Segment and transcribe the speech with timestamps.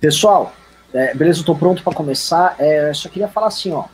[0.00, 0.52] Pessoal,
[0.92, 2.56] é, beleza, eu tô pronto para começar.
[2.58, 3.84] É, só queria falar assim, ó.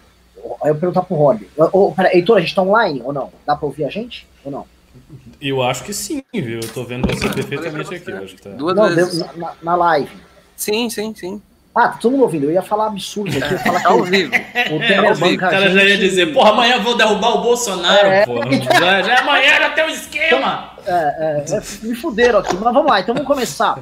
[0.62, 1.42] Aí eu perguntar pro Rod.
[1.72, 3.32] Oh, pera, Heitor, a gente tá online ou não?
[3.44, 4.66] Dá pra ouvir a gente ou não?
[5.40, 6.60] Eu acho que sim, viu?
[6.60, 8.40] Eu tô vendo você perfeitamente aqui.
[8.40, 8.50] Tá...
[8.50, 9.26] Duas não, vezes.
[9.36, 10.10] Na, na, live.
[10.56, 11.42] Sim, sim, sim.
[11.74, 12.44] Ah, tá todo mundo ouvindo.
[12.44, 13.44] Eu ia falar absurdo aqui.
[13.44, 14.32] Eu ia falar que ao vivo.
[14.32, 18.24] O é, banca O cara já ia dizer, porra, amanhã vou derrubar o Bolsonaro, é,
[18.24, 18.50] porra.
[18.52, 20.75] Já, já amanhã já tem um esquema.
[20.86, 23.74] É, é, é, me fuderam aqui, mas vamos lá, então vamos começar.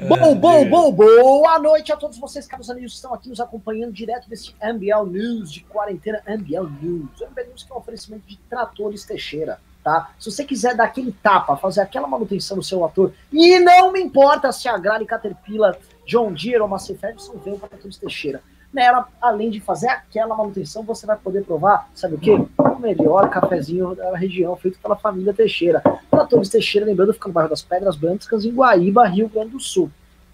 [0.00, 3.92] bom, bom, bom, boa noite a todos vocês, caros amigos que estão aqui nos acompanhando
[3.92, 7.20] direto desse MBL News de quarentena MBL News.
[7.20, 10.12] O MBL News que é um oferecimento de tratores Teixeira tá?
[10.18, 14.00] Se você quiser dar aquele tapa, fazer aquela manutenção no seu ator, e não me
[14.00, 18.42] importa se a Grale Caterpillar, John Deere ou Massey Ferguson vem para Tratores Teixeira.
[18.72, 22.32] Nela, além de fazer aquela manutenção, você vai poder provar, sabe o quê?
[22.56, 25.82] O melhor cafezinho da região, feito pela família Teixeira.
[26.10, 29.90] Tratores Teixeira, lembrando, fica no bairro das Pedras Brancas, em Guaíba, Rio Grande do Sul.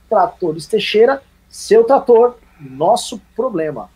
[0.09, 3.91] Tratores Teixeira, seu trator, nosso problema.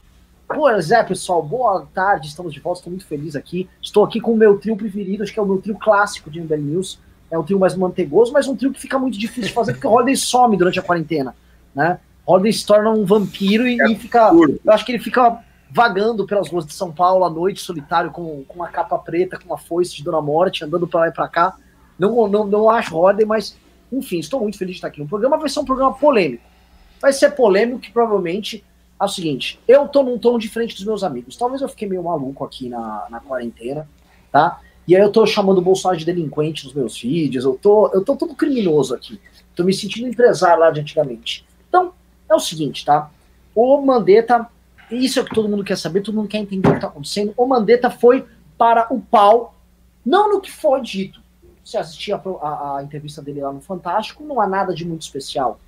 [0.48, 3.70] Pois é, pessoal, boa tarde, estamos de volta, estou muito feliz aqui.
[3.80, 6.40] Estou aqui com o meu trio preferido, acho que é o meu trio clássico de
[6.40, 6.98] MBL News.
[7.30, 9.86] É um trio mais mantegoso, mas um trio que fica muito difícil de fazer porque
[9.86, 11.34] o Holiday some durante a quarentena,
[11.74, 11.98] né?
[12.26, 14.30] Holiday se torna um vampiro e, é e fica.
[14.32, 15.38] Eu acho que ele fica
[15.70, 19.46] vagando pelas ruas de São Paulo à noite, solitário, com, com uma capa preta, com
[19.46, 21.56] uma foice de Dona Morte, andando para lá e para cá.
[21.98, 23.56] Não, não, não acho Holiday, mas,
[23.90, 25.00] enfim, estou muito feliz de estar aqui.
[25.00, 26.44] O programa vai ser um programa polêmico.
[27.00, 28.64] Vai ser polêmico que provavelmente
[29.00, 31.36] é o seguinte, eu tô num tom diferente dos meus amigos.
[31.36, 33.88] Talvez eu fiquei meio maluco aqui na, na quarentena,
[34.30, 34.60] tá?
[34.86, 38.04] E aí eu tô chamando o Bolsonaro de delinquente nos meus vídeos, eu tô, eu
[38.04, 39.20] tô todo criminoso aqui.
[39.56, 41.44] Tô me sentindo empresário lá de antigamente.
[42.32, 43.10] É o seguinte, tá?
[43.54, 44.48] O Mandetta,
[44.90, 46.86] isso é o que todo mundo quer saber, todo mundo quer entender o que tá
[46.86, 47.34] acontecendo.
[47.36, 49.54] O Mandetta foi para o pau,
[50.04, 51.20] não no que foi dito.
[51.62, 55.02] Você assistia a, a, a entrevista dele lá no Fantástico, não há nada de muito
[55.02, 55.60] especial.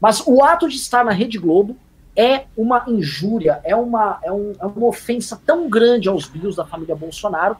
[0.00, 1.76] Mas o ato de estar na Rede Globo
[2.16, 6.66] é uma injúria, é uma, é, um, é uma ofensa tão grande aos bios da
[6.66, 7.56] família Bolsonaro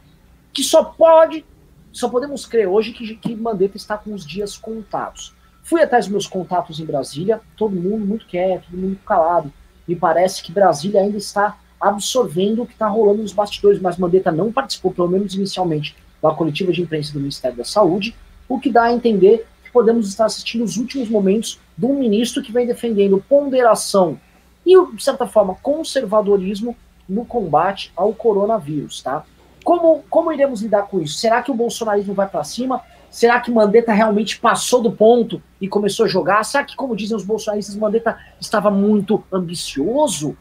[0.52, 1.44] que só pode,
[1.92, 5.32] só podemos crer hoje que, que Mandetta está com os dias contados.
[5.68, 9.52] Fui até os meus contatos em Brasília, todo mundo muito quieto, todo mundo calado.
[9.86, 14.32] Me parece que Brasília ainda está absorvendo o que está rolando nos bastidores, mas Mandetta
[14.32, 18.16] não participou, pelo menos inicialmente, da coletiva de imprensa do Ministério da Saúde,
[18.48, 22.42] o que dá a entender que podemos estar assistindo os últimos momentos de um ministro
[22.42, 24.18] que vem defendendo ponderação
[24.64, 26.74] e, de certa forma, conservadorismo
[27.06, 29.22] no combate ao coronavírus, tá?
[29.62, 31.18] Como, como iremos lidar com isso?
[31.18, 32.80] Será que o bolsonarismo vai para cima?
[33.10, 36.44] Será que Mandetta realmente passou do ponto e começou a jogar?
[36.44, 40.36] Será que, como dizem os bolsonaristas, Mandetta estava muito ambicioso,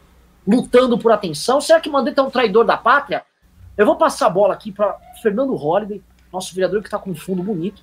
[0.46, 1.60] lutando por atenção?
[1.60, 3.24] Será que Mandetta é um traidor da pátria?
[3.76, 6.02] Eu vou passar a bola aqui para Fernando Holliday,
[6.32, 7.82] nosso vereador que está com um fundo bonito.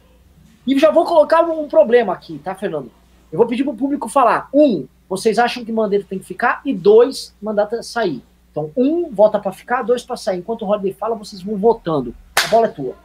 [0.68, 2.91] E já vou colocar um problema aqui, tá, Fernando?
[3.31, 4.50] Eu vou pedir para o público falar.
[4.53, 6.62] Um, vocês acham que Mandetta tem que ficar?
[6.66, 8.23] E dois, Mandetta sair.
[8.52, 10.40] Então, um vota para ficar, dois para sair.
[10.40, 12.16] Enquanto o Rodney fala, vocês vão votando.
[12.44, 12.96] A bola é tua.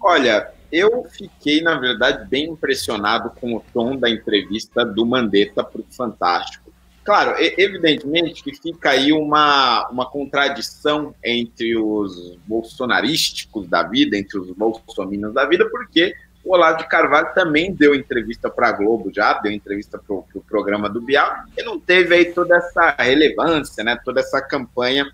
[0.00, 5.80] Olha, eu fiquei, na verdade, bem impressionado com o tom da entrevista do Mandetta para
[5.80, 6.66] o Fantástico.
[7.04, 14.50] Claro, evidentemente que fica aí uma, uma contradição entre os bolsonarísticos da vida, entre os
[14.50, 16.12] bolsominions da vida, porque
[16.44, 20.22] o Olavo de Carvalho também deu entrevista para a Globo, já deu entrevista para o
[20.24, 25.06] pro programa do Bial, e não teve aí toda essa relevância, né, toda essa campanha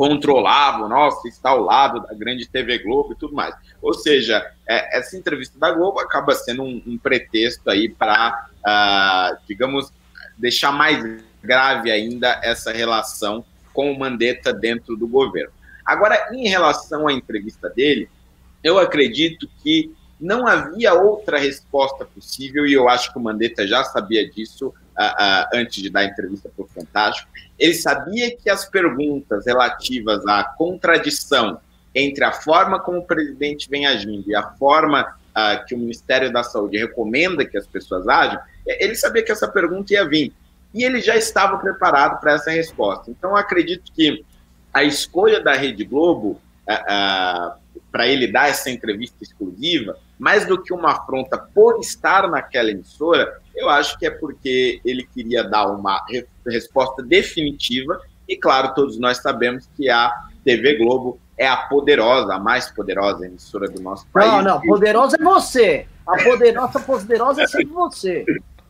[0.00, 3.54] controlável, nossa, está ao lado da grande TV Globo e tudo mais.
[3.82, 8.60] Ou seja, é, essa entrevista da Globo acaba sendo um, um pretexto aí para, uh,
[8.64, 9.92] ah, digamos,
[10.38, 13.44] deixar mais grave ainda essa relação
[13.74, 15.52] com o Mandetta dentro do governo.
[15.84, 18.08] Agora, em relação à entrevista dele,
[18.64, 23.84] eu acredito que não havia outra resposta possível, e eu acho que o Mandetta já
[23.84, 27.30] sabia disso uh, uh, antes de dar a entrevista para o Fantástico.
[27.58, 31.58] Ele sabia que as perguntas relativas à contradição
[31.94, 36.30] entre a forma como o presidente vem agindo e a forma uh, que o Ministério
[36.32, 40.32] da Saúde recomenda que as pessoas ajam, ele sabia que essa pergunta ia vir.
[40.72, 43.10] E ele já estava preparado para essa resposta.
[43.10, 44.24] Então, acredito que
[44.72, 46.40] a escolha da Rede Globo
[47.90, 53.40] para ele dar essa entrevista exclusiva mais do que uma afronta por estar naquela emissora,
[53.56, 57.98] eu acho que é porque ele queria dar uma re resposta definitiva.
[58.28, 60.12] E claro, todos nós sabemos que a
[60.44, 64.30] TV Globo é a poderosa, a mais poderosa emissora do nosso país.
[64.30, 65.86] Não, não, poderosa é você.
[66.06, 68.26] A poderosa, poderosa é sempre você.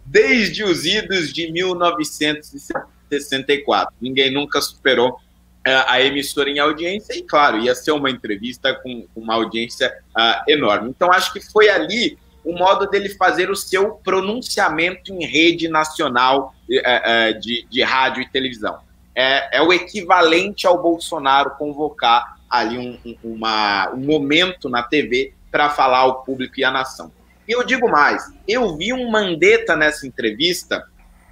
[0.06, 3.92] Desde os idos de 1964.
[4.00, 5.18] Ninguém nunca superou
[5.64, 10.90] a emissora em audiência e, claro, ia ser uma entrevista com uma audiência uh, enorme.
[10.90, 15.68] Então, acho que foi ali um, o modo dele fazer o seu pronunciamento em rede
[15.68, 18.78] nacional é, é, de, de rádio e televisão.
[19.14, 25.68] É, é o equivalente ao Bolsonaro convocar ali um, uma, um momento na TV para
[25.68, 27.12] falar ao público e à nação.
[27.46, 30.86] E eu digo mais, eu vi um Mandetta nessa entrevista,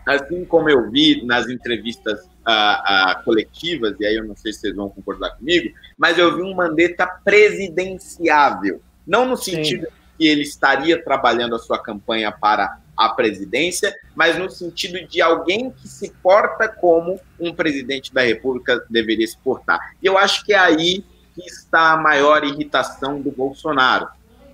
[0.06, 4.60] assim como eu vi nas entrevistas uh, uh, coletivas, e aí eu não sei se
[4.60, 8.80] vocês vão concordar comigo, mas eu vi um Mandetta presidenciável.
[9.06, 9.92] Não no sentido Sim.
[10.16, 15.70] que ele estaria trabalhando a sua campanha para a presidência, mas no sentido de alguém
[15.70, 19.94] que se porta como um presidente da República deveria se portar.
[20.02, 21.04] E eu acho que é aí
[21.34, 24.08] que está a maior irritação do Bolsonaro.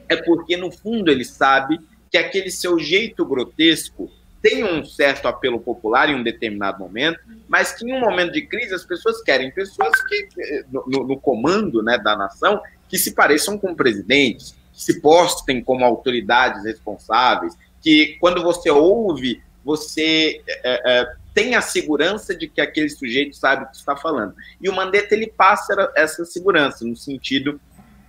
[0.09, 1.81] É porque, no fundo, ele sabe
[2.11, 4.11] que aquele seu jeito grotesco
[4.45, 7.19] tem um certo apelo popular em um determinado momento,
[7.49, 10.29] mas que em um momento de crise as pessoas querem pessoas que,
[10.71, 15.83] no, no comando né, da nação que se pareçam com presidentes, que se postem como
[15.83, 22.91] autoridades responsáveis, que quando você ouve, você é, é, tem a segurança de que aquele
[22.91, 24.35] sujeito sabe o que está falando.
[24.61, 27.59] E o Mandetta ele passa essa segurança, no sentido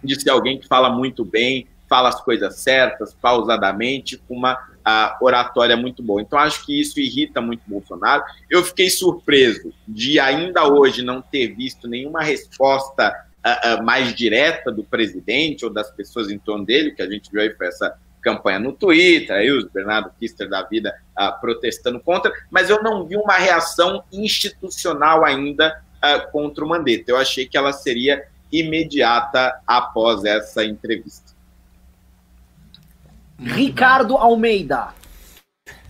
[0.04, 1.66] de ser alguém que fala muito bem,
[1.96, 4.58] fala as coisas certas, pausadamente, com uma
[5.22, 6.22] oratória muito boa.
[6.22, 8.22] Então, acho que isso irrita muito o Bolsonaro.
[8.50, 13.16] Eu fiquei surpreso de ainda hoje não ter visto nenhuma resposta
[13.46, 17.32] uh, uh, mais direta do presidente ou das pessoas em torno dele, que a gente
[17.32, 22.00] viu aí foi essa campanha no Twitter, aí o Bernardo Kister da vida uh, protestando
[22.00, 27.12] contra, mas eu não vi uma reação institucional ainda uh, contra o Mandetta.
[27.12, 31.25] Eu achei que ela seria imediata após essa entrevista.
[33.40, 34.94] Ricardo Almeida.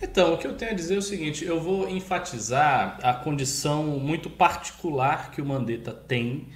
[0.00, 3.84] Então, o que eu tenho a dizer é o seguinte: eu vou enfatizar a condição
[3.84, 6.48] muito particular que o Mandetta tem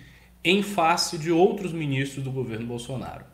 [0.43, 3.25] em face de outros ministros do governo Bolsonaro.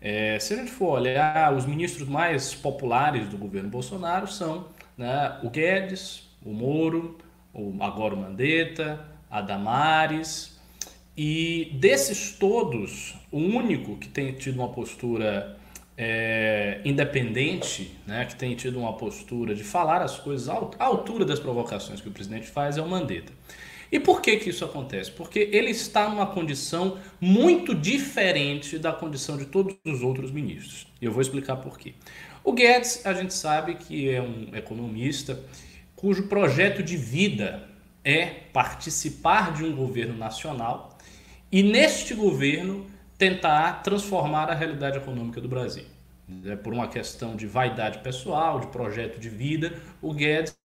[0.00, 4.66] É, se a gente for olhar, os ministros mais populares do governo Bolsonaro são
[4.96, 7.18] né, o Guedes, o Moro,
[7.52, 10.58] o, agora o Mandetta, a Damares.
[11.16, 15.59] E desses todos, o único que tem tido uma postura
[16.02, 21.38] é, independente, né, que tem tido uma postura de falar as coisas à altura das
[21.38, 23.30] provocações que o presidente faz, é o Mandetta.
[23.92, 25.10] E por que, que isso acontece?
[25.10, 30.86] Porque ele está numa condição muito diferente da condição de todos os outros ministros.
[31.02, 31.92] E eu vou explicar por quê.
[32.42, 35.38] O Guedes, a gente sabe que é um economista
[35.94, 37.68] cujo projeto de vida
[38.02, 38.24] é
[38.54, 40.96] participar de um governo nacional
[41.52, 42.86] e, neste governo,
[43.20, 45.84] tentar transformar a realidade econômica do Brasil.
[46.46, 50.56] É por uma questão de vaidade pessoal, de projeto de vida, o Guedes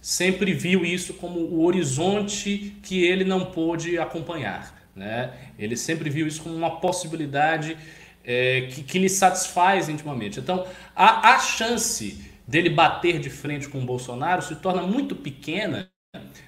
[0.00, 4.74] sempre viu isso como o horizonte que ele não pôde acompanhar.
[4.96, 5.34] Né?
[5.58, 7.76] Ele sempre viu isso como uma possibilidade
[8.24, 10.40] é, que, que lhe satisfaz intimamente.
[10.40, 10.66] Então,
[10.96, 15.90] a, a chance dele bater de frente com o Bolsonaro se torna muito pequena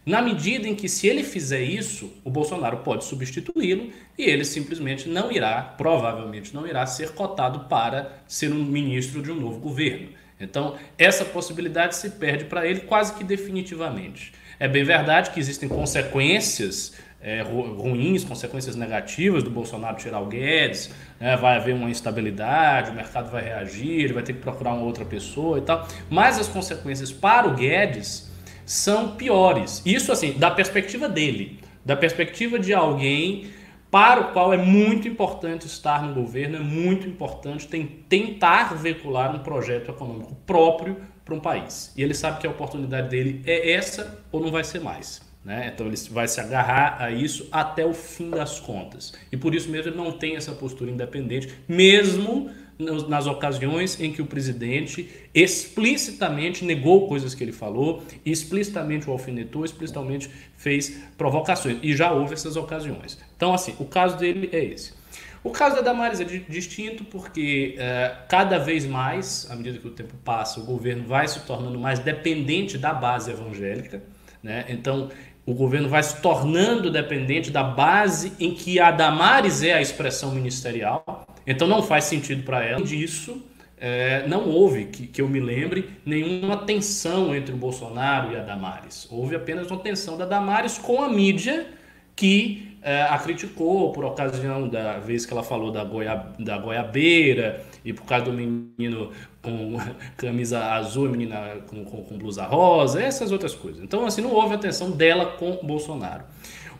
[0.06, 5.08] na medida em que, se ele fizer isso, o Bolsonaro pode substituí-lo e ele simplesmente
[5.08, 10.08] não irá, provavelmente não irá ser cotado para ser um ministro de um novo governo.
[10.40, 14.32] Então, essa possibilidade se perde para ele quase que definitivamente.
[14.58, 20.90] É bem verdade que existem consequências é, ruins, consequências negativas do Bolsonaro tirar o Guedes,
[21.20, 21.36] né?
[21.36, 25.04] vai haver uma instabilidade, o mercado vai reagir, ele vai ter que procurar uma outra
[25.04, 25.86] pessoa e tal.
[26.08, 28.29] Mas as consequências para o Guedes
[28.70, 29.82] são piores.
[29.84, 33.50] Isso, assim, da perspectiva dele, da perspectiva de alguém
[33.90, 39.34] para o qual é muito importante estar no governo, é muito importante tem, tentar veicular
[39.34, 41.92] um projeto econômico próprio para um país.
[41.96, 45.20] E ele sabe que a oportunidade dele é essa ou não vai ser mais.
[45.44, 45.72] Né?
[45.74, 49.14] Então ele vai se agarrar a isso até o fim das contas.
[49.32, 54.22] E por isso mesmo ele não tem essa postura independente, mesmo nas ocasiões em que
[54.22, 61.78] o presidente explicitamente negou coisas que ele falou, explicitamente o alfinetou, explicitamente fez provocações.
[61.82, 63.18] E já houve essas ocasiões.
[63.36, 64.98] Então, assim, o caso dele é esse.
[65.42, 69.90] O caso da Damares é distinto porque uh, cada vez mais, à medida que o
[69.90, 74.02] tempo passa, o governo vai se tornando mais dependente da base evangélica.
[74.42, 74.66] Né?
[74.68, 75.08] Então,
[75.46, 80.30] o governo vai se tornando dependente da base em que a Damares é a expressão
[80.32, 81.26] ministerial.
[81.50, 82.84] Então não faz sentido para ela.
[82.84, 83.42] Disso,
[83.76, 88.40] é, não houve, que, que eu me lembre, nenhuma tensão entre o Bolsonaro e a
[88.40, 89.08] Damares.
[89.10, 91.66] Houve apenas uma tensão da Damares com a mídia
[92.14, 97.64] que é, a criticou por ocasião da vez que ela falou da, goia, da goiabeira
[97.84, 99.10] e por causa do menino
[99.42, 99.76] com
[100.16, 103.82] camisa azul menina com, com, com, blusa rosa, essas outras coisas.
[103.82, 106.24] Então, assim, não houve atenção dela com o Bolsonaro.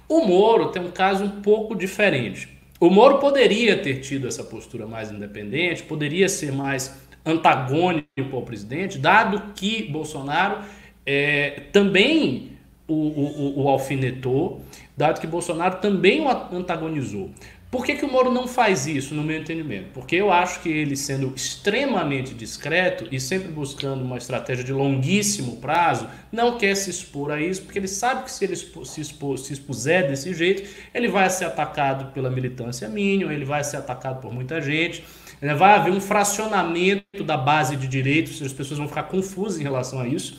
[0.09, 2.60] O Moro tem um caso um pouco diferente.
[2.81, 8.97] O Moro poderia ter tido essa postura mais independente, poderia ser mais antagônico ao presidente,
[8.97, 10.65] dado que Bolsonaro
[11.05, 12.53] é, também
[12.89, 14.65] o, o, o, alfinetou,
[14.97, 17.31] dado que Bolsonaro também o antagonizou.
[17.71, 19.91] Por que, que o Moro não faz isso, no meu entendimento?
[19.95, 25.59] Porque eu acho que ele, sendo extremamente discreto e sempre buscando uma estratégia de longuíssimo
[25.59, 28.73] prazo, não quer se expor a isso, porque ele sabe que se ele se,
[29.05, 34.21] se expuser desse jeito, ele vai ser atacado pela militância mínima, ele vai ser atacado
[34.21, 35.05] por muita gente,
[35.41, 35.55] né?
[35.55, 40.00] vai haver um fracionamento da base de direitos, as pessoas vão ficar confusas em relação
[40.00, 40.37] a isso.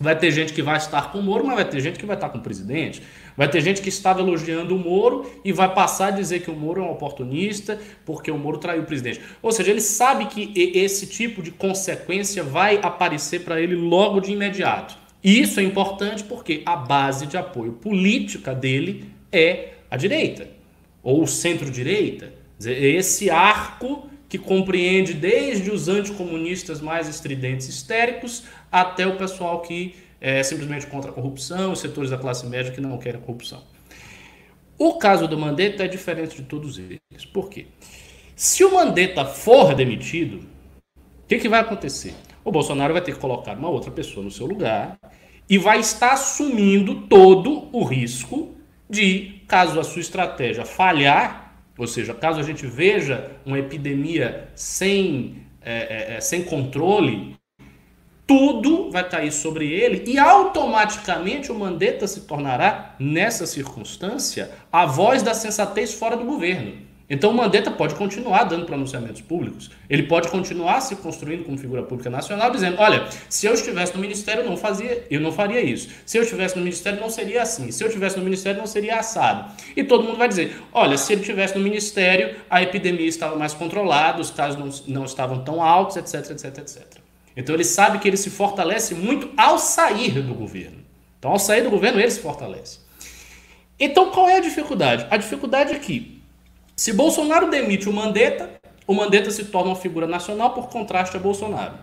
[0.00, 2.16] Vai ter gente que vai estar com o Moro, mas vai ter gente que vai
[2.16, 3.02] estar com o presidente.
[3.36, 6.54] Vai ter gente que estava elogiando o Moro e vai passar a dizer que o
[6.54, 9.20] Moro é um oportunista porque o Moro traiu o presidente.
[9.40, 14.32] Ou seja, ele sabe que esse tipo de consequência vai aparecer para ele logo de
[14.32, 14.96] imediato.
[15.22, 20.48] E isso é importante porque a base de apoio política dele é a direita
[21.02, 22.32] ou o centro-direita.
[22.60, 30.40] Esse arco que compreende desde os anticomunistas mais estridentes histéricos até o pessoal que é
[30.44, 33.60] simplesmente contra a corrupção, os setores da classe média que não querem corrupção.
[34.78, 37.24] O caso do Mandetta é diferente de todos eles.
[37.32, 37.66] Por quê?
[38.36, 42.14] Se o Mandetta for demitido, o que, que vai acontecer?
[42.44, 44.96] O Bolsonaro vai ter que colocar uma outra pessoa no seu lugar
[45.50, 48.54] e vai estar assumindo todo o risco
[48.88, 55.42] de, caso a sua estratégia falhar, ou seja, caso a gente veja uma epidemia sem,
[55.60, 57.36] é, é, sem controle,
[58.26, 65.22] tudo vai cair sobre ele e automaticamente o Mandetta se tornará, nessa circunstância, a voz
[65.22, 66.92] da sensatez fora do governo.
[67.12, 71.82] Então o Mandetta pode continuar dando pronunciamentos públicos, ele pode continuar se construindo como figura
[71.82, 75.60] pública nacional, dizendo: olha, se eu estivesse no ministério, eu não fazia, eu não faria
[75.60, 75.90] isso.
[76.06, 77.70] Se eu estivesse no ministério, não seria assim.
[77.70, 79.52] Se eu estivesse no ministério, não seria assado.
[79.76, 83.52] E todo mundo vai dizer: olha, se ele estivesse no ministério, a epidemia estava mais
[83.52, 87.01] controlada, os casos não, não estavam tão altos, etc, etc, etc.
[87.36, 90.82] Então ele sabe que ele se fortalece muito ao sair do governo.
[91.18, 92.80] Então, ao sair do governo, ele se fortalece.
[93.78, 95.06] Então, qual é a dificuldade?
[95.08, 96.20] A dificuldade é que,
[96.74, 98.50] se Bolsonaro demite o Mandetta,
[98.88, 101.74] o Mandetta se torna uma figura nacional por contraste a Bolsonaro.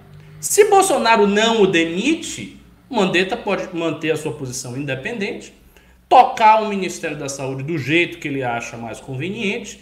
[0.41, 5.53] Se Bolsonaro não o demite, Mandetta pode manter a sua posição independente,
[6.09, 9.79] tocar o Ministério da Saúde do jeito que ele acha mais conveniente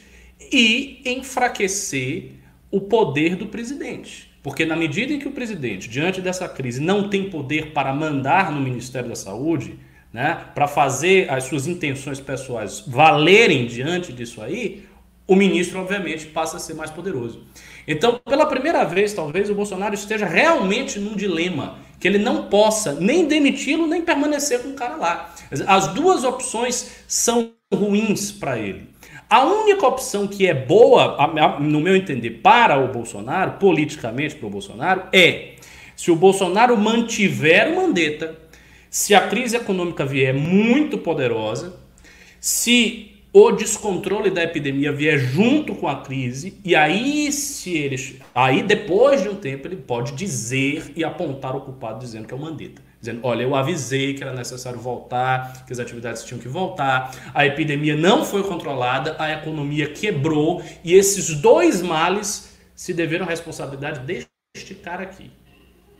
[0.52, 2.34] e enfraquecer
[2.70, 4.27] o poder do presidente.
[4.48, 8.50] Porque na medida em que o presidente, diante dessa crise, não tem poder para mandar
[8.50, 9.78] no Ministério da Saúde,
[10.14, 14.86] né, para fazer as suas intenções pessoais valerem diante disso aí,
[15.28, 17.44] o ministro, obviamente, passa a ser mais poderoso.
[17.86, 22.94] Então, pela primeira vez, talvez, o Bolsonaro esteja realmente num dilema, que ele não possa
[22.94, 25.36] nem demiti-lo, nem permanecer com o cara lá.
[25.68, 28.88] As duas opções são ruins para ele.
[29.30, 31.18] A única opção que é boa,
[31.60, 35.56] no meu entender, para o Bolsonaro, politicamente para o Bolsonaro, é
[35.98, 38.38] se o Bolsonaro mantiver o Mandetta,
[38.90, 41.78] se a crise econômica vier muito poderosa,
[42.40, 48.64] se o descontrole da epidemia vier junto com a crise, e aí se ele, aí
[48.64, 52.40] depois de um tempo ele pode dizer e apontar o culpado dizendo que é o
[52.40, 57.16] Mandetta dizendo: olha, eu avisei que era necessário voltar, que as atividades tinham que voltar,
[57.34, 63.30] a epidemia não foi controlada, a economia quebrou e esses dois males se deveram à
[63.30, 65.32] responsabilidade deste cara aqui.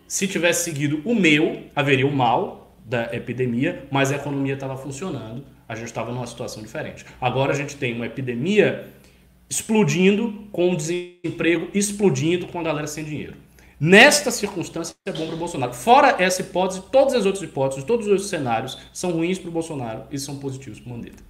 [0.08, 5.44] Se tivesse seguido o meu, haveria o mal da epidemia, mas a economia estava funcionando,
[5.68, 7.06] a gente estava numa situação diferente.
[7.20, 8.88] Agora a gente tem uma epidemia
[9.50, 13.36] explodindo, com o desemprego explodindo, com a galera sem dinheiro.
[13.80, 15.72] Nesta circunstância é bom para o Bolsonaro.
[15.72, 19.52] Fora essa hipótese, todas as outras hipóteses, todos os outros cenários são ruins para o
[19.52, 21.24] Bolsonaro e são positivos para o Mandetta.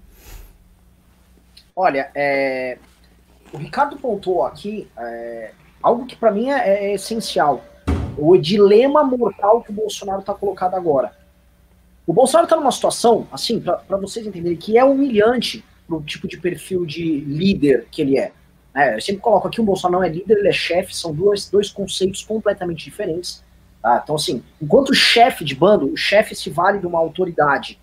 [1.75, 2.77] Olha, é...
[3.51, 5.51] o Ricardo pontuou aqui é...
[5.83, 7.65] algo que para mim é, é, essencial.
[8.17, 11.11] O dilema mortal que o Bolsonaro está colocado agora.
[12.07, 16.29] O Bolsonaro está numa situação, assim, para vocês entenderem, que é humilhante para o tipo
[16.29, 18.31] de perfil de líder que ele é.
[18.77, 21.71] É, eu sempre coloco aqui, o Bolsonaro é líder, ele é chefe, são dois, dois
[21.71, 23.43] conceitos completamente diferentes.
[23.81, 24.01] Tá?
[24.03, 27.79] Então, assim, enquanto chefe de bando, o chefe se vale de uma autoridade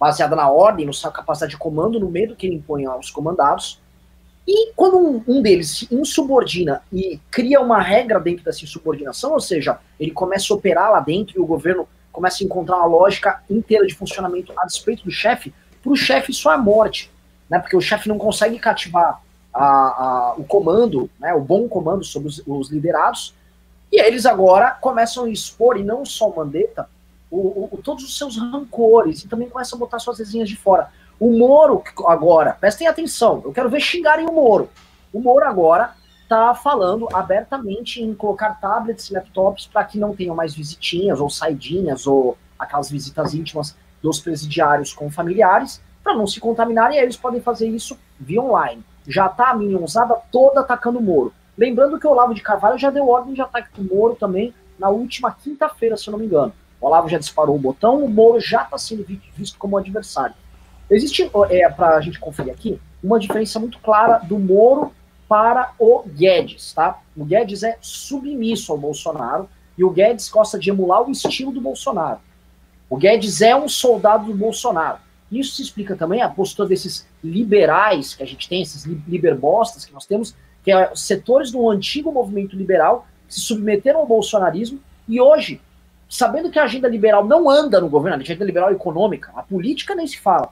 [0.00, 3.80] baseada na ordem, na sua capacidade de comando, no medo que ele impõe aos comandados.
[4.44, 9.40] E quando um, um, deles se insubordina e cria uma regra dentro dessa insubordinação, ou
[9.40, 13.44] seja, ele começa a operar lá dentro e o governo começa a encontrar uma lógica
[13.48, 17.12] inteira de funcionamento a despeito do chefe, para o chefe isso é morte,
[17.48, 17.60] né?
[17.60, 19.22] porque o chefe não consegue cativar
[19.52, 23.34] a, a, o comando, né, o bom comando sobre os, os, liderados,
[23.90, 26.88] e eles agora começam a expor, e não só o Mandetta,
[27.30, 30.90] o, o, todos os seus rancores, e também começam a botar suas resenhas de fora.
[31.20, 34.70] O Moro agora, prestem atenção, eu quero ver xingarem o Moro.
[35.12, 40.34] O Moro agora está falando abertamente em colocar tablets e laptops para que não tenham
[40.34, 46.40] mais visitinhas ou saidinhas ou aquelas visitas íntimas dos presidiários com familiares, para não se
[46.40, 48.82] contaminarem, e eles podem fazer isso via online.
[49.06, 51.32] Já está a minionzada toda atacando o Moro.
[51.56, 54.54] Lembrando que o Olavo de Carvalho já deu ordem de ataque para o Moro também
[54.78, 56.52] na última quinta-feira, se eu não me engano.
[56.80, 59.04] O Olavo já disparou o botão, o Moro já está sendo
[59.36, 60.34] visto como adversário.
[60.90, 64.92] Existe, é, para a gente conferir aqui, uma diferença muito clara do Moro
[65.28, 67.00] para o Guedes, tá?
[67.16, 71.60] O Guedes é submisso ao Bolsonaro e o Guedes gosta de emular o estilo do
[71.60, 72.20] Bolsonaro.
[72.90, 74.98] O Guedes é um soldado do Bolsonaro.
[75.32, 79.92] Isso se explica também a postura desses liberais que a gente tem, esses liberbostas que
[79.92, 85.18] nós temos, que é setores do antigo movimento liberal que se submeteram ao bolsonarismo e
[85.18, 85.58] hoje,
[86.08, 89.94] sabendo que a agenda liberal não anda no governo, a agenda liberal econômica, a política
[89.94, 90.50] nem se fala,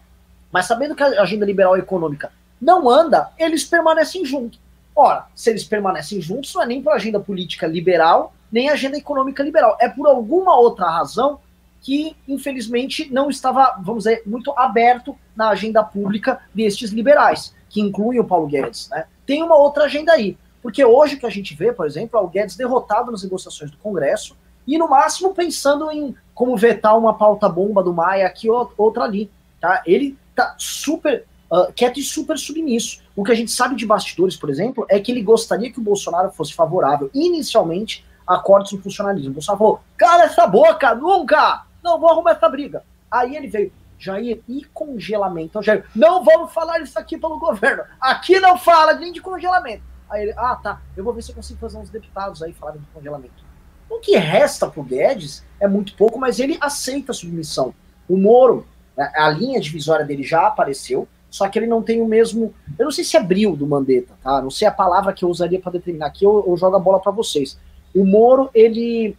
[0.50, 4.58] mas sabendo que a agenda liberal econômica não anda, eles permanecem juntos.
[4.96, 9.42] Ora, se eles permanecem juntos, não é nem por agenda política liberal, nem agenda econômica
[9.42, 9.76] liberal.
[9.80, 11.38] É por alguma outra razão
[11.80, 18.20] que, infelizmente, não estava, vamos dizer, muito aberto na agenda pública destes liberais, que incluem
[18.20, 18.88] o Paulo Guedes.
[18.90, 19.06] Né?
[19.24, 22.28] Tem uma outra agenda aí, porque hoje que a gente vê, por exemplo, é o
[22.28, 27.82] Guedes derrotado nas negociações do Congresso e, no máximo, pensando em como vetar uma pauta-bomba
[27.82, 29.30] do Maia aqui ou outra ali.
[29.58, 29.82] Tá?
[29.86, 33.00] Ele tá super uh, quieto e super submisso.
[33.16, 35.82] O que a gente sabe de bastidores, por exemplo, é que ele gostaria que o
[35.82, 39.30] Bolsonaro fosse favorável inicialmente a cortes no funcionalismo.
[39.30, 41.64] O Bolsonaro falou: cala essa boca, nunca!
[41.82, 42.84] Não vou arrumar essa briga.
[43.10, 45.48] Aí ele veio, Jair, e congelamento?
[45.48, 47.84] Então, Jair, não vamos falar isso aqui pelo governo.
[48.00, 49.82] Aqui não fala nem de congelamento.
[50.08, 52.80] Aí ele, ah, tá, eu vou ver se eu consigo fazer uns deputados aí falarem
[52.80, 53.44] de congelamento.
[53.88, 57.74] O que resta pro Guedes é muito pouco, mas ele aceita a submissão.
[58.08, 62.06] O Moro, né, a linha divisória dele já apareceu, só que ele não tem o
[62.06, 62.54] mesmo.
[62.78, 64.40] Eu não sei se é bril do Mandetta, tá?
[64.42, 67.00] Não sei a palavra que eu usaria para determinar aqui, eu, eu jogo a bola
[67.00, 67.58] para vocês.
[67.94, 69.16] O Moro, ele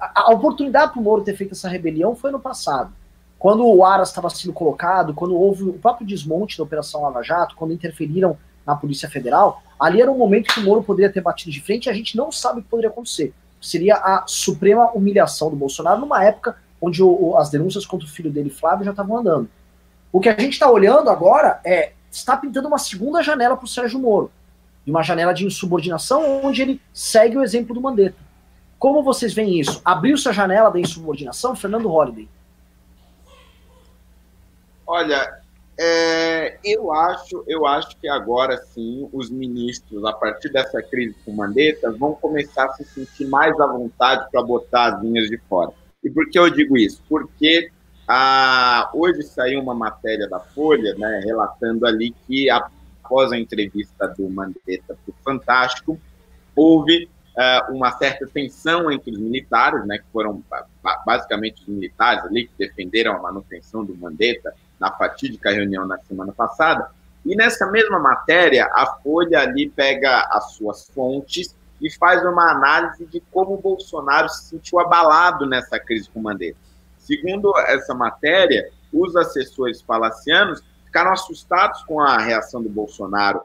[0.00, 2.92] a, oportunidade para o Moro ter feito essa rebelião foi no passado.
[3.38, 7.54] Quando o Aras estava sendo colocado, quando houve o próprio desmonte da Operação Lava Jato,
[7.54, 11.50] quando interferiram na Polícia Federal, ali era um momento que o Moro poderia ter batido
[11.50, 13.32] de frente e a gente não sabe o que poderia acontecer.
[13.60, 18.10] Seria a suprema humilhação do Bolsonaro numa época onde o, o, as denúncias contra o
[18.10, 19.48] filho dele, Flávio, já estavam andando.
[20.12, 23.68] O que a gente está olhando agora é está pintando uma segunda janela para o
[23.68, 24.30] Sérgio Moro.
[24.86, 28.25] Uma janela de insubordinação onde ele segue o exemplo do Mandetta.
[28.78, 29.80] Como vocês veem isso?
[29.84, 32.28] Abriu-se a janela da insubordinação, Fernando Holliday?
[34.86, 35.40] Olha,
[35.78, 41.32] é, eu acho, eu acho que agora sim os ministros, a partir dessa crise com
[41.32, 45.72] Mandetta, vão começar a se sentir mais à vontade para botar as linhas de fora.
[46.02, 47.02] E por que eu digo isso?
[47.08, 47.70] Porque
[48.08, 54.30] ah, hoje saiu uma matéria da Folha, né, relatando ali que após a entrevista do
[54.30, 55.98] Mandetta para o Fantástico,
[56.54, 60.42] houve uh, uma certa tensão entre os militares, né, que foram
[61.04, 66.32] basicamente os militares ali que defenderam a manutenção do Mandetta na fatídica reunião na semana
[66.32, 66.90] passada.
[67.24, 73.04] E nessa mesma matéria, a Folha ali pega as suas fontes e faz uma análise
[73.06, 76.58] de como o Bolsonaro se sentiu abalado nessa crise com o Mandetta.
[76.98, 83.42] Segundo essa matéria, os assessores palacianos ficaram assustados com a reação do Bolsonaro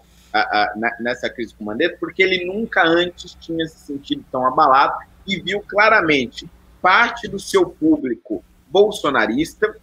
[0.99, 4.93] nessa crise com o Mandetta, porque ele nunca antes tinha se sentido tão abalado
[5.27, 6.49] e viu claramente
[6.81, 9.75] parte do seu público bolsonarista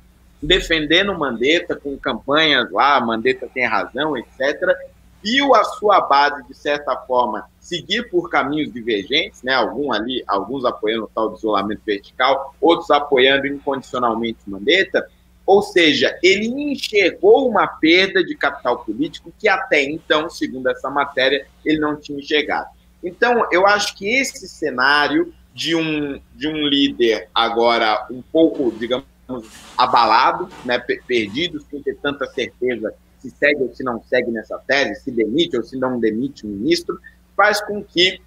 [0.42, 4.74] defendendo o Mandetta com campanhas lá, Mandetta tem razão, etc.
[5.22, 9.52] Viu a sua base, de certa forma, seguir por caminhos divergentes, né?
[9.52, 15.08] Algum ali, alguns apoiando o tal de isolamento vertical, outros apoiando incondicionalmente Mandetta,
[15.48, 21.46] ou seja, ele enxergou uma perda de capital político que até então, segundo essa matéria,
[21.64, 22.68] ele não tinha enxergado.
[23.02, 29.06] Então, eu acho que esse cenário de um, de um líder agora um pouco, digamos,
[29.74, 35.02] abalado, né, perdido, sem ter tanta certeza se segue ou se não segue nessa tese,
[35.02, 37.00] se demite ou se não demite o ministro,
[37.34, 38.20] faz com que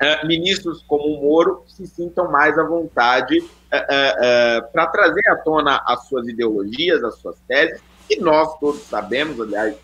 [0.00, 5.36] uh, ministros como o Moro se sintam mais à vontade uh, uh, para trazer à
[5.36, 9.76] tona as suas ideologias, as suas teses, e nós todos sabemos, aliás,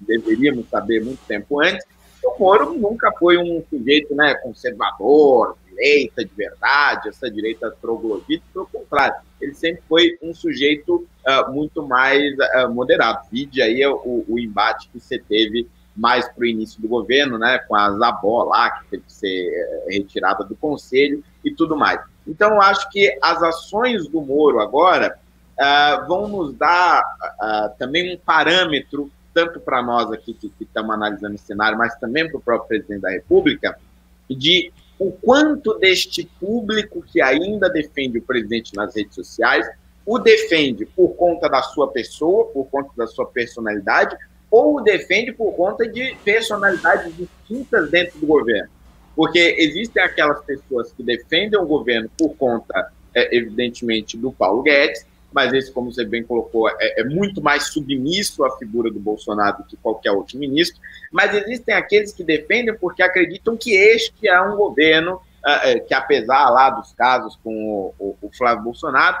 [0.00, 1.84] deveríamos saber muito tempo antes,
[2.18, 8.44] que o Moro nunca foi um sujeito né, conservador, direita de verdade, essa direita troglodita,
[8.52, 13.26] pelo contrário, ele sempre foi um sujeito uh, muito mais uh, moderado.
[13.30, 17.58] Vide aí o, o, embate que você teve mais para o início do governo, né,
[17.66, 22.00] com a Zabó lá, que teve que ser eh, retirada do conselho e tudo mais.
[22.26, 25.18] Então, eu acho que as ações do Moro agora
[25.56, 30.94] uh, vão nos dar uh, também um parâmetro tanto para nós aqui que, que estamos
[30.94, 33.78] analisando esse cenário, mas também para o próprio presidente da República,
[34.28, 39.68] de o quanto deste público que ainda defende o presidente nas redes sociais
[40.06, 44.16] o defende por conta da sua pessoa, por conta da sua personalidade,
[44.56, 48.70] ou o defende por conta de personalidades distintas dentro do governo.
[49.14, 55.04] Porque existem aquelas pessoas que defendem o governo por conta, é, evidentemente, do Paulo Guedes,
[55.30, 59.62] mas esse, como você bem colocou, é, é, muito mais submisso à figura do Bolsonaro
[59.68, 60.80] que qualquer outro ministro.
[61.12, 65.92] Mas existem aqueles que defendem porque acreditam que este é um governo é, é que,
[65.92, 69.18] apesar lá dos casos com o, o, o Flávio Bolsonaro,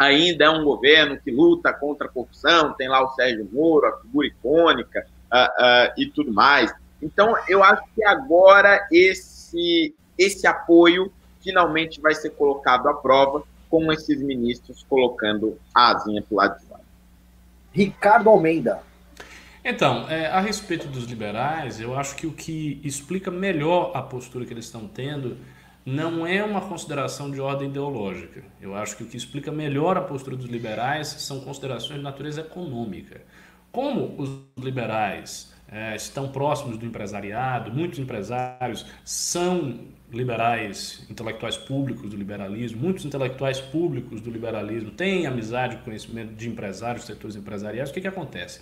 [0.00, 3.98] ainda é um governo que luta contra a corrupção, tem lá o Sérgio Moro, a
[4.00, 6.72] figura icônica uh, uh, e tudo mais.
[7.02, 13.92] Então, eu acho que agora esse, esse apoio finalmente vai ser colocado à prova, com
[13.92, 16.80] esses ministros colocando a asinha para o lado de fora.
[17.70, 18.82] Ricardo Almeida.
[19.62, 24.46] Então, é, a respeito dos liberais, eu acho que o que explica melhor a postura
[24.46, 25.36] que eles estão tendo
[25.84, 28.42] não é uma consideração de ordem ideológica.
[28.60, 32.42] Eu acho que o que explica melhor a postura dos liberais são considerações de natureza
[32.42, 33.22] econômica.
[33.72, 34.30] Como os
[34.62, 39.80] liberais é, estão próximos do empresariado, muitos empresários são
[40.12, 46.48] liberais, intelectuais públicos do liberalismo, muitos intelectuais públicos do liberalismo têm amizade e conhecimento de
[46.48, 47.90] empresários, setores empresariais.
[47.90, 48.60] O que, que acontece?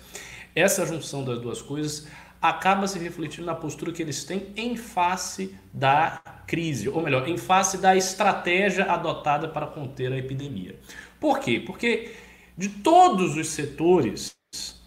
[0.55, 2.07] Essa junção das duas coisas
[2.41, 7.37] acaba se refletindo na postura que eles têm em face da crise, ou melhor, em
[7.37, 10.75] face da estratégia adotada para conter a epidemia.
[11.19, 11.61] Por quê?
[11.65, 12.13] Porque
[12.57, 14.37] de todos os setores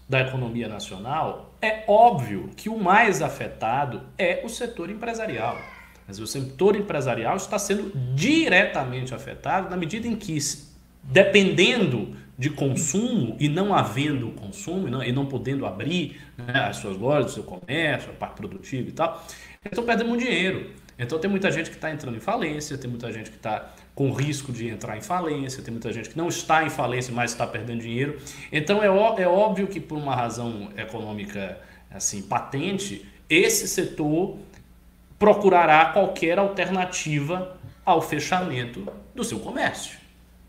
[0.09, 5.57] da economia nacional, é óbvio que o mais afetado é o setor empresarial.
[6.07, 10.37] Mas o setor empresarial está sendo diretamente afetado na medida em que,
[11.03, 16.79] dependendo de consumo e não havendo consumo e não, e não podendo abrir né, as
[16.79, 19.25] suas lojas, o seu comércio, a parte produtiva e tal,
[19.65, 20.73] estão perdendo dinheiro.
[20.99, 24.11] Então tem muita gente que está entrando em falência, tem muita gente que está com
[24.11, 27.47] risco de entrar em falência, tem muita gente que não está em falência, mas está
[27.47, 28.19] perdendo dinheiro.
[28.51, 31.61] Então é, ó, é óbvio que por uma razão econômica
[31.93, 34.37] assim patente, esse setor
[35.17, 39.97] procurará qualquer alternativa ao fechamento do seu comércio.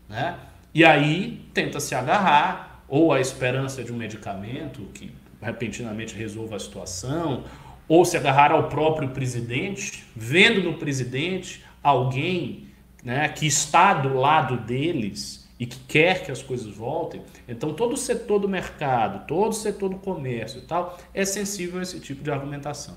[0.08, 0.36] Né?
[0.74, 6.58] E aí tenta se agarrar ou à esperança de um medicamento que repentinamente resolva a
[6.58, 7.44] situação,
[7.86, 12.68] ou se agarrar ao próprio presidente, vendo no presidente alguém
[13.04, 17.22] né, que está do lado deles e que quer que as coisas voltem.
[17.46, 21.78] Então todo o setor do mercado, todo o setor do comércio e tal é sensível
[21.78, 22.96] a esse tipo de argumentação.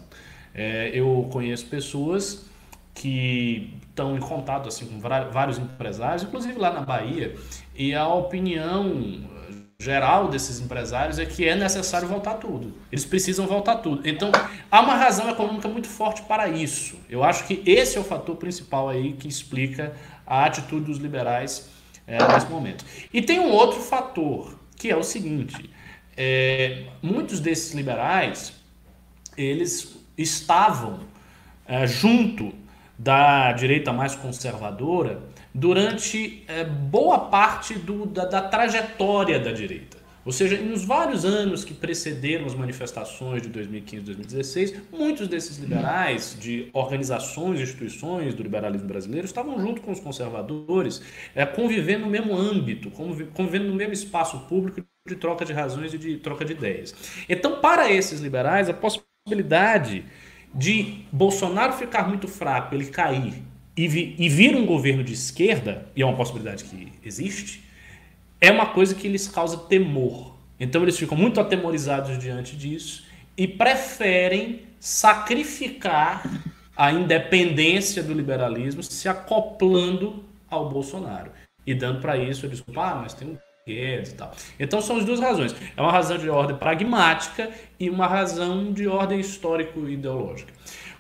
[0.56, 2.48] É, eu conheço pessoas
[2.96, 7.36] que estão em contato assim, com vários empresários, inclusive lá na Bahia,
[7.78, 9.28] e a opinião
[9.80, 12.74] geral desses empresários é que é necessário voltar tudo.
[12.92, 14.08] Eles precisam voltar tudo.
[14.10, 14.32] Então,
[14.72, 16.98] há uma razão econômica muito forte para isso.
[17.08, 19.94] Eu acho que esse é o fator principal aí que explica
[20.26, 21.70] a atitude dos liberais
[22.08, 22.84] é, nesse momento.
[23.13, 25.70] E tem um outro fator, que é o seguinte:
[26.16, 28.54] é, muitos desses liberais
[29.38, 31.02] eles estavam
[31.68, 32.52] é, junto
[32.98, 35.22] da direita mais conservadora
[35.58, 39.98] durante é, boa parte do, da, da, trajetória da direita.
[40.24, 45.58] Ou seja, nos vários anos que precederam as manifestações de 2015 e 2016, muitos desses
[45.58, 51.02] liberais de organizações e instituições do liberalismo brasileiro estavam junto com os conservadores,
[51.34, 55.98] é, convivendo no mesmo âmbito, convivendo no mesmo espaço público de troca de razões e
[55.98, 56.93] de troca de ideias.
[57.28, 60.06] Então, para esses liberais, a possibilidade
[60.54, 63.47] de Bolsonaro ficar muito fraco, ele cair
[63.78, 67.63] e, vi, e vir um governo de esquerda, e é uma possibilidade que existe,
[68.42, 70.36] é uma coisa que lhes causa temor.
[70.60, 73.06] Então eles ficam muito atemorizados diante disso
[73.38, 76.24] e preferem sacrificar
[76.76, 81.32] a independência do liberalismo se acoplando ao Bolsonaro.
[81.66, 83.38] E dando para isso a desculpa, ah, mas tem um
[83.68, 84.32] Guedes e tal.
[84.58, 85.54] Então são as duas razões.
[85.76, 90.54] É uma razão de ordem pragmática e uma razão de ordem histórico-ideológica.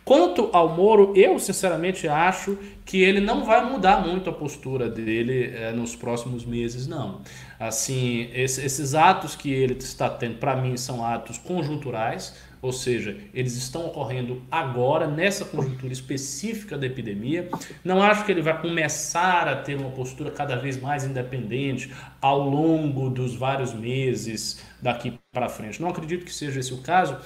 [0.07, 5.53] Quanto ao Moro, eu sinceramente acho que ele não vai mudar muito a postura dele
[5.53, 7.19] é, nos próximos meses, não.
[7.59, 13.15] Assim, esse, esses atos que ele está tendo, para mim, são atos conjunturais ou seja,
[13.33, 17.49] eles estão ocorrendo agora, nessa conjuntura específica da epidemia.
[17.83, 22.39] Não acho que ele vai começar a ter uma postura cada vez mais independente ao
[22.39, 25.81] longo dos vários meses daqui para frente.
[25.81, 27.17] Não acredito que seja esse o caso,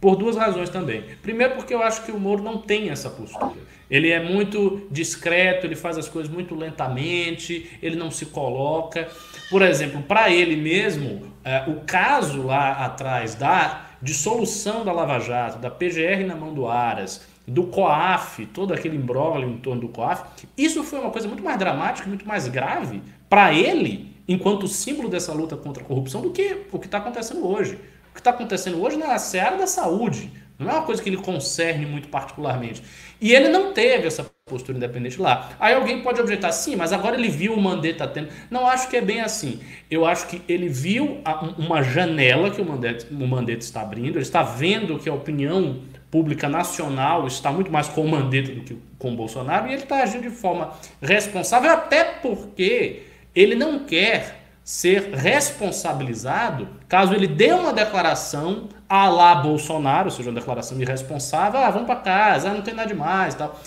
[0.00, 1.04] Por duas razões também.
[1.20, 3.52] Primeiro, porque eu acho que o Moro não tem essa postura.
[3.90, 9.08] Ele é muito discreto, ele faz as coisas muito lentamente, ele não se coloca.
[9.50, 15.58] Por exemplo, para ele mesmo, é, o caso lá atrás da dissolução da Lava Jato,
[15.58, 20.22] da PGR na mão do Aras, do COAF, todo aquele imbróglio em torno do COAF,
[20.56, 25.32] isso foi uma coisa muito mais dramática, muito mais grave para ele, enquanto símbolo dessa
[25.32, 27.76] luta contra a corrupção, do que o que está acontecendo hoje.
[28.10, 30.30] O que está acontecendo hoje na seara da saúde.
[30.58, 32.82] Não é uma coisa que ele concerne muito particularmente.
[33.18, 35.52] E ele não teve essa postura independente lá.
[35.58, 38.28] Aí alguém pode objetar, sim, mas agora ele viu o Mandetta tendo.
[38.50, 39.60] Não acho que é bem assim.
[39.90, 41.22] Eu acho que ele viu
[41.56, 45.80] uma janela que o Mandetta, o Mandetta está abrindo, ele está vendo que a opinião
[46.10, 49.84] pública nacional está muito mais com o Mandetta do que com o Bolsonaro, e ele
[49.84, 57.52] está agindo de forma responsável, até porque ele não quer ser responsabilizado caso ele dê
[57.52, 62.52] uma declaração a lá Bolsonaro, ou seja, uma declaração irresponsável, ah, vamos para casa, ah,
[62.52, 63.58] não tem nada demais tal.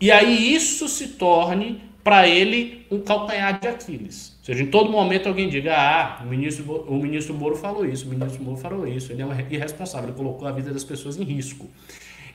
[0.00, 4.36] E aí isso se torne para ele um calcanhar de Aquiles.
[4.40, 8.06] Ou seja, em todo momento alguém diga, ah, o ministro, o ministro Moro falou isso,
[8.06, 11.18] o ministro Moro falou isso, ele é um irresponsável, ele colocou a vida das pessoas
[11.18, 11.68] em risco.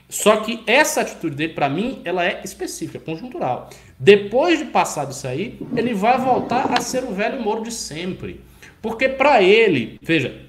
[0.08, 3.68] Só que essa atitude dele, para mim, ela é específica, conjuntural.
[3.98, 8.40] Depois de passar isso aí, ele vai voltar a ser o velho Moro de sempre.
[8.80, 10.40] Porque para ele, veja,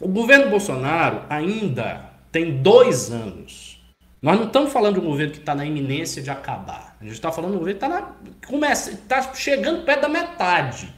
[0.00, 3.80] o governo Bolsonaro ainda tem dois anos.
[4.20, 6.96] Nós não estamos falando de um governo que está na iminência de acabar.
[7.00, 8.16] A gente está falando de um governo que está
[8.46, 10.94] começa, tá chegando perto da metade.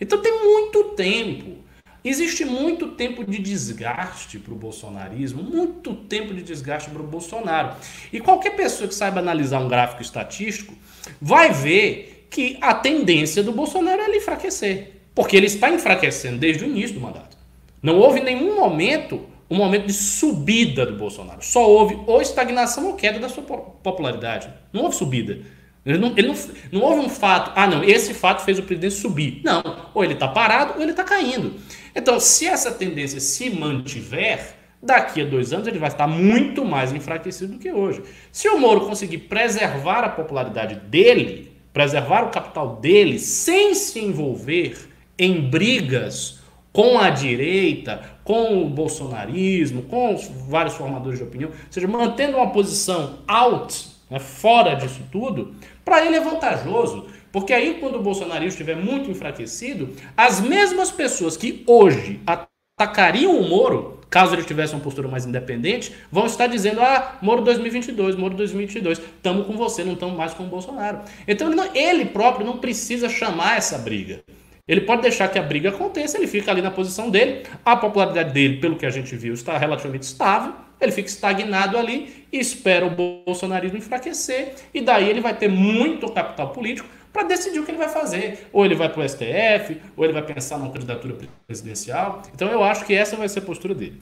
[0.00, 1.64] Então tem muito tempo.
[2.04, 7.74] Existe muito tempo de desgaste para o bolsonarismo, muito tempo de desgaste para o Bolsonaro.
[8.12, 10.74] E qualquer pessoa que saiba analisar um gráfico estatístico
[11.20, 14.97] vai ver que a tendência do Bolsonaro é ele enfraquecer.
[15.18, 17.36] Porque ele está enfraquecendo desde o início do mandato.
[17.82, 21.42] Não houve nenhum momento um momento de subida do Bolsonaro.
[21.42, 24.48] Só houve ou estagnação ou queda da sua popularidade.
[24.72, 25.40] Não houve subida.
[25.84, 26.36] Ele não, ele não,
[26.70, 29.40] não houve um fato, ah não, esse fato fez o presidente subir.
[29.42, 31.56] Não, ou ele está parado ou ele está caindo.
[31.96, 36.92] Então, se essa tendência se mantiver, daqui a dois anos ele vai estar muito mais
[36.92, 38.04] enfraquecido do que hoje.
[38.30, 44.87] Se o Moro conseguir preservar a popularidade dele, preservar o capital dele, sem se envolver
[45.18, 46.38] em brigas
[46.72, 52.36] com a direita, com o bolsonarismo, com os vários formadores de opinião, ou seja, mantendo
[52.36, 55.54] uma posição out, né, fora disso tudo,
[55.84, 57.06] para ele é vantajoso.
[57.32, 63.48] Porque aí, quando o bolsonarismo estiver muito enfraquecido, as mesmas pessoas que hoje atacariam o
[63.48, 68.34] Moro, caso ele tivesse uma postura mais independente, vão estar dizendo: ah, Moro 2022, Moro
[68.34, 71.00] 2022, estamos com você, não estamos mais com o Bolsonaro.
[71.26, 74.22] Então, ele, não, ele próprio não precisa chamar essa briga.
[74.68, 78.32] Ele pode deixar que a briga aconteça, ele fica ali na posição dele, a popularidade
[78.32, 82.86] dele, pelo que a gente viu, está relativamente estável, ele fica estagnado ali e espera
[82.86, 87.70] o bolsonarismo enfraquecer, e daí ele vai ter muito capital político para decidir o que
[87.70, 88.46] ele vai fazer.
[88.52, 92.22] Ou ele vai para o STF, ou ele vai pensar numa candidatura presidencial.
[92.34, 94.00] Então eu acho que essa vai ser a postura dele.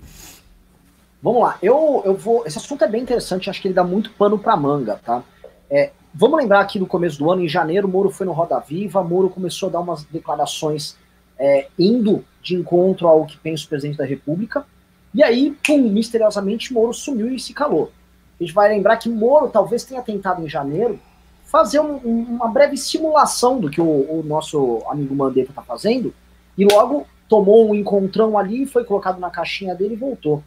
[1.23, 2.45] Vamos lá, eu, eu vou.
[2.47, 5.23] Esse assunto é bem interessante, acho que ele dá muito pano para manga, tá?
[5.71, 9.05] É, Vamos lembrar aqui no começo do ano, em janeiro, Moro foi no Roda Viva,
[9.05, 10.97] Moro começou a dar umas declarações
[11.39, 14.65] é, indo de encontro ao que pensa o presidente da República,
[15.13, 17.93] e aí, pum, misteriosamente, Moro sumiu e se calou.
[18.41, 20.99] A gente vai lembrar que Moro talvez tenha tentado em janeiro
[21.45, 26.15] fazer um, uma breve simulação do que o, o nosso amigo Mandetta está fazendo,
[26.57, 30.43] e logo tomou um encontrão ali, foi colocado na caixinha dele e voltou.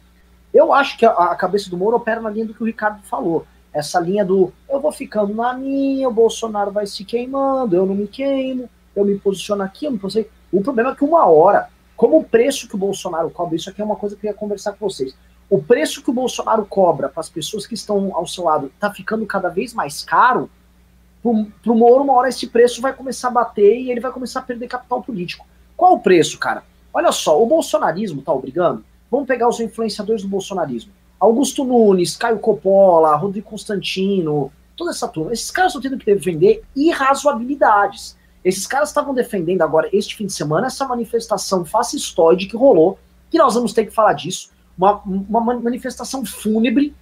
[0.52, 3.00] Eu acho que a, a cabeça do Moro opera na linha do que o Ricardo
[3.04, 7.86] falou essa linha do eu vou ficando na minha, o Bolsonaro vai se queimando, eu
[7.86, 10.28] não me queimo, eu me posiciono aqui, eu me posiciono.
[10.52, 13.80] O problema é que uma hora, como o preço que o Bolsonaro cobra, isso aqui
[13.80, 15.14] é uma coisa que eu ia conversar com vocês.
[15.48, 18.92] O preço que o Bolsonaro cobra para as pessoas que estão ao seu lado está
[18.92, 20.50] ficando cada vez mais caro.
[21.22, 24.40] Para o Moro, uma hora esse preço vai começar a bater e ele vai começar
[24.40, 25.46] a perder capital político.
[25.76, 26.62] Qual o preço, cara?
[26.92, 28.84] Olha só, o bolsonarismo está obrigando.
[29.10, 30.92] Vamos pegar os influenciadores do bolsonarismo.
[31.20, 35.32] Augusto Nunes, Caio Coppola, Rodrigo Constantino, toda essa turma.
[35.32, 38.16] Esses caras estão tendo que defender irrazoabilidades.
[38.42, 42.98] Esses caras estavam defendendo agora, este fim de semana, essa manifestação fascistoide que rolou,
[43.30, 44.50] que nós vamos ter que falar disso.
[44.78, 46.94] Uma, uma manifestação fúnebre,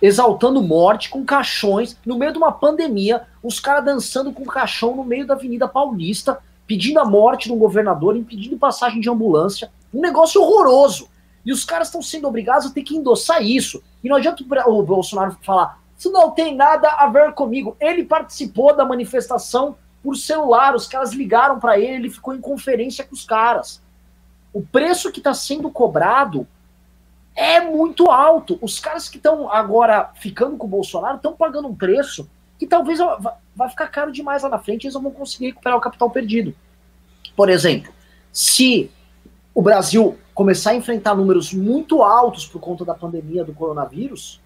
[0.00, 5.04] exaltando morte, com caixões, no meio de uma pandemia, os caras dançando com caixão no
[5.04, 9.72] meio da Avenida Paulista, pedindo a morte de um governador, impedindo passagem de ambulância.
[9.92, 11.08] Um negócio horroroso.
[11.44, 13.82] E os caras estão sendo obrigados a ter que endossar isso.
[14.02, 17.76] E não adianta o Bolsonaro falar, isso não tem nada a ver comigo.
[17.80, 23.04] Ele participou da manifestação por celular, os caras ligaram para ele, ele ficou em conferência
[23.04, 23.82] com os caras.
[24.52, 26.46] O preço que está sendo cobrado
[27.36, 28.58] é muito alto.
[28.60, 32.98] Os caras que estão agora ficando com o Bolsonaro estão pagando um preço que talvez
[33.56, 36.54] vai ficar caro demais lá na frente eles não vão conseguir recuperar o capital perdido.
[37.34, 37.92] Por exemplo,
[38.32, 38.90] se
[39.54, 44.40] o Brasil começar a enfrentar números muito altos por conta da pandemia do coronavírus,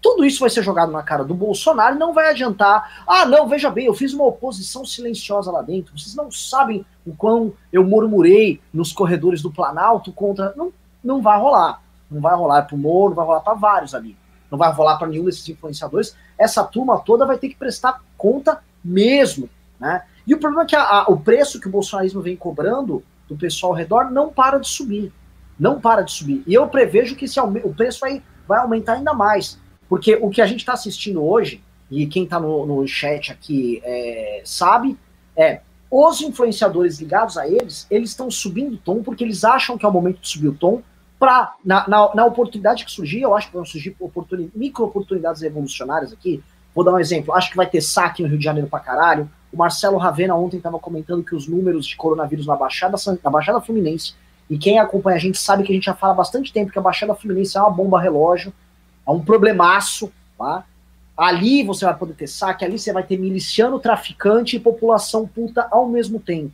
[0.00, 3.02] tudo isso vai ser jogado na cara do Bolsonaro e não vai adiantar.
[3.04, 5.98] Ah, não, veja bem, eu fiz uma oposição silenciosa lá dentro.
[5.98, 10.54] Vocês não sabem o quão eu murmurei nos corredores do Planalto contra.
[10.54, 11.82] Não, não vai rolar.
[12.08, 14.16] Não vai rolar para o Moro, não vai rolar para vários ali.
[14.48, 16.16] Não vai rolar para nenhum desses influenciadores.
[16.38, 19.50] Essa turma toda vai ter que prestar conta mesmo.
[19.80, 20.04] Né?
[20.24, 23.36] E o problema é que a, a, o preço que o bolsonarismo vem cobrando do
[23.36, 25.12] pessoal ao redor não para de subir.
[25.58, 26.42] Não para de subir.
[26.46, 29.58] E eu prevejo que esse, o preço vai, vai aumentar ainda mais.
[29.88, 33.80] Porque o que a gente está assistindo hoje, e quem está no, no chat aqui
[33.84, 34.98] é, sabe,
[35.36, 35.60] é
[35.90, 39.88] os influenciadores ligados a eles, eles estão subindo o tom porque eles acham que é
[39.88, 40.82] o momento de subir o tom
[41.18, 45.40] para, na, na, na, oportunidade que surgir, eu acho que vão surgir oportuni, micro oportunidades
[45.40, 46.42] revolucionárias aqui.
[46.74, 49.30] Vou dar um exemplo, acho que vai ter saque no Rio de Janeiro para caralho.
[49.56, 53.58] O Marcelo Ravena ontem estava comentando que os números de coronavírus na Baixada, na Baixada
[53.58, 54.12] Fluminense,
[54.50, 56.78] e quem acompanha a gente sabe que a gente já fala há bastante tempo que
[56.78, 58.52] a Baixada Fluminense é uma bomba relógio,
[59.06, 60.62] é um problemaço, tá?
[61.16, 65.66] Ali você vai poder ter saque, ali você vai ter miliciano, traficante e população puta
[65.70, 66.52] ao mesmo tempo.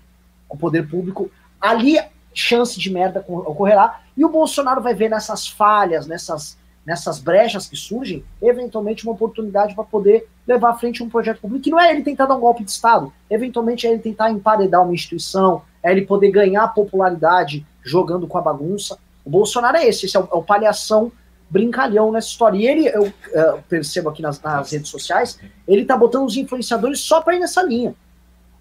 [0.49, 1.29] O poder público.
[1.61, 1.99] Ali
[2.33, 4.01] chance de merda ocorrerá.
[4.17, 9.75] E o Bolsonaro vai ver nessas falhas, nessas, nessas brechas que surgem, eventualmente uma oportunidade
[9.75, 12.41] para poder levar à frente um projeto público, que não é ele tentar dar um
[12.41, 17.65] golpe de Estado, eventualmente é ele tentar emparedar uma instituição, é ele poder ganhar popularidade
[17.83, 18.99] jogando com a bagunça.
[19.25, 21.13] O Bolsonaro é esse, esse é o, é o palhação
[21.49, 22.57] brincalhão nessa história.
[22.57, 27.01] E ele, eu, eu percebo aqui nas, nas, redes sociais, ele tá botando os influenciadores
[27.01, 27.95] só para ir nessa linha.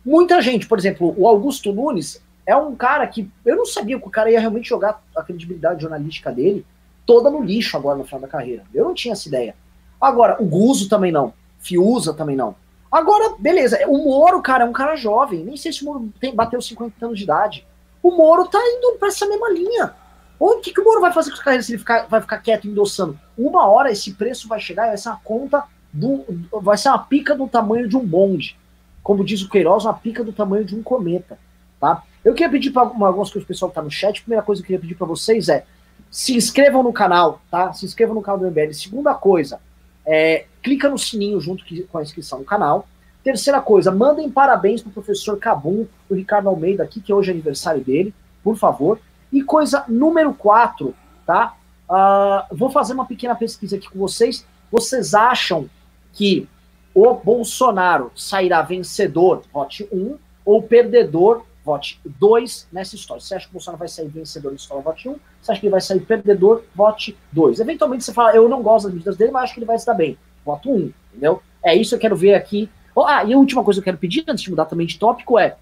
[0.06, 4.08] Muita gente, por exemplo, o Augusto Nunes é um cara que eu não sabia que
[4.08, 6.66] o cara ia realmente jogar a credibilidade jornalística dele
[7.06, 8.64] toda no lixo agora no final da carreira.
[8.74, 9.56] Eu não tinha essa ideia.
[10.00, 11.34] Agora, o Guzo também não.
[11.60, 12.56] Fiuza também não.
[12.92, 15.44] Agora, beleza, o Moro, cara, é um cara jovem.
[15.44, 17.66] Nem sei se o Moro tem, bateu 50 anos de idade.
[18.04, 19.94] O Moro tá indo para essa mesma linha.
[20.38, 22.40] O que, que o Moro vai fazer com os carreiras se ele ficar, vai ficar
[22.40, 23.18] quieto endossando?
[23.38, 26.26] Uma hora esse preço vai chegar e vai ser uma conta do.
[26.62, 28.58] Vai ser uma pica do tamanho de um bonde.
[29.04, 31.38] Como diz o Queiroz, uma pica do tamanho de um cometa.
[31.80, 32.04] Tá?
[32.26, 34.18] Eu queria pedir para algumas coisas que o pessoal que tá no chat.
[34.18, 35.66] A primeira coisa que eu queria pedir para vocês é
[36.12, 37.71] se inscrevam no canal, tá?
[37.71, 38.74] Se inscrevam no canal do MBL.
[38.74, 39.62] Segunda coisa,
[40.06, 42.86] é, clica no sininho junto com a inscrição no canal.
[43.24, 47.82] Terceira coisa, mandem parabéns pro professor Cabum, o Ricardo Almeida aqui, que hoje é aniversário
[47.82, 49.00] dele, por favor.
[49.32, 50.93] E coisa número 4,
[51.26, 51.56] tá?
[51.89, 54.45] Uh, vou fazer uma pequena pesquisa aqui com vocês.
[54.69, 55.69] Vocês acham
[56.13, 56.50] que
[56.93, 63.21] o Bolsonaro sairá vencedor, vote 1, ou perdedor, vote 2 nessa história?
[63.21, 65.15] Você acha que o Bolsonaro vai sair vencedor nessa história, vote 1?
[65.41, 67.60] Você acha que ele vai sair perdedor, vote 2?
[67.60, 69.86] Eventualmente você fala, eu não gosto das medidas dele, mas acho que ele vai se
[69.86, 70.17] dar bem.
[70.45, 71.41] Voto 1, entendeu?
[71.63, 72.69] É isso que eu quero ver aqui.
[72.95, 74.97] Oh, ah, e a última coisa que eu quero pedir, antes de mudar também de
[74.97, 75.56] tópico, é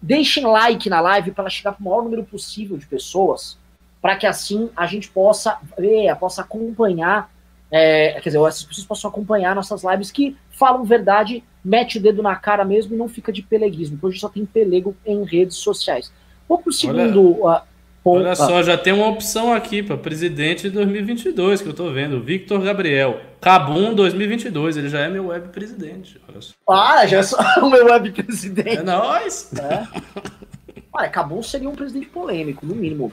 [0.00, 3.58] Deixem like na live para chegar para o maior número possível de pessoas,
[4.00, 7.30] para que assim a gente possa ver, possa acompanhar,
[7.70, 12.22] é, quer dizer, essas pessoas possam acompanhar nossas lives que falam verdade, mete o dedo
[12.22, 15.56] na cara mesmo e não fica de peleguismo, porque hoje só tem pelego em redes
[15.56, 16.12] sociais.
[16.48, 17.42] Vou pro segundo.
[17.42, 17.62] Olha, uh,
[18.02, 21.92] ponto, olha só, já tem uma opção aqui para presidente de 2022 que eu estou
[21.92, 23.20] vendo, Victor Gabriel.
[23.40, 26.18] Cabum 2022, ele já é meu web presidente.
[26.66, 28.78] Ah, já é só o meu web presidente.
[28.78, 29.52] É nóis!
[29.54, 30.47] É.
[30.92, 33.12] Olha, Cabum seria um presidente polêmico, no mínimo.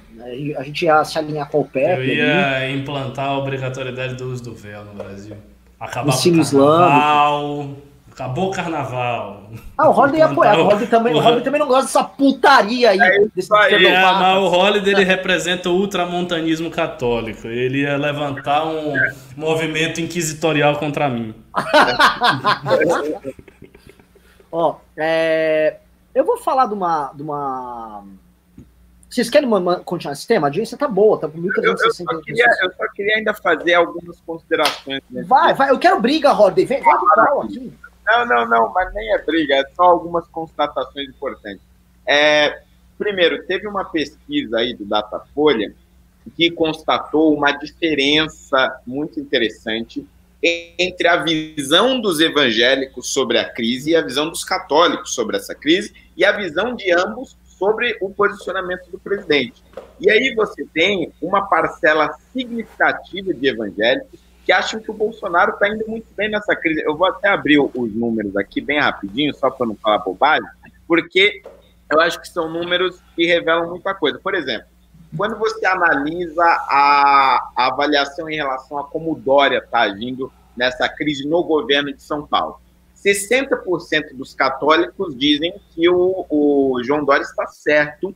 [0.57, 1.97] A gente ia se alinhar com o pé.
[1.97, 2.79] Eu ia ali.
[2.79, 5.35] implantar a obrigatoriedade do uso do véu no Brasil.
[5.79, 7.75] Acabar o com o carnaval.
[8.15, 9.49] Acabou o carnaval.
[9.77, 10.55] Ah, o Holiday ia apoiar.
[10.57, 12.97] O Holiday também, o Holiday também não gosta dessa putaria aí.
[12.97, 13.85] É desse aí.
[13.85, 17.45] É, mas o Holiday ele representa o ultramontanismo católico.
[17.45, 19.13] Ele ia levantar um é.
[19.35, 21.35] movimento inquisitorial contra mim.
[24.49, 25.75] Ó, é,
[26.15, 28.03] eu vou falar de uma, de uma
[29.09, 29.49] vocês querem
[29.83, 30.47] continuar esse tema?
[30.47, 33.73] A audiência tá boa, tá com 1.360 eu, eu, queria, eu só queria ainda fazer
[33.73, 35.01] algumas considerações.
[35.25, 36.65] Vai, vai, eu quero briga, Rodney.
[36.65, 37.73] Vem, vem do pau aqui.
[38.05, 41.61] Não, não, não, mas nem é briga, é só algumas constatações importantes.
[42.05, 42.61] É,
[42.97, 45.73] primeiro, teve uma pesquisa aí do Datafolha
[46.35, 50.05] que constatou uma diferença muito interessante
[50.45, 55.55] entre a visão dos evangélicos sobre a crise e a visão dos católicos sobre essa
[55.55, 59.63] crise e a visão de ambos sobre o posicionamento do presidente.
[59.99, 65.67] E aí você tem uma parcela significativa de evangélicos que acham que o Bolsonaro está
[65.67, 66.83] indo muito bem nessa crise.
[66.85, 70.47] Eu vou até abrir os números aqui bem rapidinho, só para não falar bobagem,
[70.87, 71.41] porque
[71.91, 74.19] eu acho que são números que revelam muita coisa.
[74.19, 74.67] Por exemplo,
[75.15, 80.87] quando você analisa a, a avaliação em relação a como o Dória está agindo nessa
[80.87, 82.59] crise no governo de São Paulo.
[83.05, 88.15] 60% dos católicos dizem que o, o João Dória está certo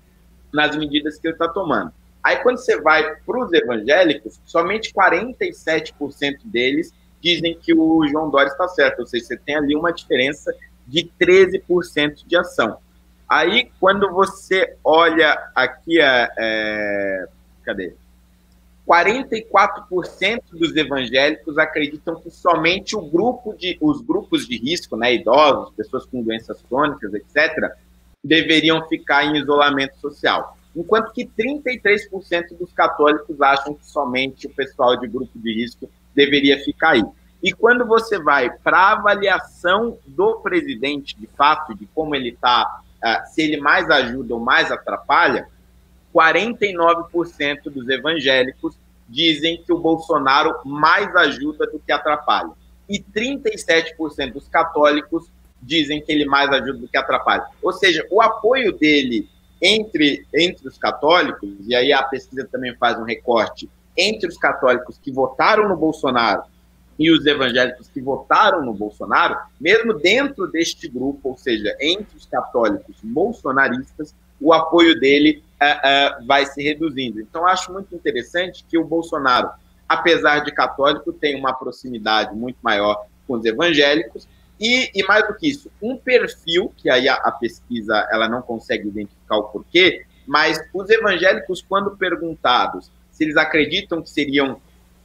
[0.51, 1.91] nas medidas que ele está tomando.
[2.23, 8.49] Aí, quando você vai para os evangélicos, somente 47% deles dizem que o João Dória
[8.49, 10.53] está certo, ou seja, você tem ali uma diferença
[10.87, 12.77] de 13% de ação.
[13.29, 17.27] Aí, quando você olha aqui, é, é
[17.63, 17.93] cadê?
[18.87, 25.71] 44% dos evangélicos acreditam que somente o grupo de, os grupos de risco, né, idosos,
[25.75, 27.71] pessoas com doenças crônicas, etc.,
[28.23, 30.57] deveriam ficar em isolamento social.
[30.75, 36.57] Enquanto que 33% dos católicos acham que somente o pessoal de grupo de risco deveria
[36.63, 37.03] ficar aí.
[37.43, 42.81] E quando você vai para a avaliação do presidente, de fato, de como ele está,
[43.27, 45.47] se ele mais ajuda ou mais atrapalha,
[46.13, 48.75] 49% dos evangélicos
[49.07, 52.51] dizem que o Bolsonaro mais ajuda do que atrapalha.
[52.87, 55.29] E 37% dos católicos
[55.61, 57.45] dizem que ele mais ajuda do que atrapalha.
[57.61, 59.29] Ou seja, o apoio dele
[59.61, 64.97] entre, entre os católicos, e aí a pesquisa também faz um recorte, entre os católicos
[64.97, 66.43] que votaram no Bolsonaro
[66.99, 72.25] e os evangélicos que votaram no Bolsonaro, mesmo dentro deste grupo, ou seja, entre os
[72.25, 77.21] católicos bolsonaristas, o apoio dele uh, uh, vai se reduzindo.
[77.21, 79.49] Então, acho muito interessante que o Bolsonaro,
[79.87, 84.27] apesar de católico, tem uma proximidade muito maior com os evangélicos
[84.59, 88.41] e, e mais do que isso, um perfil que aí a, a pesquisa ela não
[88.41, 94.61] consegue identificar o porquê, mas os evangélicos, quando perguntados se eles acreditam que seriam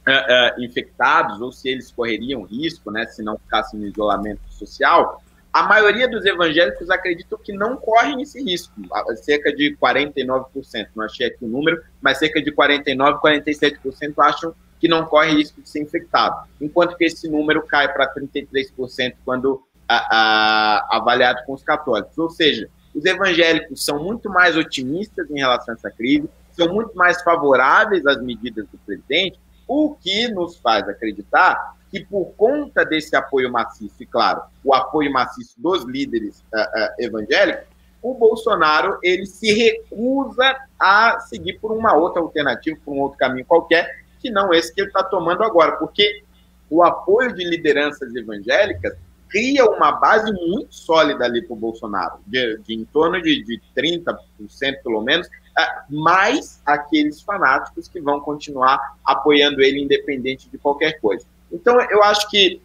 [0.07, 5.21] uh, uh, infectados ou se eles correriam risco, né, se não ficassem no isolamento social,
[5.51, 8.73] a maioria dos evangélicos acreditam que não correm esse risco,
[9.23, 14.89] cerca de 49%, não achei aqui o número, mas cerca de 49%, 47% acham que
[14.89, 21.43] não correm risco de ser infectado, enquanto que esse número cai para 33% quando avaliado
[21.45, 22.17] com os católicos.
[22.17, 26.95] Ou seja, os evangélicos são muito mais otimistas em relação a essa crise, são muito
[26.95, 33.15] mais favoráveis às medidas do presidente, o que nos faz acreditar que por conta desse
[33.15, 37.65] apoio maciço, e claro, o apoio maciço dos líderes uh, uh, evangélicos,
[38.01, 43.45] o Bolsonaro ele se recusa a seguir por uma outra alternativa, por um outro caminho
[43.45, 46.23] qualquer, que não esse que ele está tomando agora, porque
[46.69, 48.95] o apoio de lideranças evangélicas
[49.29, 53.61] cria uma base muito sólida ali para o Bolsonaro, de, de, em torno de, de
[53.75, 54.17] 30%
[54.83, 55.27] pelo menos,
[55.89, 61.25] mais aqueles fanáticos que vão continuar apoiando ele independente de qualquer coisa.
[61.51, 62.61] Então, eu acho que,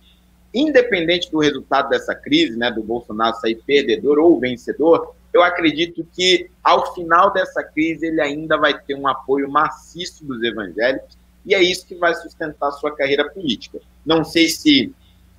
[0.52, 6.50] independente do resultado dessa crise, né, do Bolsonaro sair perdedor ou vencedor, eu acredito que,
[6.64, 11.16] ao final dessa crise, ele ainda vai ter um apoio maciço dos evangélicos,
[11.46, 13.78] e é isso que vai sustentar sua carreira política.
[14.04, 14.92] Não sei se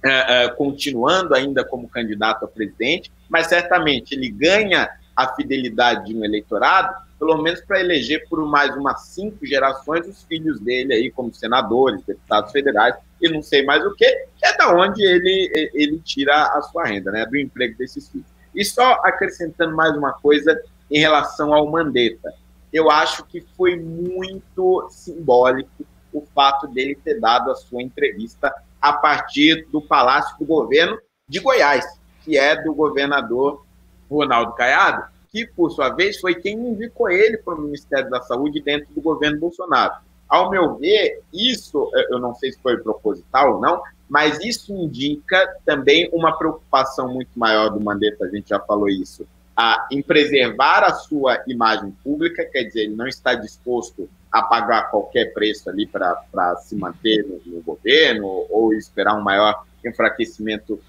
[0.04, 6.16] uh, uh, continuando ainda como candidato a presidente, mas certamente ele ganha a fidelidade de
[6.16, 11.12] um eleitorado pelo menos para eleger por mais umas cinco gerações os filhos dele aí
[11.12, 15.70] como senadores, deputados federais e não sei mais o que, que é da onde ele,
[15.72, 18.26] ele tira a sua renda, né, do emprego desses filhos.
[18.56, 20.60] E só acrescentando mais uma coisa
[20.90, 22.34] em relação ao Mandetta,
[22.74, 28.52] eu acho que foi muito simbólico o fato dele ter dado a sua entrevista
[28.82, 30.98] a partir do Palácio do Governo
[31.30, 31.86] de Goiás,
[32.26, 33.64] que é do governador
[34.10, 38.62] Ronaldo Caiado, que, por sua vez, foi quem indicou ele para o Ministério da Saúde
[38.62, 39.94] dentro do governo Bolsonaro.
[40.28, 45.56] Ao meu ver, isso, eu não sei se foi proposital ou não, mas isso indica
[45.66, 49.26] também uma preocupação muito maior do Mandetta, a gente já falou isso,
[49.56, 54.90] a, em preservar a sua imagem pública, quer dizer, ele não está disposto a pagar
[54.90, 60.80] qualquer preço ali para se manter no, no governo ou esperar um maior enfraquecimento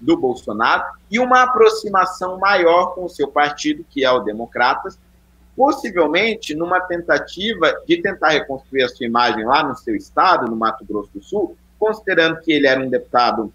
[0.00, 4.98] do Bolsonaro e uma aproximação maior com o seu partido, que é o Democratas,
[5.56, 10.84] possivelmente numa tentativa de tentar reconstruir a sua imagem lá no seu estado, no Mato
[10.84, 13.52] Grosso do Sul, considerando que ele era um deputado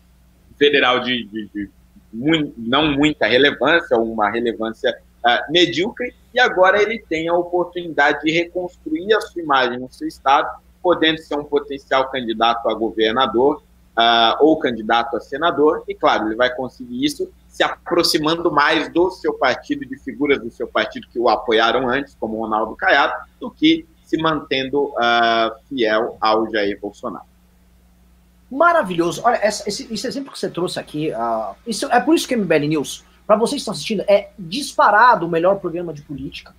[0.58, 1.70] federal de, de, de
[2.12, 8.32] muito, não muita relevância, uma relevância uh, medíocre, e agora ele tem a oportunidade de
[8.32, 10.50] reconstruir a sua imagem no seu estado,
[10.82, 13.62] podendo ser um potencial candidato a governador
[13.98, 19.12] uh, ou candidato a senador, e claro, ele vai conseguir isso se aproximando mais do
[19.12, 23.52] seu partido, de figuras do seu partido que o apoiaram antes, como Ronaldo Caiado, do
[23.52, 27.26] que se mantendo uh, fiel ao Jair Bolsonaro.
[28.50, 29.22] Maravilhoso.
[29.24, 32.40] Olha, esse, esse, exemplo que você trouxe aqui, uh, isso, é por isso que o
[32.40, 36.54] MBL News, para vocês que estão assistindo, é disparado o melhor programa de política.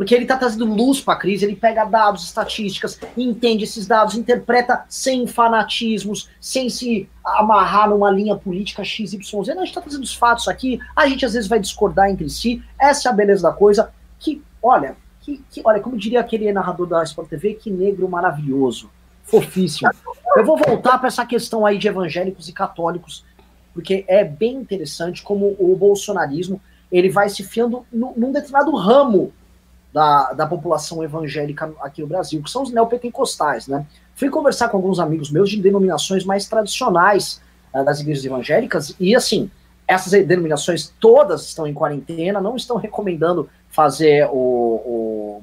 [0.00, 4.14] Porque ele está trazendo luz para a crise, ele pega dados, estatísticas, entende esses dados,
[4.14, 9.30] interpreta sem fanatismos, sem se amarrar numa linha política XYZ.
[9.30, 12.30] Não, a gente está trazendo os fatos aqui, a gente às vezes vai discordar entre
[12.30, 16.50] si, essa é a beleza da coisa, que, olha, que, que olha, como diria aquele
[16.50, 18.88] narrador da Sport TV, que negro maravilhoso,
[19.24, 19.90] fofíssimo.
[20.34, 23.22] Eu vou voltar para essa questão aí de evangélicos e católicos,
[23.74, 26.58] porque é bem interessante como o bolsonarismo
[26.90, 29.30] ele vai se fiando num determinado ramo
[29.92, 33.86] da, da população evangélica aqui no Brasil, que são os neopentecostais, né?
[34.14, 37.40] Fui conversar com alguns amigos meus de denominações mais tradicionais
[37.74, 39.50] uh, das igrejas evangélicas, e assim,
[39.86, 45.42] essas denominações todas estão em quarentena, não estão recomendando fazer o,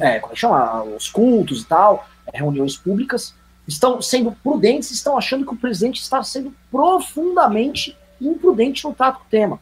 [0.00, 0.82] é, como chama?
[0.82, 3.34] Os cultos e tal, é, reuniões públicas,
[3.66, 9.24] estão sendo prudentes, estão achando que o presidente está sendo profundamente imprudente no trato com
[9.24, 9.60] o tema.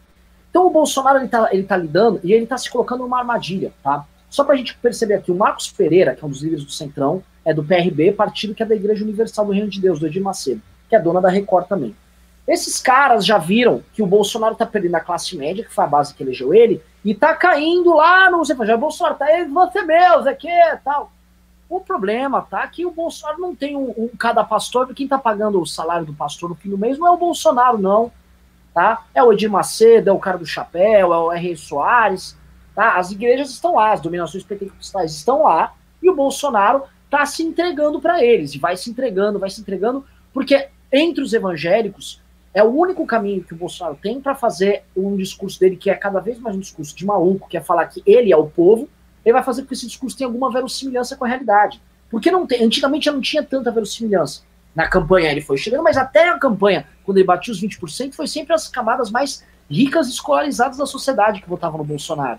[0.50, 3.72] Então o Bolsonaro ele tá, ele tá lidando e ele tá se colocando numa armadilha,
[3.82, 4.04] tá?
[4.28, 6.70] Só para a gente perceber aqui, o Marcos Pereira, que é um dos líderes do
[6.70, 10.06] Centrão, é do PRB, partido que é da Igreja Universal do Reino de Deus, do
[10.06, 11.96] Edir Macedo, que é dona da Record também.
[12.46, 15.86] Esses caras já viram que o Bolsonaro tá perdendo a classe média, que foi a
[15.86, 18.80] base que elegeu ele, e tá caindo lá no evangélicos.
[18.80, 20.48] Bolsonaro, tá aí, você mesmo, aqui
[20.84, 21.12] tal.
[21.68, 25.60] O problema tá que o Bolsonaro não tem um, um cada pastor, quem tá pagando
[25.60, 28.10] o salário do pastor no fim do mês não é o Bolsonaro, não
[28.72, 29.06] tá?
[29.14, 31.56] É o Edir Macedo, é o cara do chapéu, é o R.
[31.56, 32.36] Soares,
[32.74, 32.96] tá?
[32.96, 38.00] As igrejas estão lá, as dominações pentecostais estão lá, e o Bolsonaro tá se entregando
[38.00, 42.20] para eles, e vai se entregando, vai se entregando, porque entre os evangélicos
[42.52, 45.94] é o único caminho que o Bolsonaro tem para fazer um discurso dele que é
[45.94, 48.88] cada vez mais um discurso de maluco, que é falar que ele é o povo,
[49.24, 51.80] ele vai fazer com que esse discurso tenha alguma verossimilhança com a realidade.
[52.10, 54.42] Porque não tem, antigamente já não tinha tanta verossimilhança
[54.74, 58.26] na campanha ele foi chegando, mas até a campanha, quando ele batia os 20%, foi
[58.26, 62.38] sempre as camadas mais ricas e escolarizadas da sociedade que votavam no Bolsonaro.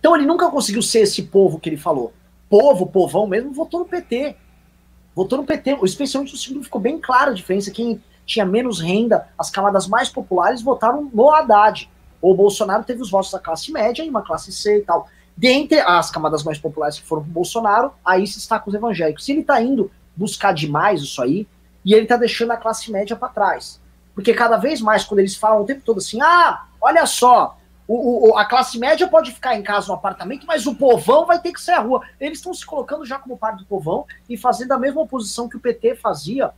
[0.00, 2.12] Então ele nunca conseguiu ser esse povo que ele falou.
[2.48, 4.36] Povo, povão mesmo, votou no PT.
[5.14, 7.70] Votou no PT, especialmente no segundo ficou bem clara a diferença.
[7.70, 11.90] Quem tinha menos renda, as camadas mais populares votaram no Haddad.
[12.20, 15.08] O Bolsonaro teve os votos da classe média e uma classe C e tal.
[15.36, 19.24] Dentre as camadas mais populares que foram pro Bolsonaro, aí se está com os evangélicos.
[19.24, 21.46] Se ele está indo buscar demais isso aí,
[21.84, 23.80] e ele tá deixando a classe média para trás.
[24.14, 27.56] Porque cada vez mais, quando eles falam o tempo todo assim, ah, olha só,
[27.86, 31.40] o, o, a classe média pode ficar em casa no apartamento, mas o povão vai
[31.40, 32.02] ter que sair à rua.
[32.20, 35.56] Eles estão se colocando já como parte do povão e fazendo a mesma oposição que
[35.56, 36.50] o PT fazia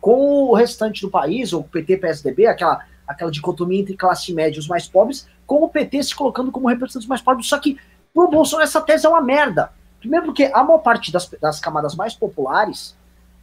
[0.00, 4.68] com o restante do país, ou PT-PSDB, aquela, aquela dicotomia entre classe média e os
[4.68, 7.48] mais pobres, com o PT se colocando como representantes dos mais pobres.
[7.48, 7.76] Só que,
[8.14, 9.72] pro Bolsonaro, essa tese é uma merda.
[9.98, 12.96] Primeiro porque a maior parte das, das camadas mais populares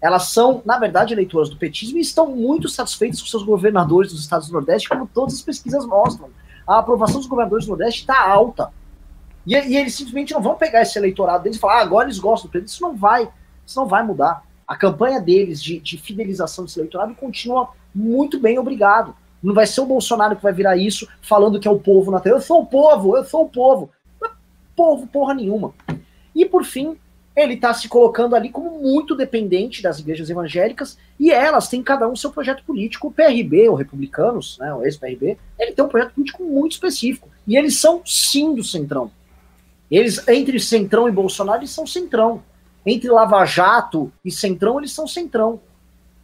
[0.06, 4.22] elas são, na verdade, eleitoras do petismo e estão muito satisfeitas com seus governadores dos
[4.22, 6.30] estados do Nordeste, como todas as pesquisas mostram.
[6.68, 8.72] A aprovação dos governadores do Nordeste está alta.
[9.48, 12.20] E, e, eles simplesmente não vão pegar esse eleitorado deles e falar, ah, agora eles
[12.20, 12.58] gostam do.
[12.60, 13.28] Isso não vai,
[13.66, 14.44] isso não vai mudar.
[14.68, 19.16] A campanha deles de, de fidelização desse eleitorado continua muito bem, obrigado.
[19.42, 22.20] Não vai ser o Bolsonaro que vai virar isso falando que é o povo na
[22.20, 22.38] tela.
[22.38, 23.90] Eu sou o povo, eu sou o povo.
[24.24, 24.30] É
[24.76, 25.74] povo, porra nenhuma.
[26.36, 26.96] E por fim,
[27.36, 32.08] ele está se colocando ali como muito dependente das igrejas evangélicas e elas têm cada
[32.08, 33.08] um seu projeto político.
[33.08, 37.28] O PRB, o Republicanos, né, o ex-PRB, ele tem um projeto político muito específico.
[37.46, 39.12] E eles são sim do Centrão.
[39.92, 42.42] Eles, entre Centrão e Bolsonaro, eles são Centrão.
[42.86, 45.60] Entre Lava Jato e Centrão, eles são Centrão.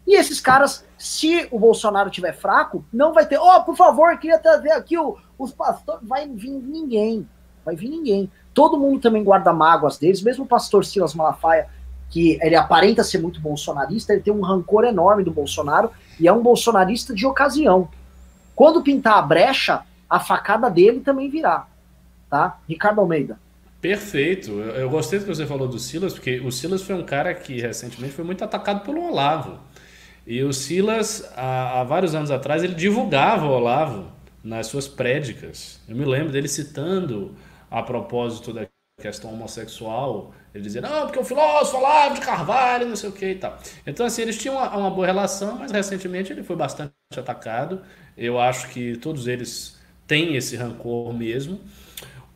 [0.08, 3.38] E esses caras, se o Bolsonaro tiver fraco, não vai ter.
[3.38, 6.08] Oh, por favor, queria trazer aqui o, os pastores.
[6.08, 7.28] Vai vir ninguém.
[7.64, 8.32] Vai vir ninguém.
[8.54, 11.68] Todo mundo também guarda mágoas deles, mesmo o pastor Silas Malafaia,
[12.10, 16.34] que ele aparenta ser muito bolsonarista, ele tem um rancor enorme do Bolsonaro e é
[16.34, 17.88] um bolsonarista de ocasião.
[18.54, 21.66] Quando pintar a brecha, a facada dele também virá.
[22.30, 22.60] Tá?
[22.68, 23.40] Ricardo Almeida.
[23.80, 24.52] Perfeito.
[24.52, 27.34] Eu, eu gostei do que você falou do Silas, porque o Silas foi um cara
[27.34, 29.58] que recentemente foi muito atacado pelo Olavo.
[30.28, 34.06] E o Silas, há, há vários anos atrás, ele divulgava o Olavo
[34.44, 35.80] nas suas prédicas.
[35.88, 37.34] Eu me lembro dele citando
[37.72, 38.68] a propósito da
[39.02, 43.26] questão homossexual, ele dizia, não, porque o filósofo falava de Carvalho, não sei o que
[43.26, 43.58] e tal.
[43.88, 47.82] Então, assim, eles tinham uma, uma boa relação, mas recentemente ele foi bastante atacado.
[48.16, 51.60] Eu acho que todos eles têm esse rancor mesmo.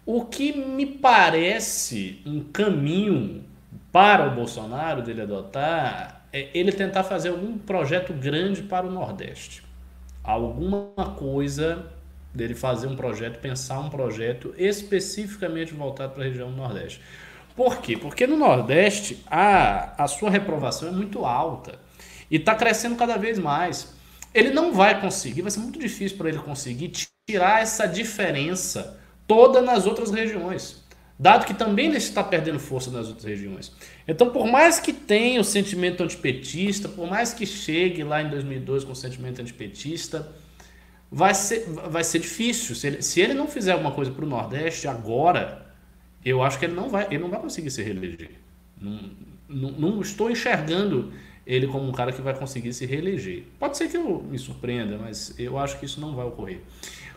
[0.06, 3.44] O que me parece um caminho
[3.92, 9.64] para o Bolsonaro dele adotar é ele tentar fazer algum projeto grande para o Nordeste.
[10.24, 11.92] Alguma coisa
[12.36, 17.02] dele fazer um projeto, pensar um projeto especificamente voltado para a região do Nordeste.
[17.56, 17.96] Por quê?
[17.96, 21.80] Porque no Nordeste a, a sua reprovação é muito alta
[22.30, 23.96] e está crescendo cada vez mais.
[24.34, 26.92] Ele não vai conseguir, vai ser muito difícil para ele conseguir
[27.26, 30.84] tirar essa diferença toda nas outras regiões.
[31.18, 33.72] dado que também ele está perdendo força nas outras regiões.
[34.06, 38.84] Então, por mais que tenha o sentimento antipetista, por mais que chegue lá em 2002
[38.84, 40.30] com o sentimento antipetista,
[41.12, 42.76] vai ser, vai ser difícil.
[42.76, 45.66] Se ele, se ele não fizer alguma coisa para o Nordeste agora,
[46.24, 48.32] eu acho que ele não vai, ele não vai conseguir se reeleger.
[48.80, 49.12] Não,
[49.48, 51.14] não, não estou enxergando
[51.46, 53.44] ele como um cara que vai conseguir se reeleger.
[53.60, 56.62] Pode ser que eu me surpreenda, mas eu acho que isso não vai ocorrer.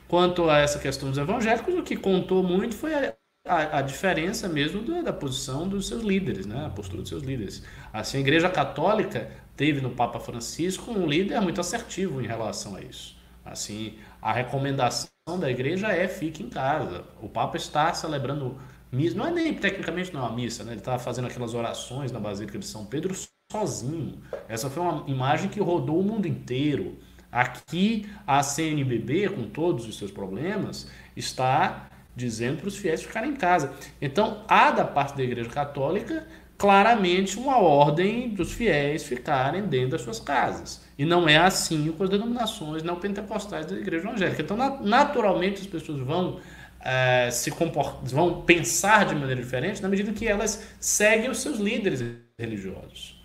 [0.07, 3.15] Quanto a essa questão dos evangélicos, o que contou muito foi a,
[3.47, 6.67] a, a diferença mesmo da, da, posição dos seus líderes, né?
[6.67, 7.63] a postura dos seus líderes.
[7.93, 12.83] Assim, a Igreja Católica teve no Papa Francisco um líder muito assertivo em relação a
[12.83, 13.18] isso.
[13.53, 17.05] Assim, a recomendação da igreja é fique em casa.
[17.21, 18.57] O Papa está celebrando
[18.91, 20.73] missa, não é nem tecnicamente não é uma missa, né?
[20.73, 23.15] ele está fazendo aquelas orações na Basílica de São Pedro
[23.51, 24.21] sozinho.
[24.49, 26.99] Essa foi uma imagem que rodou o mundo inteiro.
[27.31, 33.37] Aqui, a CNBB, com todos os seus problemas, está dizendo para os fiéis ficarem em
[33.37, 33.73] casa.
[34.01, 36.27] Então, há da parte da Igreja Católica
[36.59, 40.85] claramente uma ordem dos fiéis ficarem dentro das suas casas.
[40.99, 44.43] E não é assim com as denominações não pentecostais da Igreja Evangélica.
[44.43, 46.41] Então, naturalmente, as pessoas vão
[46.81, 51.59] é, se comportar, vão pensar de maneira diferente na medida que elas seguem os seus
[51.59, 52.05] líderes
[52.37, 53.23] religiosos.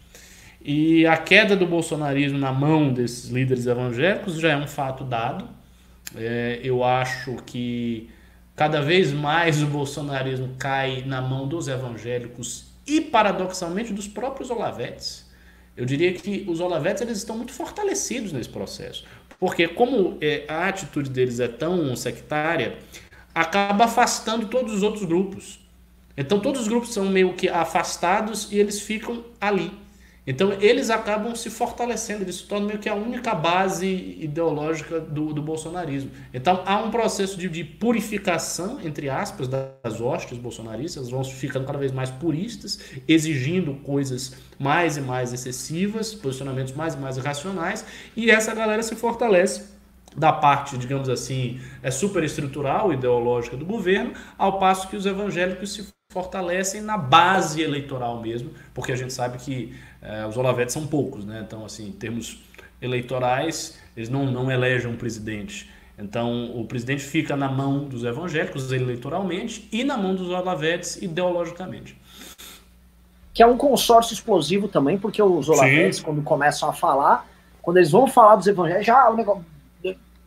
[0.61, 5.49] E a queda do bolsonarismo na mão desses líderes evangélicos já é um fato dado.
[6.15, 8.11] É, eu acho que
[8.55, 15.31] cada vez mais o bolsonarismo cai na mão dos evangélicos e, paradoxalmente, dos próprios olavetes.
[15.75, 19.05] Eu diria que os olavetes eles estão muito fortalecidos nesse processo.
[19.39, 22.77] Porque, como é, a atitude deles é tão sectária,
[23.33, 25.59] acaba afastando todos os outros grupos.
[26.15, 29.71] Então, todos os grupos são meio que afastados e eles ficam ali.
[30.25, 35.33] Então eles acabam se fortalecendo, eles se tornam meio que a única base ideológica do,
[35.33, 36.11] do bolsonarismo.
[36.33, 41.77] Então há um processo de, de, purificação, entre aspas, das hostes bolsonaristas, vão ficando cada
[41.77, 48.31] vez mais puristas, exigindo coisas mais e mais excessivas, posicionamentos mais e mais irracionais, e
[48.31, 49.73] essa galera se fortalece
[50.15, 55.87] da parte, digamos assim, é superestrutural, ideológica do governo, ao passo que os evangélicos se
[56.13, 61.23] fortalecem na base eleitoral mesmo, porque a gente sabe que é, os Olavetes são poucos,
[61.23, 61.43] né?
[61.45, 62.37] Então, assim, em termos
[62.81, 65.71] eleitorais, eles não, não elegem um presidente.
[65.97, 71.95] Então, o presidente fica na mão dos evangélicos eleitoralmente e na mão dos Olavetes ideologicamente.
[73.33, 76.03] Que é um consórcio explosivo também, porque os Olavetes, Sim.
[76.03, 77.25] quando começam a falar,
[77.61, 79.45] quando eles vão falar dos evangélicos, já o negócio.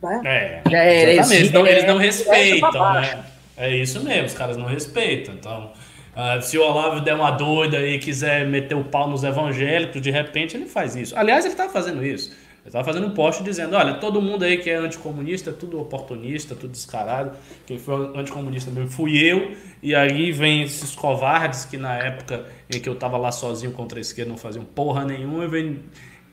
[0.01, 0.21] Né?
[0.25, 1.41] É, já é, exatamente.
[1.41, 3.25] Eles, não, eles não respeitam, né?
[3.55, 5.33] É isso mesmo, os caras não respeitam.
[5.33, 5.71] Então,
[6.17, 10.11] uh, se o Olavo der uma doida e quiser meter o pau nos evangélicos, de
[10.11, 11.17] repente ele faz isso.
[11.17, 12.31] Aliás, ele está fazendo isso.
[12.31, 16.53] Ele estava fazendo um post dizendo: olha, todo mundo aí que é anticomunista, tudo oportunista,
[16.53, 17.31] tudo descarado.
[17.65, 19.53] Quem foi anticomunista mesmo fui eu.
[19.81, 23.99] E aí vem esses covardes que na época em que eu estava lá sozinho contra
[23.99, 25.79] a esquerda não faziam porra nenhuma e vem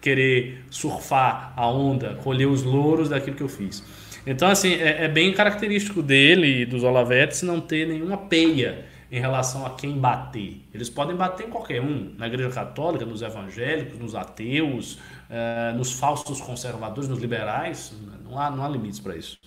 [0.01, 3.85] querer surfar a onda, colher os louros daquilo que eu fiz.
[4.27, 8.85] Então, assim, é, é bem característico dele e dos Olavetes não ter nenhuma peia
[9.15, 10.61] em relação a quem bater.
[10.75, 14.99] Eles podem bater em qualquer um, na Igreja Católica, nos evangélicos, nos ateus,
[15.31, 17.93] é, nos falsos conservadores, nos liberais.
[18.29, 19.39] Não há, não há limites para isso.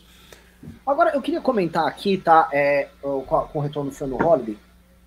[0.86, 4.58] Agora, eu queria comentar aqui, tá, é, com o retorno do Fernando Holliday,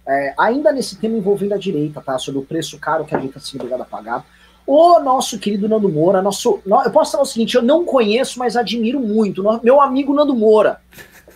[0.06, 3.30] é, ainda nesse tema envolvendo a direita, tá, sobre o preço caro que a gente
[3.30, 4.26] está sendo obrigado a pagar.
[4.66, 8.58] O nosso querido Nando Moura, nosso, eu posso falar o seguinte, eu não conheço, mas
[8.58, 10.82] admiro muito, meu amigo Nando Moura,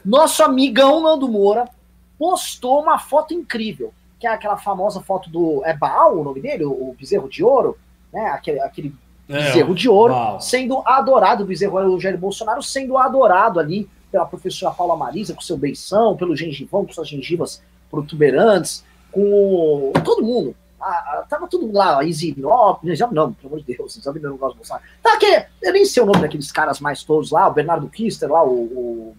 [0.05, 1.64] nosso amigão Nando Moura,
[2.19, 6.65] postou uma foto incrível, que é aquela famosa foto do, é Baal o nome dele,
[6.65, 7.77] o, bezerro de ouro,
[8.12, 8.95] né, aquele, aquele
[9.29, 10.41] é, bezerro de ouro, Baal.
[10.41, 15.41] sendo adorado, o bezerro o Jair Bolsonaro sendo adorado ali pela professora Paula Marisa, com
[15.41, 22.01] seu beição, pelo gengivão, com suas gengivas protuberantes, com todo mundo, ah, tava tudo lá,
[22.01, 24.85] a Isinop, não, pelo amor de Deus, vocês sabem o negócio do Bolsonaro.
[25.03, 28.31] Tá, que, eu nem sei o nome daqueles caras mais todos lá, o Bernardo Kister
[28.31, 29.17] lá, o, o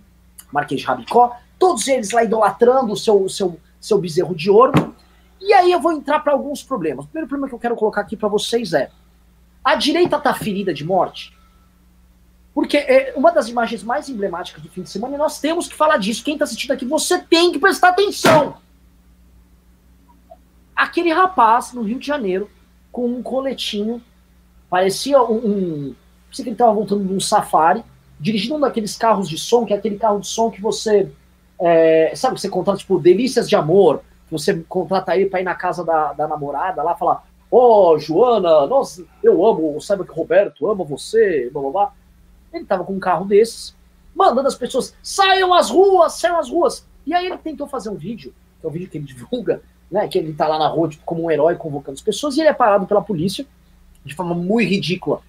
[0.52, 4.96] Marquês de Rabicó, todos eles lá idolatrando o seu, seu, seu bezerro de ouro.
[5.40, 7.06] E aí eu vou entrar para alguns problemas.
[7.06, 8.90] O primeiro problema que eu quero colocar aqui para vocês é:
[9.64, 11.36] a direita tá ferida de morte?
[12.54, 15.76] Porque é uma das imagens mais emblemáticas do fim de semana, e nós temos que
[15.76, 16.24] falar disso.
[16.24, 18.58] Quem está assistindo aqui, você tem que prestar atenção
[20.76, 22.50] aquele rapaz no Rio de Janeiro
[22.92, 24.02] com um coletinho,
[24.70, 25.36] parecia um.
[25.36, 25.96] um
[26.32, 27.82] sei que ele estava voltando de um safari,
[28.20, 31.10] dirigindo um daqueles carros de som, que é aquele carro de som que você.
[31.60, 35.84] É, sabe, você contrata, tipo, delícias de amor, você contrata ele para ir na casa
[35.84, 40.84] da, da namorada lá falar: Ó, oh, Joana, nós, eu amo, saiba que Roberto ama
[40.84, 41.94] você, blá blá blá.
[42.54, 43.76] Ele tava com um carro desses,
[44.16, 46.86] mandando as pessoas: saiam às ruas, saiam às ruas.
[47.06, 50.08] E aí ele tentou fazer um vídeo que é o vídeo que ele divulga, né?
[50.08, 52.50] Que ele tá lá na rua tipo, como um herói convocando as pessoas, e ele
[52.50, 53.46] é parado pela polícia
[54.04, 55.22] de forma muito ridícula.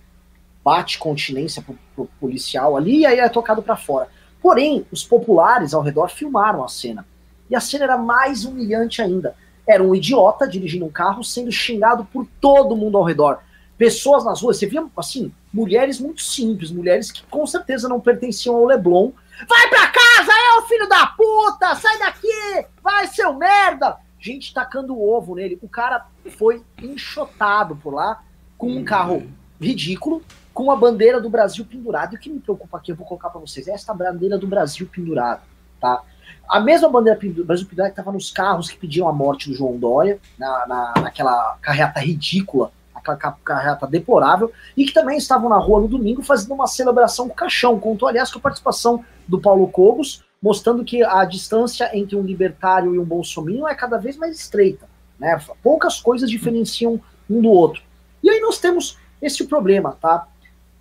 [0.65, 4.09] Bate continência pro, pro policial ali e aí é tocado para fora.
[4.47, 7.05] Porém, os populares ao redor filmaram a cena.
[7.51, 9.35] E a cena era mais humilhante ainda.
[9.67, 13.41] Era um idiota dirigindo um carro sendo xingado por todo mundo ao redor.
[13.77, 18.55] Pessoas nas ruas, você via, assim, mulheres muito simples, mulheres que com certeza não pertenciam
[18.55, 19.11] ao Leblon.
[19.49, 21.75] Vai pra casa, é o filho da puta!
[21.75, 22.67] Sai daqui!
[22.81, 23.97] Vai, seu merda!
[24.21, 25.59] Gente tacando ovo nele.
[25.61, 26.07] O cara
[26.39, 28.23] foi enxotado por lá
[28.57, 29.27] com um carro
[29.61, 30.23] ridículo,
[30.57, 32.15] com a bandeira do Brasil pendurada.
[32.15, 34.47] E o que me preocupa aqui, eu vou colocar para vocês, é esta bandeira do
[34.47, 35.43] Brasil pendurada,
[35.79, 36.03] tá?
[36.49, 39.55] A mesma bandeira do Brasil pendurada que estava nos carros que pediam a morte do
[39.55, 45.59] João Dória, na, na, naquela carreata ridícula aquela carreata deplorável, e que também estavam na
[45.59, 47.79] rua no domingo fazendo uma celebração com caixão.
[47.79, 52.95] Contou, aliás, com a participação do Paulo Cogos, mostrando que a distância entre um libertário
[52.95, 54.89] e um bolsominion é cada vez mais estreita.
[55.21, 55.39] Né?
[55.63, 56.99] Poucas coisas diferenciam
[57.29, 57.83] um do outro.
[58.25, 60.27] E aí nós temos esse problema, tá?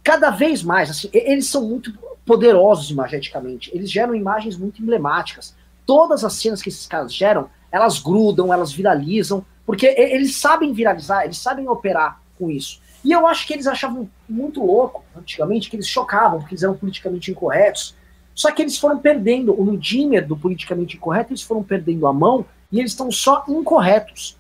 [0.06, 1.92] Cada vez mais, assim, eles são muito
[2.24, 5.56] poderosos imageticamente, eles geram imagens muito emblemáticas.
[5.84, 11.24] Todas as cenas que esses caras geram, elas grudam, elas viralizam, porque eles sabem viralizar,
[11.24, 12.80] eles sabem operar com isso.
[13.04, 16.78] E eu acho que eles achavam muito louco, antigamente, que eles chocavam, porque eles eram
[16.78, 17.96] politicamente incorretos.
[18.36, 22.46] Só que eles foram perdendo, no dimmer do politicamente incorreto, eles foram perdendo a mão
[22.72, 24.38] e eles estão só incorretos.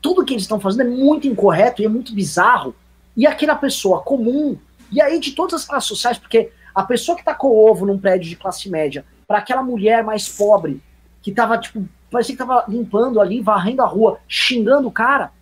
[0.00, 2.74] Tudo que eles estão fazendo é muito incorreto e é muito bizarro.
[3.14, 4.56] E aquela pessoa comum,
[4.90, 8.28] e aí de todas as classes sociais, porque a pessoa que tacou ovo num prédio
[8.28, 10.82] de classe média, para aquela mulher mais pobre,
[11.20, 15.32] que tava, tipo, parecia que tava limpando ali, varrendo a rua, xingando o cara.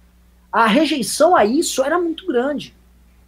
[0.51, 2.75] A rejeição a isso era muito grande.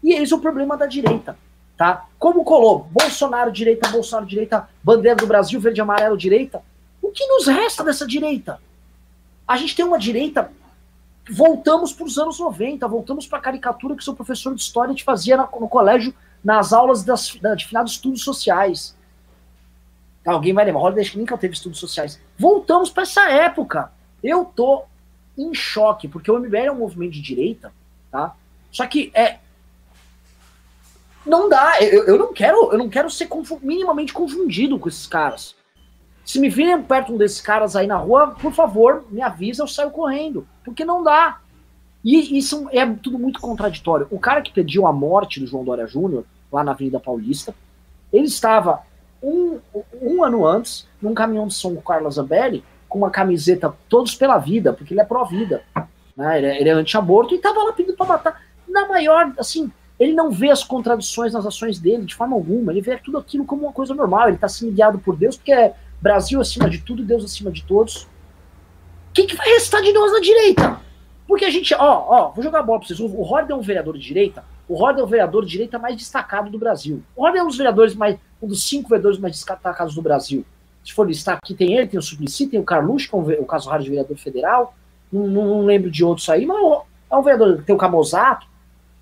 [0.02, 1.36] E esse é o problema da direita,
[1.76, 2.06] tá?
[2.18, 6.62] Como colou Bolsonaro direita, Bolsonaro direita, bandeira do Brasil, verde amarelo direita.
[7.02, 8.60] O que nos resta dessa direita?
[9.46, 10.50] A gente tem uma direita
[11.30, 15.04] voltamos para os anos 90, voltamos para a caricatura que seu professor de história te
[15.04, 18.96] fazia no, colégio, nas aulas das, da, de final de estudos sociais.
[20.24, 22.20] Alguém vai lembrar, Holiday nunca teve estudos sociais.
[22.38, 23.90] Voltamos para essa época.
[24.22, 24.84] Eu tô
[25.36, 27.72] em choque, porque o MBL é um movimento de direita,
[28.10, 28.34] tá?
[28.70, 29.38] Só que é
[31.24, 33.28] não dá, eu, eu não quero, eu não quero ser
[33.60, 35.54] minimamente confundido com esses caras.
[36.28, 39.66] Se me virem perto um desses caras aí na rua, por favor, me avisa, eu
[39.66, 41.40] saio correndo, porque não dá.
[42.04, 44.06] E isso é tudo muito contraditório.
[44.10, 47.54] O cara que pediu a morte do João Dória Júnior, lá na Avenida Paulista,
[48.12, 48.82] ele estava
[49.22, 49.58] um,
[50.02, 54.74] um ano antes, num caminhão de São Carlos Zambelli, com uma camiseta Todos pela Vida,
[54.74, 55.62] porque ele é pró-vida.
[56.14, 56.36] Né?
[56.36, 58.42] Ele é, é anti-aborto e tava lá pedindo para matar.
[58.68, 62.70] Na maior, assim, ele não vê as contradições nas ações dele de forma alguma.
[62.70, 64.28] Ele vê tudo aquilo como uma coisa normal.
[64.28, 67.64] Ele está sendo guiado por Deus, porque é Brasil acima de tudo, Deus acima de
[67.64, 68.02] todos.
[68.02, 68.08] O
[69.12, 70.80] que, que vai restar de nós na direita?
[71.26, 73.00] Porque a gente, ó, ó, vou jogar a bola pra vocês.
[73.00, 74.44] O Roder é um vereador de direita.
[74.68, 77.02] O Roder é o vereador de direita mais destacado do Brasil.
[77.14, 80.44] O Roder é um dos vereadores mais um dos cinco vereadores mais destacados do Brasil.
[80.84, 83.44] Se for listar aqui, tem ele, tem o Suplicy, tem o Carluxo, que é o
[83.44, 84.74] caso raro de vereador federal.
[85.12, 86.56] Não, não, não, lembro de outros aí, mas
[87.10, 88.46] é um vereador, tem o Camozato.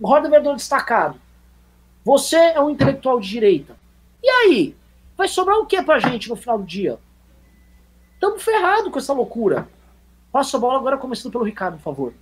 [0.00, 1.20] O Roda é um vereador destacado.
[2.04, 3.76] Você é um intelectual de direita.
[4.22, 4.76] E aí?
[5.16, 6.98] Vai sobrar o que pra gente no final do dia?
[8.14, 9.68] Estamos ferrados com essa loucura.
[10.30, 12.14] Passa a bola agora, começando pelo Ricardo, por favor.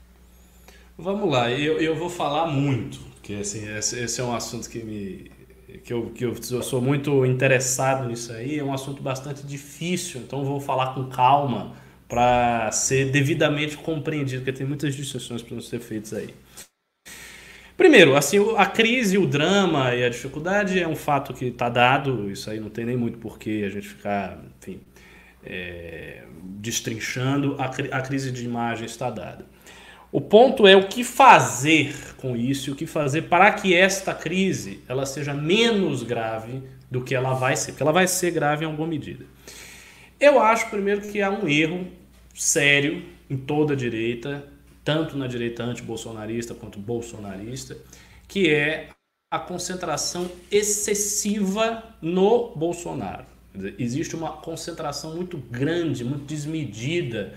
[0.96, 4.78] Vamos lá, eu, eu vou falar muito, porque assim, esse, esse é um assunto que
[4.84, 5.28] me,
[5.82, 10.44] que eu, que eu, sou muito interessado nisso aí, é um assunto bastante difícil, então
[10.44, 11.72] vou falar com calma
[12.08, 16.32] para ser devidamente compreendido, porque tem muitas discussões para ser feitas aí.
[17.76, 22.30] Primeiro, assim, a crise, o drama e a dificuldade é um fato que está dado,
[22.30, 24.80] isso aí não tem nem muito porquê a gente ficar, enfim,
[25.44, 29.44] é, destrinchando, a, a crise de imagem está dada.
[30.12, 34.80] O ponto é o que fazer com isso, o que fazer para que esta crise
[34.88, 38.68] ela seja menos grave do que ela vai ser, porque ela vai ser grave em
[38.68, 39.26] alguma medida.
[40.20, 41.88] Eu acho primeiro que há um erro
[42.32, 44.46] sério em toda a direita,
[44.84, 47.76] tanto na direita anti-bolsonarista quanto bolsonarista,
[48.28, 48.90] que é
[49.30, 53.24] a concentração excessiva no Bolsonaro.
[53.78, 57.34] Existe uma concentração muito grande, muito desmedida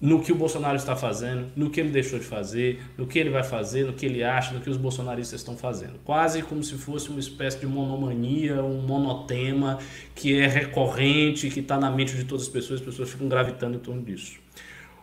[0.00, 3.28] no que o Bolsonaro está fazendo, no que ele deixou de fazer, no que ele
[3.28, 5.98] vai fazer, no que ele acha, no que os bolsonaristas estão fazendo.
[6.04, 9.78] Quase como se fosse uma espécie de monomania, um monotema
[10.14, 13.76] que é recorrente, que está na mente de todas as pessoas, as pessoas ficam gravitando
[13.76, 14.38] em torno disso.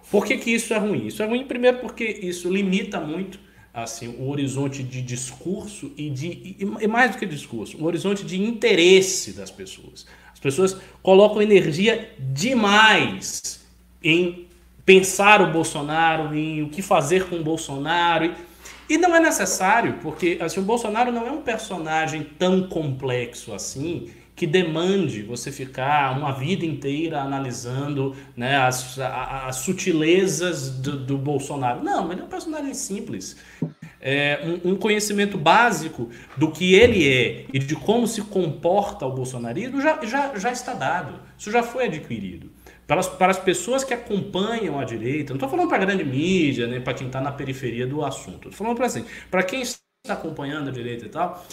[0.10, 1.08] Por que, que isso é ruim?
[1.08, 3.40] Isso é ruim, primeiro, porque isso limita muito
[3.74, 8.42] assim o horizonte de discurso e de e mais do que discurso, o horizonte de
[8.42, 10.08] interesse das pessoas.
[10.34, 13.66] As pessoas colocam energia demais
[14.04, 14.48] em
[14.86, 18.26] pensar o Bolsonaro, em o que fazer com o Bolsonaro.
[18.26, 23.54] E, e não é necessário, porque assim, o Bolsonaro não é um personagem tão complexo
[23.54, 31.18] assim que demande você ficar uma vida inteira analisando né, as, as sutilezas do, do
[31.18, 31.84] Bolsonaro.
[31.84, 33.36] Não, ele é um personagem simples.
[34.00, 39.12] É, um, um, conhecimento básico do que ele é e de como se comporta o
[39.12, 41.20] bolsonarismo já, já, já está dado.
[41.36, 42.52] Isso já foi adquirido.
[42.86, 46.04] Para as, para as pessoas que acompanham a direita, não estou falando para a grande
[46.04, 48.50] mídia, nem para quem está na periferia do assunto.
[48.50, 49.82] Estou falando para assim, para quem está
[50.14, 51.46] acompanhando a direita e tal,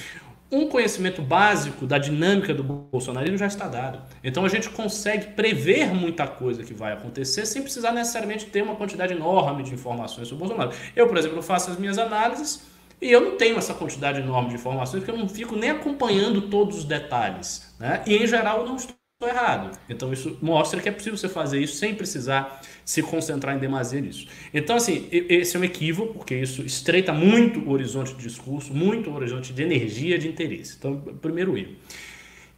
[0.50, 4.00] um conhecimento básico da dinâmica do bolsonarismo já está dado.
[4.22, 8.76] Então a gente consegue prever muita coisa que vai acontecer sem precisar necessariamente ter uma
[8.76, 10.76] quantidade enorme de informações sobre o Bolsonaro.
[10.94, 12.62] Eu, por exemplo, faço as minhas análises
[13.00, 16.42] e eu não tenho essa quantidade enorme de informações porque eu não fico nem acompanhando
[16.42, 17.74] todos os detalhes.
[17.78, 18.02] Né?
[18.06, 18.94] E em geral eu não estou
[19.26, 19.78] errado.
[19.88, 24.00] Então isso mostra que é possível você fazer isso sem precisar se concentrar em demasia
[24.00, 24.26] nisso.
[24.52, 29.10] Então, assim, esse é um equívoco, porque isso estreita muito o horizonte de discurso, muito
[29.10, 30.76] o horizonte de energia, de interesse.
[30.78, 31.72] Então, primeiro erro.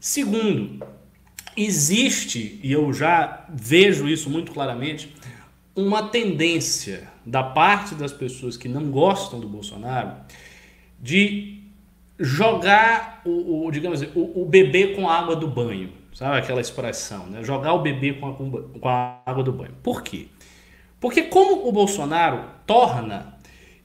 [0.01, 0.85] Segundo,
[1.57, 5.14] existe, e eu já vejo isso muito claramente,
[5.75, 10.12] uma tendência da parte das pessoas que não gostam do Bolsonaro
[11.01, 11.62] de
[12.19, 15.93] jogar o, o digamos assim, o, o bebê com a água do banho.
[16.17, 17.45] Sabe aquela expressão, né?
[17.45, 19.75] Jogar o bebê com a, com a água do banho.
[19.83, 20.29] Por quê?
[20.99, 23.37] Porque como o Bolsonaro torna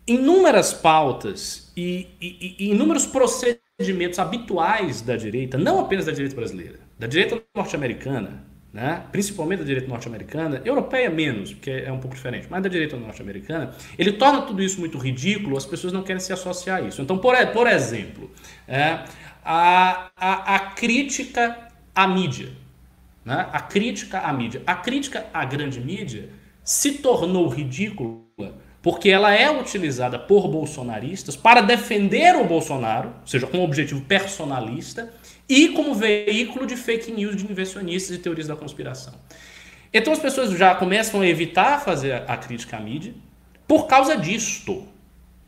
[0.07, 6.79] inúmeras pautas e, e, e inúmeros procedimentos habituais da direita, não apenas da direita brasileira,
[6.97, 9.03] da direita norte-americana, né?
[9.11, 13.75] principalmente da direita norte-americana, europeia menos, porque é um pouco diferente, mas da direita norte-americana,
[13.99, 17.01] ele torna tudo isso muito ridículo, as pessoas não querem se associar a isso.
[17.01, 18.31] Então, por, por exemplo,
[18.69, 19.03] é,
[19.43, 22.49] a, a, a crítica à mídia.
[23.23, 23.47] Né?
[23.51, 24.61] A crítica à mídia.
[24.65, 26.29] A crítica à grande mídia
[26.63, 28.21] se tornou ridícula
[28.81, 34.01] porque ela é utilizada por bolsonaristas para defender o Bolsonaro, ou seja, com um objetivo
[34.01, 35.13] personalista,
[35.47, 39.13] e como veículo de fake news de inversionistas e teorias da conspiração.
[39.93, 43.13] Então as pessoas já começam a evitar fazer a crítica à mídia
[43.67, 44.87] por causa disto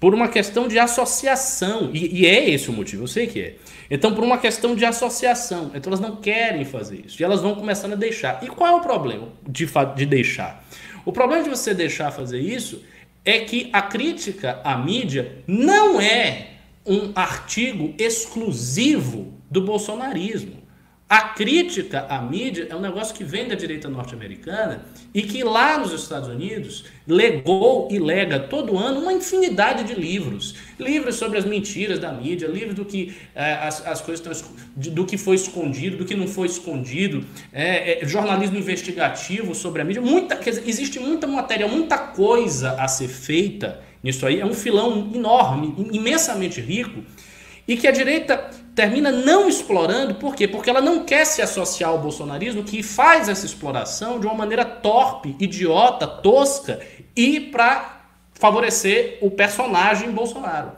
[0.03, 1.89] por uma questão de associação.
[1.93, 3.55] E, e, é esse o motivo, eu sei que é.
[3.89, 5.71] Então, por uma questão de associação.
[5.73, 7.21] Então, elas não querem fazer isso.
[7.21, 8.43] E elas vão começando a deixar.
[8.43, 10.61] E qual é o problema de, de deixar?
[11.05, 12.83] O problema de você deixar fazer isso
[13.23, 16.47] é que a crítica à mídia não é
[16.85, 20.62] um artigo exclusivo do bolsonarismo.
[21.13, 24.83] A crítica à mídia é um negócio que vem da direita norte-americana
[25.13, 30.55] e que lá nos Estados Unidos legou e lega todo ano uma infinidade de livros.
[30.79, 34.43] Livros sobre as mentiras da mídia, livros do que é, as, as coisas
[34.75, 39.85] do que foi escondido, do que não foi escondido, é, é, jornalismo investigativo sobre a
[39.85, 40.01] mídia.
[40.01, 44.39] Muita, dizer, existe muita matéria, muita coisa a ser feita nisso aí.
[44.39, 47.03] É um filão enorme, imensamente rico
[47.67, 50.47] e que a direita termina não explorando, por quê?
[50.47, 54.65] Porque ela não quer se associar ao bolsonarismo que faz essa exploração de uma maneira
[54.65, 56.79] torpe, idiota, tosca
[57.15, 58.01] e para
[58.33, 60.71] favorecer o personagem Bolsonaro.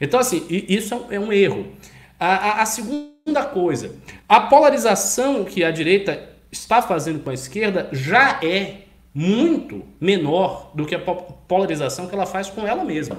[0.00, 1.72] Então, assim, isso é um erro.
[2.18, 3.94] A, a, a segunda coisa,
[4.28, 8.82] a polarização que a direita está fazendo com a esquerda já é
[9.14, 13.16] muito menor do que a polarização que ela faz com ela mesma.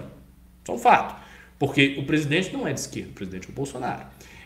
[0.63, 1.22] Isso é um fato.
[1.64, 4.01] Porque o presidente não é de esquerda, o presidente é o Bolsonaro.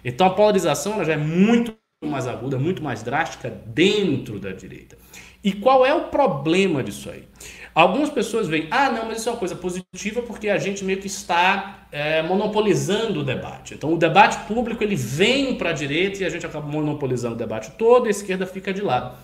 [0.06, 4.96] Então a polarização ela já é muito mais aguda, muito mais drástica dentro da direita.
[5.44, 7.24] E qual é o problema disso aí?
[7.74, 11.00] Algumas pessoas veem, ah, não, mas isso é uma coisa positiva porque a gente meio
[11.00, 13.74] que está é, monopolizando o debate.
[13.74, 17.38] Então o debate público ele vem para a direita e a gente acaba monopolizando o
[17.38, 19.18] debate todo a esquerda fica de lado.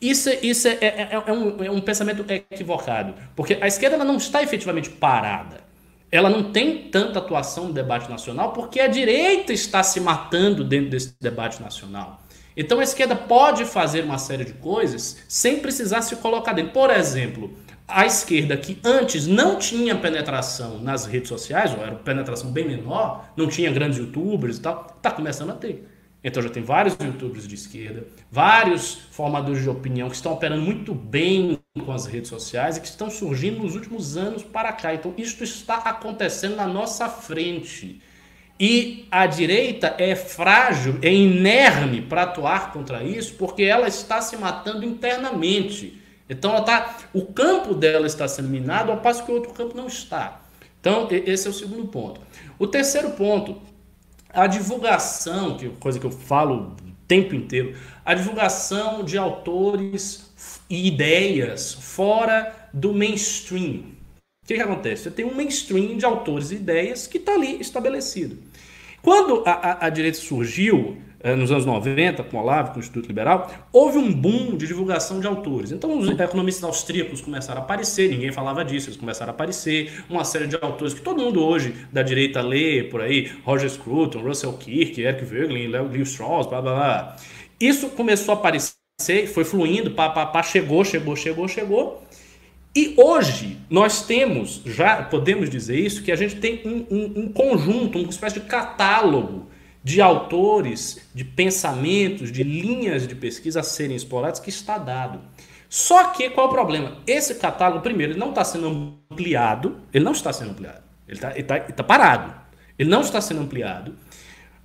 [0.00, 4.16] Isso, isso é, é, é, é um, é um pensamento equivocado, porque a esquerda não
[4.16, 5.65] está efetivamente parada
[6.10, 10.90] ela não tem tanta atuação no debate nacional porque a direita está se matando dentro
[10.90, 12.20] desse debate nacional.
[12.56, 16.72] Então a esquerda pode fazer uma série de coisas sem precisar se colocar dentro.
[16.72, 17.52] Por exemplo,
[17.86, 23.26] a esquerda que antes não tinha penetração nas redes sociais, ou era penetração bem menor,
[23.36, 25.86] não tinha grandes youtubers e tal, está começando a ter.
[26.22, 30.94] Então já tem vários youtubers de esquerda, vários formadores de opinião que estão operando muito
[30.94, 34.94] bem com as redes sociais e que estão surgindo nos últimos anos para cá.
[34.94, 38.00] Então isso está acontecendo na nossa frente.
[38.58, 44.36] E a direita é frágil, é inerme para atuar contra isso, porque ela está se
[44.36, 46.02] matando internamente.
[46.28, 49.76] Então ela tá, o campo dela está sendo minado, ao passo que o outro campo
[49.76, 50.40] não está.
[50.80, 52.20] Então esse é o segundo ponto.
[52.58, 53.60] O terceiro ponto
[54.36, 56.76] a divulgação, que é coisa que eu falo o
[57.08, 57.74] tempo inteiro,
[58.04, 60.30] a divulgação de autores
[60.68, 63.96] e ideias fora do mainstream.
[64.44, 65.04] O que, que acontece?
[65.04, 68.38] Você tem um mainstream de autores e ideias que está ali estabelecido.
[69.02, 70.98] Quando a, a, a direita surgiu,
[71.34, 75.26] nos anos 90, com Olavo, com o Instituto Liberal, houve um boom de divulgação de
[75.26, 75.72] autores.
[75.72, 80.04] Então, os economistas austríacos começaram a aparecer, ninguém falava disso, eles começaram a aparecer.
[80.08, 84.20] Uma série de autores que todo mundo hoje da direita lê por aí: Roger Scruton,
[84.20, 87.16] Russell Kirk, Eric Voegelin, Leo Strauss, blá blá blá.
[87.58, 92.02] Isso começou a aparecer, foi fluindo, pá, pá, pá, chegou, chegou, chegou, chegou.
[92.76, 97.32] E hoje nós temos, já podemos dizer isso, que a gente tem um, um, um
[97.32, 99.48] conjunto, uma espécie de catálogo
[99.86, 105.20] de autores, de pensamentos, de linhas de pesquisa a serem explorados que está dado.
[105.68, 106.96] Só que qual é o problema?
[107.06, 111.30] Esse catálogo, primeiro, ele não está sendo ampliado, ele não está sendo ampliado, ele está,
[111.30, 112.34] tá, tá parado,
[112.76, 113.94] ele não está sendo ampliado,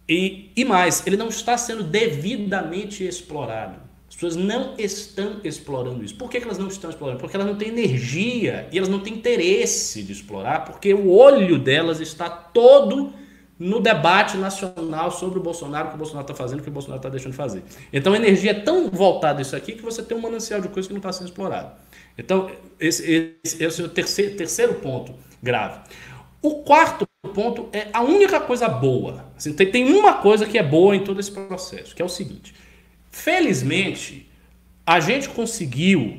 [0.10, 3.80] e, e mais, ele não está sendo devidamente explorado.
[4.10, 6.16] As pessoas não estão explorando isso.
[6.16, 7.20] Por que, que elas não estão explorando?
[7.20, 11.60] Porque elas não têm energia e elas não têm interesse de explorar, porque o olho
[11.60, 13.21] delas está todo
[13.62, 16.72] no debate nacional sobre o Bolsonaro, o que o Bolsonaro está fazendo, o que o
[16.72, 17.64] Bolsonaro está deixando de fazer.
[17.94, 20.68] Então a energia é tão voltada a isso aqui que você tem um manancial de
[20.68, 21.72] coisas que não está sendo explorado.
[22.18, 22.50] Então,
[22.80, 25.80] esse, esse, esse é o terceiro, terceiro ponto grave.
[26.42, 27.06] O quarto
[27.36, 29.26] ponto é a única coisa boa.
[29.38, 32.10] Assim, tem, tem uma coisa que é boa em todo esse processo, que é o
[32.10, 32.56] seguinte.
[33.12, 34.28] Felizmente,
[34.84, 36.18] a gente conseguiu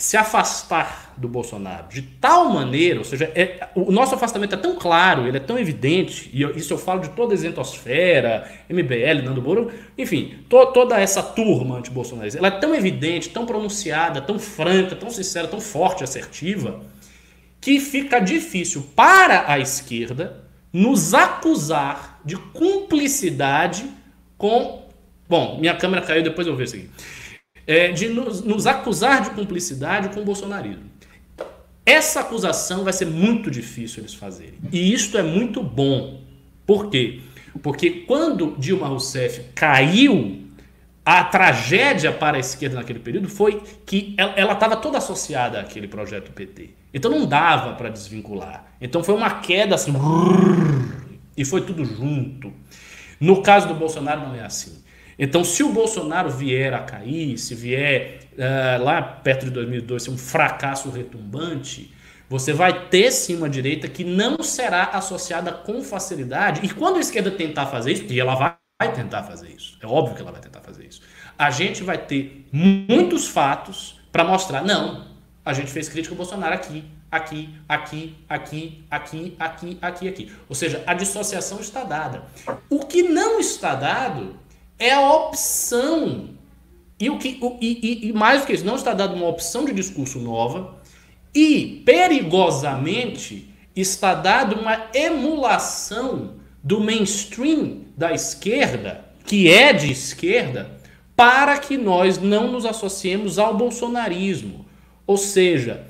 [0.00, 4.74] se afastar do Bolsonaro de tal maneira, ou seja, é, o nosso afastamento é tão
[4.74, 9.22] claro, ele é tão evidente, e eu, isso eu falo de toda a isentosfera, MBL,
[9.22, 14.38] Nando Moro, enfim, to, toda essa turma anti-bolsonarista, ela é tão evidente, tão pronunciada, tão
[14.38, 16.80] franca, tão sincera, tão forte, assertiva,
[17.60, 23.84] que fica difícil para a esquerda nos acusar de cumplicidade
[24.38, 24.88] com.
[25.28, 27.19] Bom, minha câmera caiu, depois eu vejo isso aqui
[27.66, 30.90] é, de nos, nos acusar de cumplicidade com o bolsonarismo.
[31.84, 34.54] Essa acusação vai ser muito difícil eles fazerem.
[34.70, 36.20] E isto é muito bom.
[36.66, 37.20] Por quê?
[37.62, 40.40] Porque quando Dilma Rousseff caiu,
[41.04, 46.30] a tragédia para a esquerda naquele período foi que ela estava toda associada àquele projeto
[46.30, 46.70] PT.
[46.92, 48.66] Então não dava para desvincular.
[48.80, 49.92] Então foi uma queda assim,
[51.36, 52.52] e foi tudo junto.
[53.18, 54.79] No caso do Bolsonaro não é assim.
[55.22, 60.10] Então, se o Bolsonaro vier a cair, se vier uh, lá perto de 2002 ser
[60.10, 61.94] um fracasso retumbante,
[62.26, 66.64] você vai ter sim uma direita que não será associada com facilidade.
[66.64, 70.16] E quando a esquerda tentar fazer isso, e ela vai, tentar fazer isso, é óbvio
[70.16, 71.02] que ela vai tentar fazer isso,
[71.36, 75.06] a gente vai ter muitos fatos para mostrar, não,
[75.44, 80.32] a gente fez crítica ao Bolsonaro aqui, aqui, aqui, aqui, aqui, aqui, aqui, aqui.
[80.48, 82.24] Ou seja, a dissociação está dada.
[82.70, 84.39] O que não está dado
[84.80, 86.30] é a opção.
[86.98, 89.64] E, o que, o, e, e, mais do que isso, não está dando uma opção
[89.64, 90.80] de discurso nova
[91.34, 100.78] e, perigosamente, está dado uma emulação do mainstream da esquerda, que é de esquerda,
[101.16, 104.66] para que nós não nos associemos ao bolsonarismo.
[105.06, 105.86] Ou seja,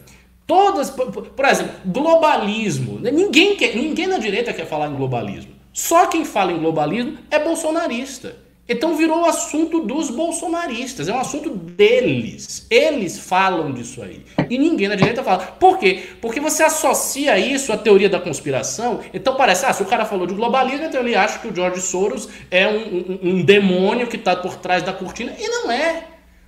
[0.46, 2.98] todas, por exemplo, globalismo.
[3.00, 5.52] Ninguém, quer, ninguém na direita quer falar em globalismo.
[5.72, 8.36] Só quem fala em globalismo é bolsonarista.
[8.72, 12.68] Então virou assunto dos bolsonaristas, é um assunto deles.
[12.70, 14.24] Eles falam disso aí.
[14.48, 15.38] E ninguém na direita fala.
[15.38, 16.04] Por quê?
[16.20, 19.00] Porque você associa isso à teoria da conspiração.
[19.12, 21.80] Então parece, ah, se o cara falou de globalismo, então ele acha que o George
[21.80, 25.34] Soros é um, um, um demônio que está por trás da cortina.
[25.36, 26.04] E não é.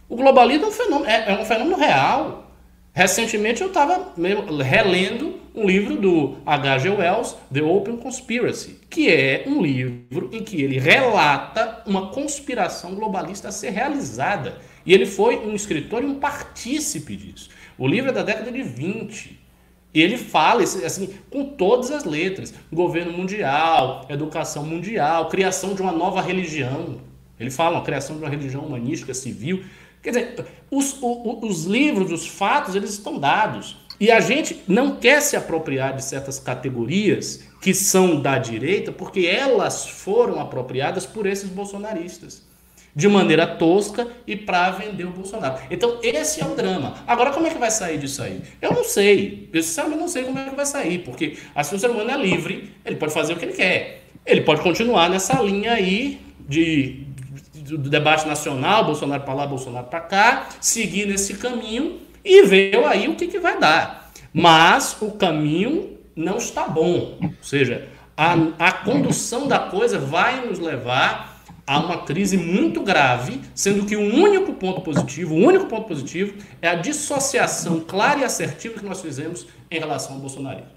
[0.08, 2.41] O globalismo é um fenômeno, é, é um fenômeno real.
[2.95, 4.12] Recentemente eu estava
[4.62, 6.90] relendo um livro do H.G.
[6.90, 13.49] Wells, The Open Conspiracy, que é um livro em que ele relata uma conspiração globalista
[13.49, 14.59] a ser realizada.
[14.84, 17.49] E ele foi um escritor e um partícipe disso.
[17.78, 19.40] O livro é da década de 20.
[19.95, 25.93] E ele fala assim, com todas as letras: governo mundial, educação mundial, criação de uma
[25.93, 27.01] nova religião.
[27.40, 29.64] Ele fala a criação de uma religião humanística civil.
[30.03, 33.76] Quer dizer, os, os, os livros, os fatos, eles estão dados.
[34.00, 39.26] E a gente não quer se apropriar de certas categorias que são da direita, porque
[39.26, 42.42] elas foram apropriadas por esses bolsonaristas.
[42.94, 45.62] De maneira tosca e para vender o Bolsonaro.
[45.70, 46.94] Então, esse é o drama.
[47.07, 48.42] Agora, como é que vai sair disso aí?
[48.61, 49.48] Eu não sei.
[49.53, 52.16] Eu sinceramente não sei como é que vai sair, porque assim, o ser humano é
[52.18, 54.03] livre, ele pode fazer o que ele quer.
[54.26, 57.07] Ele pode continuar nessa linha aí de,
[57.62, 63.08] do debate nacional, Bolsonaro para lá, Bolsonaro para cá, seguir nesse caminho e ver aí
[63.08, 64.10] o que, que vai dar.
[64.32, 67.18] Mas o caminho não está bom.
[67.20, 71.32] Ou seja, a, a condução da coisa vai nos levar
[71.66, 76.34] há uma crise muito grave, sendo que o único ponto positivo, o único ponto positivo
[76.60, 80.70] é a dissociação clara e assertiva que nós fizemos em relação ao bolsonarismo.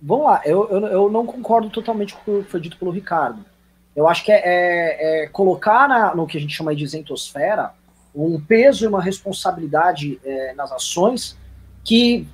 [0.00, 3.44] Vamos lá, eu, eu, eu não concordo totalmente com o que foi dito pelo Ricardo.
[3.98, 7.72] Eu acho que é, é, é colocar na, no que a gente chama de isentosfera
[8.14, 11.36] um peso e uma responsabilidade é, nas ações
[11.82, 12.24] que,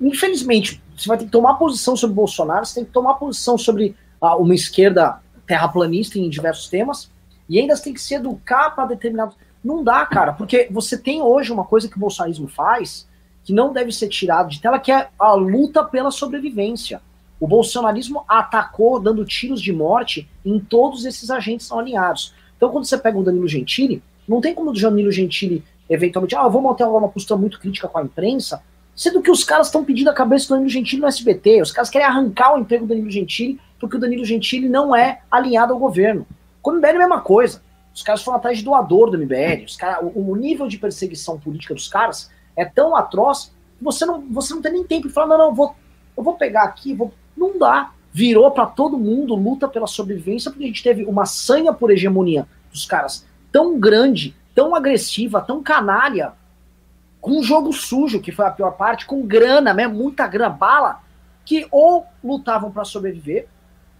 [0.00, 3.96] infelizmente, você vai ter que tomar posição sobre Bolsonaro, você tem que tomar posição sobre
[4.20, 7.10] ah, uma esquerda terraplanista em diversos temas,
[7.48, 9.34] e ainda tem que se educar para determinados.
[9.64, 13.08] Não dá, cara, porque você tem hoje uma coisa que o bolsonarismo faz
[13.42, 17.00] que não deve ser tirado de tela, que é a luta pela sobrevivência.
[17.40, 22.34] O bolsonarismo atacou dando tiros de morte em todos esses agentes não alinhados.
[22.56, 26.46] Então, quando você pega o Danilo Gentili, não tem como o Danilo Gentili eventualmente, ah,
[26.48, 28.62] vou manter uma postura muito crítica com a imprensa,
[28.94, 31.88] sendo que os caras estão pedindo a cabeça do Danilo Gentili no SBT, os caras
[31.88, 35.78] querem arrancar o emprego do Danilo Gentili porque o Danilo Gentili não é alinhado ao
[35.78, 36.26] governo.
[36.60, 37.62] Com o MBL é a mesma coisa.
[37.94, 39.64] Os caras foram atrás de doador do MBL.
[39.64, 44.04] Os cara, o, o, nível de perseguição política dos caras é tão atroz que você
[44.04, 45.74] não, você não tem nem tempo de falar, não, não, vou,
[46.16, 47.12] eu vou pegar aqui, vou.
[47.38, 47.92] Não dá.
[48.12, 52.46] Virou para todo mundo, luta pela sobrevivência, porque a gente teve uma sanha por hegemonia
[52.70, 56.32] dos caras tão grande, tão agressiva, tão canalha,
[57.20, 61.00] com um jogo sujo, que foi a pior parte, com grana, né, muita grana, bala,
[61.44, 63.46] que ou lutavam para sobreviver,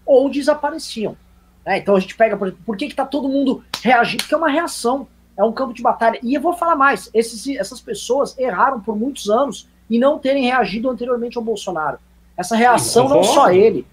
[0.05, 1.17] ou desapareciam.
[1.65, 4.23] É, então a gente pega, por por que está todo mundo reagindo?
[4.23, 6.19] Porque é uma reação, é um campo de batalha.
[6.23, 10.43] E eu vou falar mais: esses, essas pessoas erraram por muitos anos e não terem
[10.43, 11.99] reagido anteriormente ao Bolsonaro.
[12.39, 13.85] Essa reação, não só ele,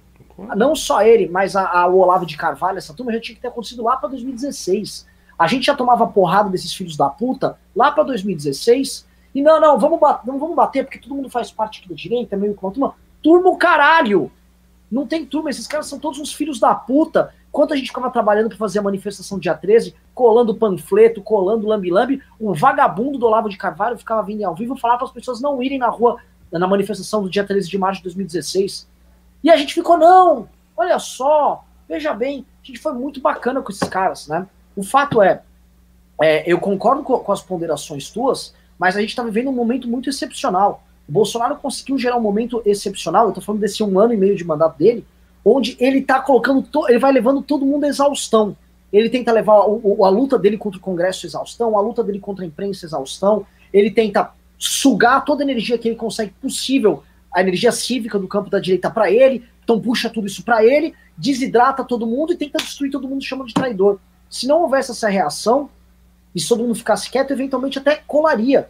[0.54, 3.42] não só ele, mas a, a, o Olavo de Carvalho, essa turma já tinha que
[3.42, 5.04] ter acontecido lá para 2016.
[5.36, 9.04] A gente já tomava porrada desses filhos da puta lá para 2016.
[9.34, 11.96] E não, não, vamos bater, não vamos bater, porque todo mundo faz parte aqui da
[11.96, 12.94] direita, meio com a turma.
[13.20, 14.30] Turma o caralho!
[14.88, 17.34] Não tem turma, esses caras são todos uns filhos da puta.
[17.48, 22.22] Enquanto a gente ficava trabalhando para fazer a manifestação dia 13, colando panfleto, colando lambi-lambi,
[22.40, 25.60] um vagabundo do Olavo de Carvalho ficava vindo ao vivo falar para as pessoas não
[25.60, 26.18] irem na rua
[26.52, 28.88] na manifestação do dia 13 de março de 2016.
[29.42, 33.70] E a gente ficou, não, olha só, veja bem, a gente foi muito bacana com
[33.70, 34.46] esses caras, né?
[34.74, 35.42] O fato é,
[36.20, 39.88] é eu concordo com, com as ponderações tuas, mas a gente está vivendo um momento
[39.88, 40.82] muito excepcional.
[41.08, 44.36] O Bolsonaro conseguiu gerar um momento excepcional, eu tô falando desse um ano e meio
[44.36, 45.06] de mandato dele,
[45.44, 48.56] onde ele tá colocando, ele vai levando todo mundo à exaustão.
[48.92, 52.02] Ele tenta levar o, o, a luta dele contra o Congresso à exaustão, a luta
[52.02, 56.32] dele contra a imprensa à exaustão, ele tenta sugar toda a energia que ele consegue
[56.40, 57.02] possível,
[57.32, 60.94] a energia cívica do campo da direita para ele, então puxa tudo isso para ele,
[61.16, 63.98] desidrata todo mundo e tenta destruir todo mundo, chama de traidor.
[64.30, 65.68] Se não houvesse essa reação,
[66.34, 68.68] e se todo mundo ficasse quieto, eventualmente até colaria.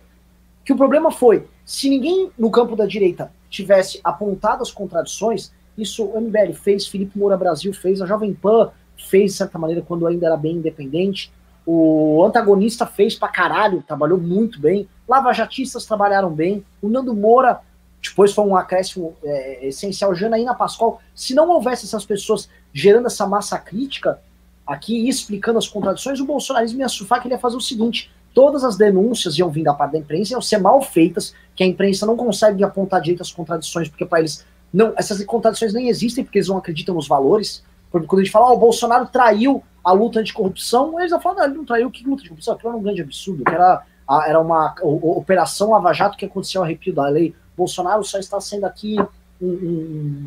[0.65, 6.05] Que o problema foi, se ninguém no campo da direita tivesse apontado as contradições, isso
[6.05, 10.07] o MBL fez, Felipe Moura Brasil fez, a Jovem Pan fez, de certa maneira, quando
[10.07, 11.33] ainda era bem independente,
[11.67, 17.61] o antagonista fez pra caralho, trabalhou muito bem, lavajatistas trabalharam bem, o Nando Moura
[18.03, 23.27] depois foi um acréscimo é, essencial, Janaína Pascoal, se não houvesse essas pessoas gerando essa
[23.27, 24.21] massa crítica
[24.67, 28.65] aqui explicando as contradições, o bolsonarismo ia surfar que ele ia fazer o seguinte, todas
[28.65, 32.07] as denúncias iam vir da parte da imprensa, iam ser mal feitas, que a imprensa
[32.07, 36.39] não consegue apontar direito as contradições, porque para eles não, essas contradições nem existem, porque
[36.39, 37.65] eles não acreditam nos valores.
[37.91, 41.45] Quando a gente fala, oh, o Bolsonaro traiu a luta anticorrupção, eles vão falar, não,
[41.45, 42.55] ele não traiu, que luta anticorrupção?
[42.55, 43.85] Aquilo era um grande absurdo, que era,
[44.27, 47.35] era uma operação Lava Jato que aconteceu a arrepio da lei.
[47.57, 48.97] Bolsonaro só está sendo aqui
[49.41, 50.27] um, um,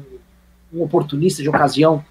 [0.74, 2.04] um oportunista de ocasião.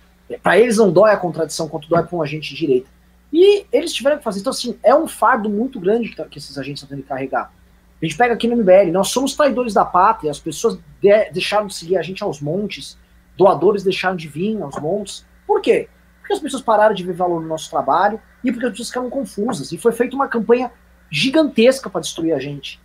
[0.43, 2.89] Para eles não dói a contradição quanto dói para um agente de direita.
[3.33, 4.41] E eles tiveram que fazer.
[4.41, 7.53] Então, assim, é um fardo muito grande que, que esses agentes estão tendo que carregar.
[8.01, 11.67] A gente pega aqui no MBL, nós somos traidores da pátria, as pessoas de, deixaram
[11.67, 12.97] de seguir a gente aos montes,
[13.37, 15.27] doadores deixaram de vir aos montes.
[15.49, 15.89] Por quê?
[16.21, 19.09] Porque as pessoas pararam de ver valor no nosso trabalho e porque as pessoas ficaram
[19.09, 19.73] confusas.
[19.73, 20.71] E foi feita uma campanha
[21.11, 22.79] gigantesca para destruir a gente.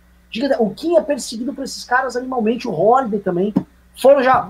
[0.58, 3.52] O Kim é perseguido por esses caras animalmente, o Holiday também.
[4.00, 4.48] Foram já.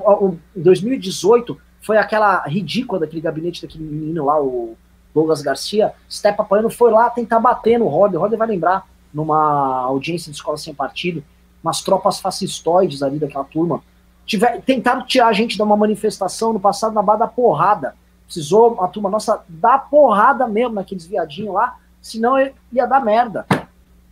[0.57, 4.77] Em 2018, foi aquela ridícula daquele gabinete daquele menino lá, o
[5.13, 8.19] Douglas Garcia, Stepa Paiano foi lá tentar bater no Roder.
[8.19, 11.23] O Roder vai lembrar, numa audiência de escola sem partido,
[11.63, 13.83] umas tropas fascistoides ali daquela turma.
[14.25, 17.95] Tiver, tentaram tirar a gente de uma manifestação no passado na barra da porrada.
[18.25, 22.39] Precisou a turma nossa dar porrada mesmo naqueles viadinhos lá, senão
[22.73, 23.47] ia dar merda.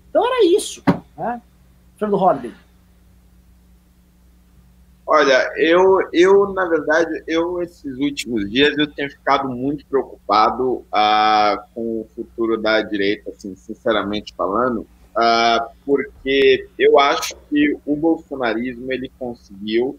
[0.08, 0.82] Então era isso.
[1.16, 1.40] Né?
[1.96, 2.54] Fernando Holliday.
[5.06, 11.64] Olha, eu, eu, na verdade, eu, esses últimos dias, eu tenho ficado muito preocupado ah,
[11.74, 18.90] com o futuro da direita, assim, sinceramente falando, ah, porque eu acho que o bolsonarismo,
[18.92, 19.98] ele conseguiu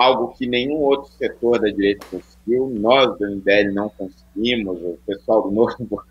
[0.00, 5.42] algo que nenhum outro setor da direita conseguiu, nós do MBL não conseguimos, o pessoal
[5.42, 5.76] do Novo,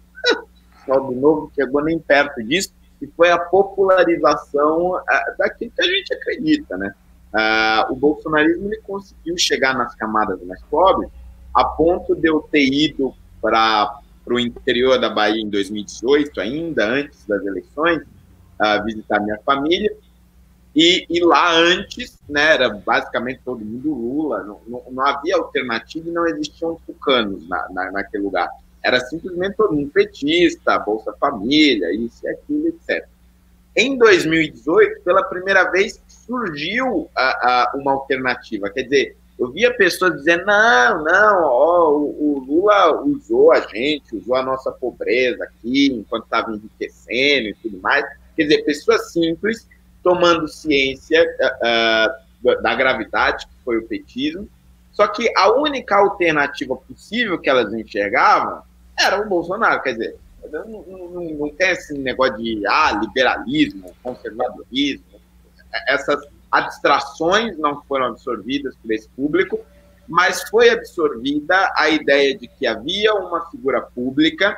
[0.85, 2.71] pessoal do Novo chegou nem perto disso,
[3.01, 5.01] e foi a popularização uh,
[5.39, 6.93] daquilo que a gente acredita, né?
[7.33, 11.09] Uh, o bolsonarismo ele conseguiu chegar nas camadas mais pobres
[11.53, 17.25] a ponto de eu ter ido para o interior da Bahia em 2018, ainda antes
[17.25, 19.91] das eleições, uh, visitar minha família,
[20.75, 26.07] e, e, lá antes, né, era basicamente todo mundo Lula, não, não, não havia alternativa
[26.07, 28.49] e não existiam tucanos na, na, naquele lugar.
[28.83, 33.05] Era simplesmente todo mundo petista, Bolsa Família, isso e aquilo, etc.
[33.75, 38.69] Em 2018, pela primeira vez, surgiu a, a, uma alternativa.
[38.69, 44.15] Quer dizer, eu via pessoas dizendo: não, não, ó, o, o, Lula usou a gente,
[44.15, 48.05] usou a nossa pobreza aqui, enquanto estava enriquecendo e tudo mais.
[48.35, 49.67] Quer dizer, pessoas simples
[50.09, 54.49] tomando ciência uh, da gravidade, que foi o petismo.
[54.91, 58.63] Só que a única alternativa possível que elas enxergavam
[58.99, 59.83] era o Bolsonaro.
[59.83, 60.15] Quer dizer,
[60.51, 65.21] não, não, não tem esse negócio de ah, liberalismo, conservadorismo.
[65.87, 66.19] Essas
[66.51, 69.59] abstrações não foram absorvidas por esse público,
[70.07, 74.57] mas foi absorvida a ideia de que havia uma figura pública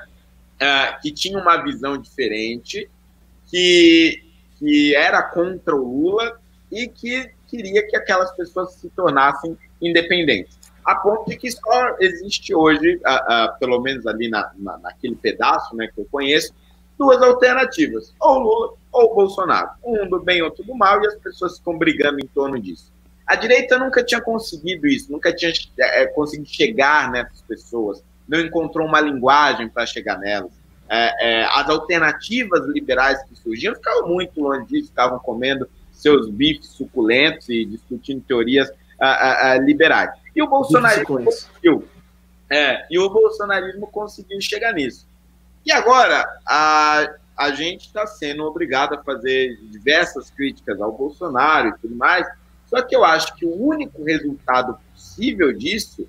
[0.55, 2.89] uh, que tinha uma visão diferente,
[3.47, 4.30] que
[4.61, 6.39] que era contra o Lula
[6.71, 10.57] e que queria que aquelas pessoas se tornassem independentes.
[10.85, 15.15] A ponto de que só existe hoje, uh, uh, pelo menos ali na, na, naquele
[15.15, 16.53] pedaço né, que eu conheço,
[16.97, 19.71] duas alternativas, ou Lula ou Bolsonaro.
[19.83, 22.91] Um do bem, outro do mal, e as pessoas ficam brigando em torno disso.
[23.25, 28.87] A direita nunca tinha conseguido isso, nunca tinha é, conseguido chegar nessas pessoas, não encontrou
[28.87, 30.60] uma linguagem para chegar nelas
[30.93, 36.67] é, é, as alternativas liberais que surgiam ficavam muito longe disso, estavam comendo seus bifes
[36.67, 38.69] suculentos e discutindo teorias
[38.99, 40.11] a, a, liberais.
[40.35, 41.87] E o bolsonarismo conseguiu.
[42.49, 45.07] É, e o bolsonarismo conseguiu chegar nisso.
[45.65, 47.07] E agora a,
[47.37, 52.27] a gente está sendo obrigado a fazer diversas críticas ao Bolsonaro e tudo mais.
[52.65, 56.05] Só que eu acho que o único resultado possível disso,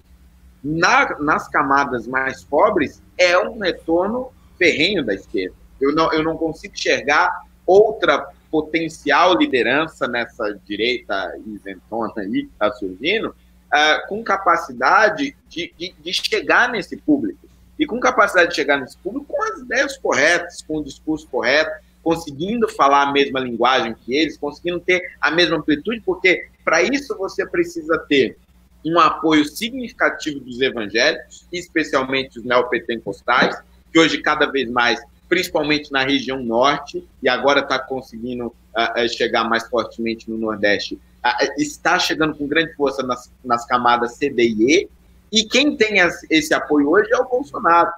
[0.62, 5.56] na, nas camadas mais pobres, é um retorno ferrenho da esquerda.
[5.80, 12.70] Eu não, eu não consigo enxergar outra potencial liderança nessa direita isentona aí que está
[12.70, 17.48] surgindo, uh, com capacidade de, de, de, chegar nesse público.
[17.76, 21.72] E com capacidade de chegar nesse público com as ideias corretas, com o discurso correto,
[22.04, 27.16] conseguindo falar a mesma linguagem que eles, conseguindo ter a mesma amplitude, porque para isso
[27.16, 28.36] você precisa ter
[28.84, 33.56] um apoio significativo dos evangélicos, especialmente os neopentecostais,
[33.92, 39.44] que hoje cada vez mais, principalmente na região norte, e agora está conseguindo uh, chegar
[39.44, 44.32] mais fortemente no Nordeste, uh, está chegando com grande força nas, nas camadas C,
[45.32, 45.96] e quem tem
[46.30, 47.90] esse apoio hoje é o Bolsonaro.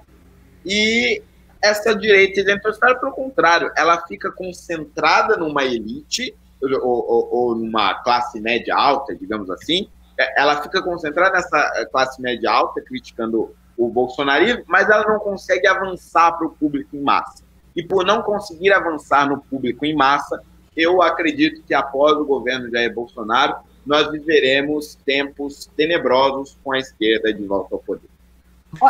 [0.64, 1.20] E
[1.60, 8.40] essa direita isentostária, pelo contrário, ela fica concentrada numa elite, ou, ou, ou, numa classe
[8.40, 9.88] média alta, digamos assim,
[10.36, 16.32] ela fica concentrada nessa classe média alta, criticando o bolsonarismo, mas ela não consegue avançar
[16.32, 17.44] para o público em massa.
[17.74, 20.42] E por não conseguir avançar no público em massa,
[20.76, 27.32] eu acredito que após o governo Jair Bolsonaro, nós viveremos tempos tenebrosos com a esquerda
[27.32, 28.08] de volta ao poder.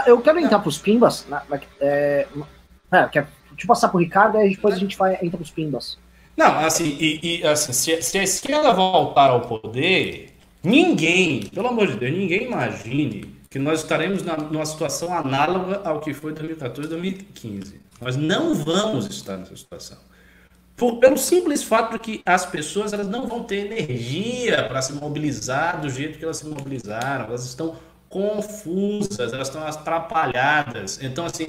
[0.07, 1.27] Eu quero entrar para os pimbas.
[1.29, 2.27] Na, na, é,
[2.93, 5.43] é, quer, deixa eu passar para o Ricardo e depois a gente vai entrar para
[5.43, 5.99] os pimbas.
[6.37, 11.87] Não, assim, e, e assim se, se, a esquerda voltar ao poder, ninguém, pelo amor
[11.87, 16.89] de Deus, ninguém imagine que nós estaremos na, numa situação análoga ao que foi 2014
[16.89, 17.81] 2015.
[18.01, 19.97] Nós não vamos estar nessa situação.
[20.77, 24.93] Por, pelo simples fato de que as pessoas elas não vão ter energia para se
[24.95, 27.77] mobilizar do jeito que elas se mobilizaram, elas estão
[28.09, 31.01] confusas, elas estão atrapalhadas.
[31.01, 31.47] Então, assim,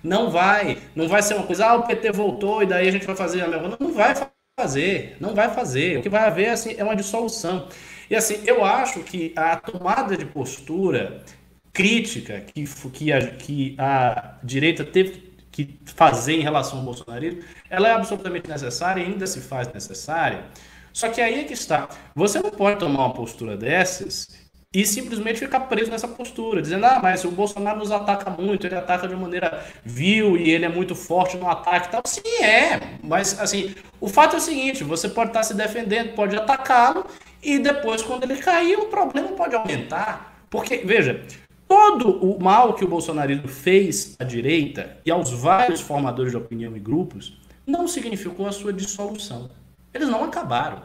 [0.00, 3.04] não vai, não vai ser uma coisa, ah, o PT voltou e daí a gente
[3.04, 3.76] vai fazer a mesma.
[3.80, 4.14] Não vai
[4.56, 5.98] fazer, não vai fazer.
[5.98, 7.66] O que vai haver assim, é uma dissolução.
[8.08, 11.24] E assim, eu acho que a tomada de postura
[11.72, 17.88] crítica que, que, a, que a direita teve que fazer em relação ao bolsonarismo, ela
[17.88, 20.44] é absolutamente necessária e ainda se faz necessária.
[20.92, 21.88] Só que aí é que está.
[22.14, 24.28] Você não pode tomar uma postura dessas
[24.72, 28.74] e simplesmente ficar preso nessa postura, dizendo, ah, mas o Bolsonaro nos ataca muito, ele
[28.74, 32.02] ataca de maneira vil e ele é muito forte no ataque e tal.
[32.06, 36.36] Sim, é, mas assim, o fato é o seguinte, você pode estar se defendendo, pode
[36.36, 37.06] atacá-lo
[37.42, 40.44] e depois, quando ele cair, o problema pode aumentar.
[40.50, 41.24] Porque, veja,
[41.68, 46.74] todo o mal que o bolsonarismo fez à direita e aos vários formadores de opinião
[46.74, 49.50] e grupos não significou a sua dissolução.
[49.92, 50.82] Eles não acabaram.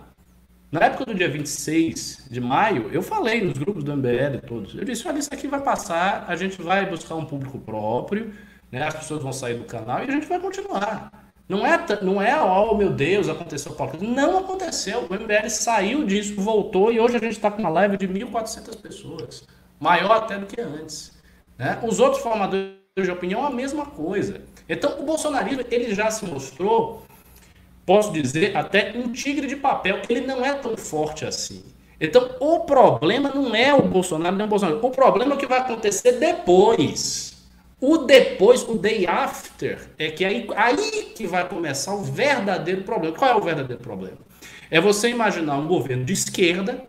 [0.70, 4.76] Na época do dia 26 de maio, eu falei nos grupos do MBL todos.
[4.76, 8.34] Eu disse: olha, isso aqui vai passar, a gente vai buscar um público próprio,
[8.72, 8.84] né?
[8.84, 11.12] as pessoas vão sair do canal e a gente vai continuar.
[11.48, 13.98] Não é, não é, oh meu Deus, aconteceu coisa.
[14.02, 15.02] Não aconteceu.
[15.02, 18.82] O MBL saiu disso, voltou e hoje a gente está com uma live de 1.400
[18.82, 19.46] pessoas.
[19.84, 21.12] Maior até do que antes.
[21.58, 21.78] Né?
[21.84, 24.42] Os outros formadores de opinião, a mesma coisa.
[24.70, 27.06] Então, o bolsonarismo ele já se mostrou
[27.86, 30.00] posso dizer, até um tigre de papel.
[30.08, 31.64] Ele não é tão forte assim.
[32.00, 34.86] Então, o problema não é o Bolsonaro, não é o Bolsonaro.
[34.86, 37.34] O problema é o que vai acontecer depois.
[37.80, 43.16] O depois, o day after, é que aí, aí que vai começar o verdadeiro problema.
[43.16, 44.18] Qual é o verdadeiro problema?
[44.72, 46.86] É você imaginar um governo de esquerda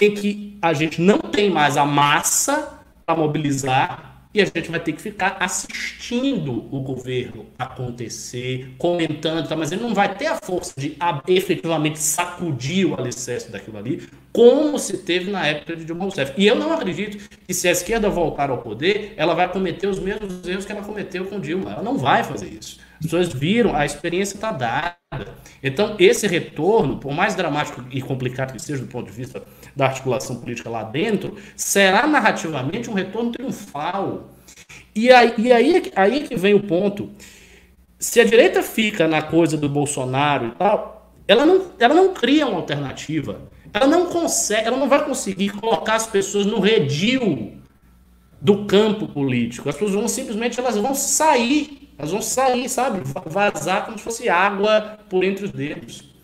[0.00, 4.78] em que a gente não tem mais a massa para mobilizar e a gente vai
[4.78, 9.56] ter que ficar assistindo o governo acontecer, comentando, tá?
[9.56, 10.94] mas ele não vai ter a força de
[11.26, 16.34] efetivamente sacudir o alicerce daquilo ali, como se teve na época de Dilma Rousseff.
[16.36, 17.16] E eu não acredito
[17.46, 20.82] que se a esquerda voltar ao poder, ela vai cometer os mesmos erros que ela
[20.82, 21.72] cometeu com Dilma.
[21.72, 22.78] Ela não vai fazer isso.
[23.00, 24.96] As pessoas viram, a experiência está dada.
[25.62, 29.42] Então, esse retorno, por mais dramático e complicado que seja do ponto de vista
[29.74, 34.30] da articulação política lá dentro, será narrativamente um retorno triunfal.
[34.94, 37.10] E aí, e aí, aí que vem o ponto.
[37.98, 42.46] Se a direita fica na coisa do Bolsonaro e tal, ela não, ela não cria
[42.46, 43.40] uma alternativa.
[43.72, 47.54] Ela não consegue, ela não vai conseguir colocar as pessoas no redil
[48.40, 49.68] do campo político.
[49.68, 53.00] As pessoas vão simplesmente elas vão sair elas vão sair, sabe?
[53.26, 56.14] Vazar como se fosse água por entre os dedos.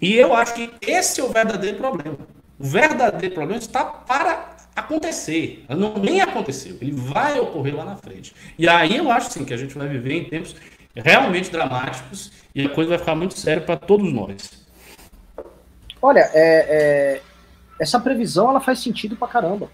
[0.00, 2.18] E eu acho que esse é o verdadeiro problema.
[2.58, 5.64] O verdadeiro problema está para acontecer.
[5.68, 6.76] Não, nem aconteceu.
[6.80, 8.34] Ele vai ocorrer lá na frente.
[8.58, 10.54] E aí eu acho sim que a gente vai viver em tempos
[10.94, 14.66] realmente dramáticos e a coisa vai ficar muito séria para todos nós.
[16.00, 16.66] Olha, é,
[17.14, 17.22] é,
[17.80, 19.70] essa previsão ela faz sentido pra caramba.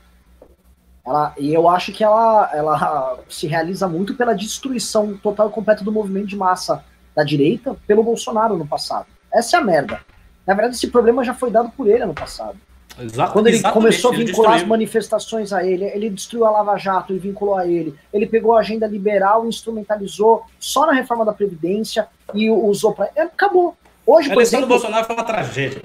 [1.07, 5.85] Ela, e eu acho que ela, ela se realiza muito pela destruição total e completa
[5.85, 6.83] do movimento de massa
[7.15, 9.07] da direita pelo Bolsonaro no passado.
[9.33, 10.01] Essa é a merda.
[10.47, 12.57] Na verdade, esse problema já foi dado por ele no passado.
[12.99, 17.13] Exato, Quando ele começou a vincular as manifestações a ele, ele destruiu a Lava Jato
[17.13, 17.95] e vinculou a ele.
[18.13, 23.11] Ele pegou a agenda liberal e instrumentalizou só na reforma da Previdência e usou para.
[23.17, 23.77] Acabou.
[24.07, 24.67] Hoje, a por exemplo.
[24.67, 25.83] do Bolsonaro foi uma tragédia.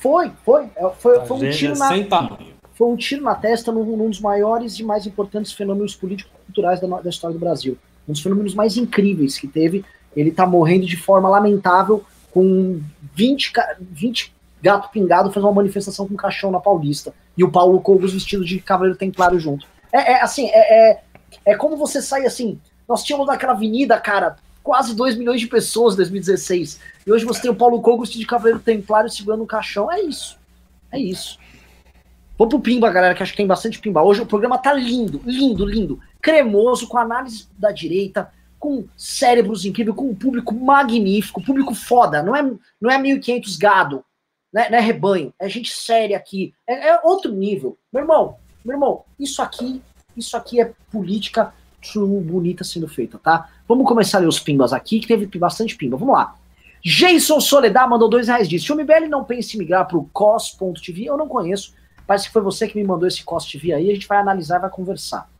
[0.00, 0.64] Foi, foi.
[0.74, 1.88] É, foi, foi um tiro na.
[1.88, 2.49] Sem tamanho
[2.80, 6.86] foi um tiro na testa num, num dos maiores e mais importantes fenômenos político-culturais da,
[6.98, 7.76] da, história do Brasil.
[8.08, 9.84] Um dos fenômenos mais incríveis que teve.
[10.16, 12.80] Ele tá morrendo de forma lamentável, com
[13.14, 17.12] 20, 20 gato pingado fazendo uma manifestação com um caixão na Paulista.
[17.36, 19.66] E o Paulo Cogos vestido de cavaleiro templário junto.
[19.92, 21.02] É, é assim, é, é,
[21.44, 22.58] é como você sai assim.
[22.88, 26.80] Nós tínhamos naquela avenida, cara, quase 2 milhões de pessoas em 2016.
[27.06, 29.92] E hoje você tem o Paulo Cogos de cavaleiro templário segurando um caixão.
[29.92, 30.38] É isso.
[30.90, 31.38] É isso.
[32.40, 34.02] Vamos pro Pimba, galera, que acho que tem bastante Pimba.
[34.02, 36.00] Hoje o programa tá lindo, lindo, lindo.
[36.22, 42.22] Cremoso, com análise da direita, com cérebros incríveis, com um público magnífico, público foda.
[42.22, 42.42] Não é,
[42.80, 44.02] não é 1.500 gado,
[44.50, 45.34] né, não é rebanho.
[45.38, 46.54] É gente séria aqui.
[46.66, 47.76] É, é, outro nível.
[47.92, 49.82] Meu irmão, meu irmão, isso aqui,
[50.16, 51.52] isso aqui é política
[51.92, 53.50] true, bonita sendo feita, tá?
[53.68, 55.98] Vamos começar a ler os pimbas aqui, que teve bastante pimba.
[55.98, 56.34] Vamos lá.
[56.82, 61.04] Jason Soledad mandou dois reais disse: Se o MBL não pensa em migrar pro cos.tv,
[61.04, 61.78] eu não conheço
[62.10, 64.56] Parece que foi você que me mandou esse cost TV aí, a gente vai analisar
[64.56, 65.30] e vai conversar.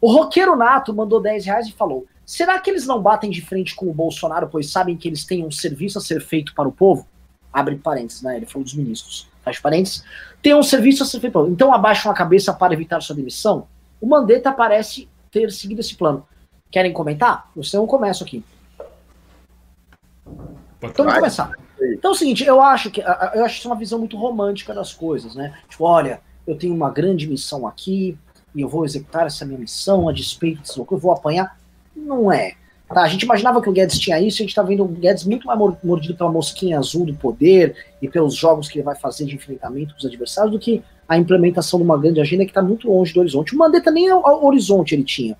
[0.00, 3.74] O Roqueiro Nato mandou 10 reais e falou: será que eles não batem de frente
[3.74, 6.72] com o Bolsonaro, pois sabem que eles têm um serviço a ser feito para o
[6.72, 7.06] povo?
[7.52, 8.34] Abre parênteses, né?
[8.34, 9.28] Ele falou dos ministros.
[9.44, 10.02] Fecha parênteses.
[10.40, 11.52] Tem um serviço a ser feito para o povo.
[11.52, 13.68] Então abaixam a cabeça para evitar sua demissão?
[14.00, 16.26] O Mandetta parece ter seguido esse plano.
[16.70, 17.50] Querem comentar?
[17.54, 18.42] Você não começa aqui.
[20.80, 21.65] Então vamos começar.
[21.80, 24.92] Então é o seguinte, eu acho que eu acho isso uma visão muito romântica das
[24.92, 25.54] coisas, né?
[25.68, 28.16] Tipo, olha, eu tenho uma grande missão aqui
[28.54, 31.58] e eu vou executar essa minha missão a despeito disso que eu vou apanhar.
[31.94, 32.54] Não é.
[32.88, 35.24] Tá, a gente imaginava que o Guedes tinha isso, a gente tá vendo o Guedes
[35.24, 39.26] muito mais mordido pela mosquinha azul do poder e pelos jogos que ele vai fazer
[39.26, 42.62] de enfrentamento com os adversários do que a implementação de uma grande agenda que está
[42.62, 43.54] muito longe do horizonte.
[43.54, 45.36] O Mandetta nem o horizonte ele tinha.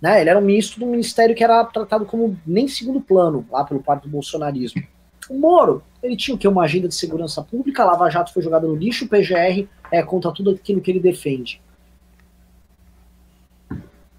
[0.00, 0.20] Né?
[0.20, 3.82] Ele era um ministro do ministério que era tratado como nem segundo plano lá pelo
[3.82, 4.82] parte do bolsonarismo.
[5.28, 6.46] O Moro, ele tinha o que?
[6.46, 10.02] Uma agenda de segurança pública, a Lava Jato foi jogada no lixo, o PGR é
[10.02, 11.60] contra tudo aquilo que ele defende.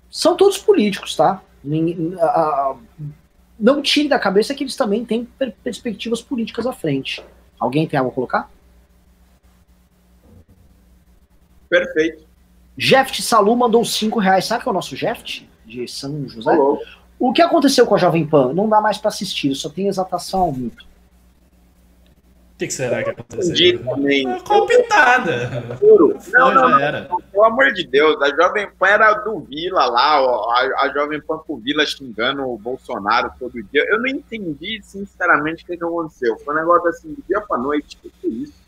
[0.09, 1.41] São todos políticos, tá?
[3.59, 5.25] Não tire da cabeça que eles também têm
[5.63, 7.23] perspectivas políticas à frente.
[7.59, 8.51] Alguém tem algo a colocar?
[11.69, 12.25] Perfeito.
[12.77, 14.45] Jeft Salu mandou 5 reais.
[14.45, 15.49] Sabe que é o nosso Jeft?
[15.65, 16.51] De São José?
[17.19, 18.53] O que aconteceu com a Jovem Pan?
[18.53, 20.85] Não dá mais para assistir, só tem exaltação ao mito.
[22.57, 23.85] O que, que, será que aconteceu?
[23.85, 24.39] Também.
[24.39, 25.63] Copitada.
[26.33, 27.07] Não, não, não, era.
[27.31, 31.21] Pelo amor de Deus, a Jovem Pan era do Vila lá, ó, a, a Jovem
[31.21, 33.85] Pan com o Vila xingando o Bolsonaro todo dia.
[33.87, 36.35] Eu não entendi, sinceramente, o que, que aconteceu.
[36.39, 37.95] Foi um negócio assim, de dia pra noite.
[38.03, 38.59] O que, é isso?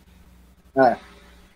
[0.76, 0.95] É.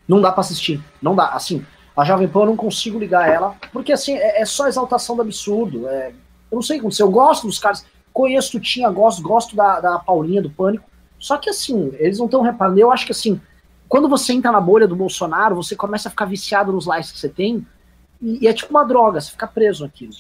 [0.08, 0.84] Não dá pra assistir.
[1.00, 1.28] Não dá.
[1.28, 1.64] Assim,
[1.96, 5.22] a Jovem Pan eu não consigo ligar ela, porque assim, é, é só exaltação do
[5.22, 5.88] absurdo.
[5.88, 6.10] É,
[6.52, 7.06] eu não sei o que aconteceu.
[7.06, 7.86] Eu gosto dos caras.
[8.12, 10.92] Conheço o Tinha, gosto, gosto da, da Paulinha, do Pânico.
[11.24, 12.78] Só que assim, eles não estão reparando.
[12.78, 13.40] Eu acho que assim,
[13.88, 17.18] quando você entra na bolha do Bolsonaro, você começa a ficar viciado nos likes que
[17.18, 17.66] você tem.
[18.22, 20.12] E, e é tipo uma droga, você fica preso naquilo.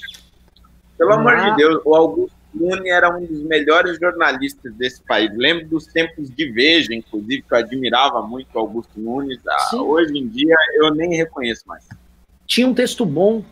[0.97, 1.15] Pelo ah.
[1.15, 5.30] amor de Deus, o Augusto Nunes era um dos melhores jornalistas desse país.
[5.35, 9.41] Lembro dos tempos de Veja, inclusive, que eu admirava muito o Augusto Nunes.
[9.45, 11.85] Ah, hoje em dia eu nem reconheço mais.
[12.47, 13.43] Tinha um texto bom.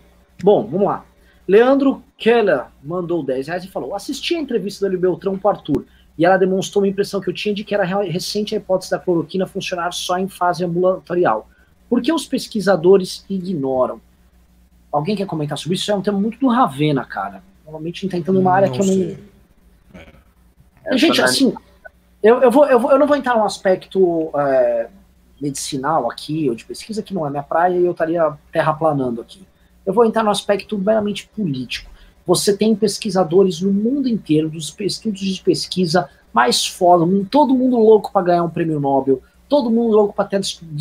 [0.41, 1.03] Bom, vamos lá.
[1.45, 5.85] Leandro Keller mandou 10 reais e falou: assisti a entrevista do Beltrão o Arthur
[6.17, 8.99] e ela demonstrou uma impressão que eu tinha de que era recente a hipótese da
[8.99, 11.49] cloroquina funcionar só em fase ambulatorial.
[11.89, 13.99] Por que os pesquisadores ignoram?
[14.91, 15.83] Alguém quer comentar sobre isso?
[15.83, 17.43] Isso é um tema muito do Ravena, cara.
[17.63, 19.17] Normalmente tentando uma área não que eu não.
[20.85, 20.97] É.
[20.97, 21.53] Gente, assim,
[22.21, 24.89] eu, eu, vou, eu, vou, eu não vou entrar num aspecto é,
[25.41, 29.45] medicinal aqui, ou de pesquisa, que não é minha praia, e eu estaria terraplanando aqui.
[29.85, 31.89] Eu vou entrar no aspecto meramente político.
[32.25, 38.11] Você tem pesquisadores no mundo inteiro, dos estudos de pesquisa mais foda, todo mundo louco
[38.11, 40.39] para ganhar um prêmio Nobel, todo mundo louco para ter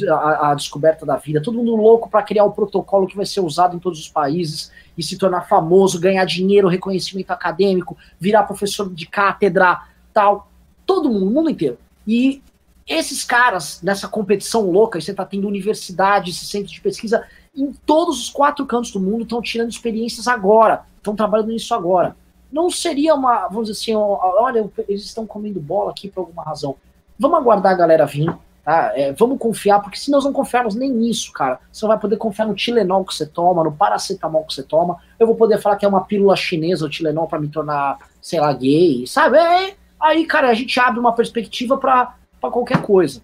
[0.09, 3.41] a, a, descoberta da vida, todo mundo louco para criar o protocolo que vai ser
[3.41, 8.89] usado em todos os países e se tornar famoso, ganhar dinheiro, reconhecimento acadêmico, virar professor
[8.95, 9.83] de cátedra,
[10.15, 10.49] tal.
[10.87, 11.79] Todo mundo, o mundo inteiro.
[12.07, 12.41] E
[12.87, 18.31] esses caras, nessa competição louca, você está tendo universidades, centros de pesquisa em todos os
[18.31, 22.17] quatro cantos do mundo, estão tirando experiências agora, estão trabalhando nisso agora.
[22.51, 26.77] Não seria uma, vamos dizer assim, olha, eles estão comendo bola aqui por alguma razão.
[27.19, 28.93] Vamos aguardar a galera vir, Tá?
[28.95, 32.17] É, vamos confiar, porque se nós não confiarmos nem nisso, cara, você não vai poder
[32.17, 34.99] confiar no Tilenol que você toma, no paracetamol que você toma.
[35.19, 38.39] Eu vou poder falar que é uma pílula chinesa, o Tilenol, para me tornar, sei
[38.39, 39.39] lá, gay, sabe?
[39.39, 43.23] É, aí, cara, a gente abre uma perspectiva para qualquer coisa.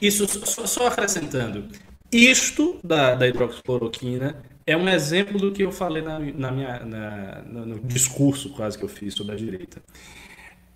[0.00, 1.68] Isso, só, só, acrescentando,
[2.12, 7.42] isto da, da hidroxicloroquina é um exemplo do que eu falei na, na minha, na,
[7.42, 9.82] no discurso quase que eu fiz sobre a direita.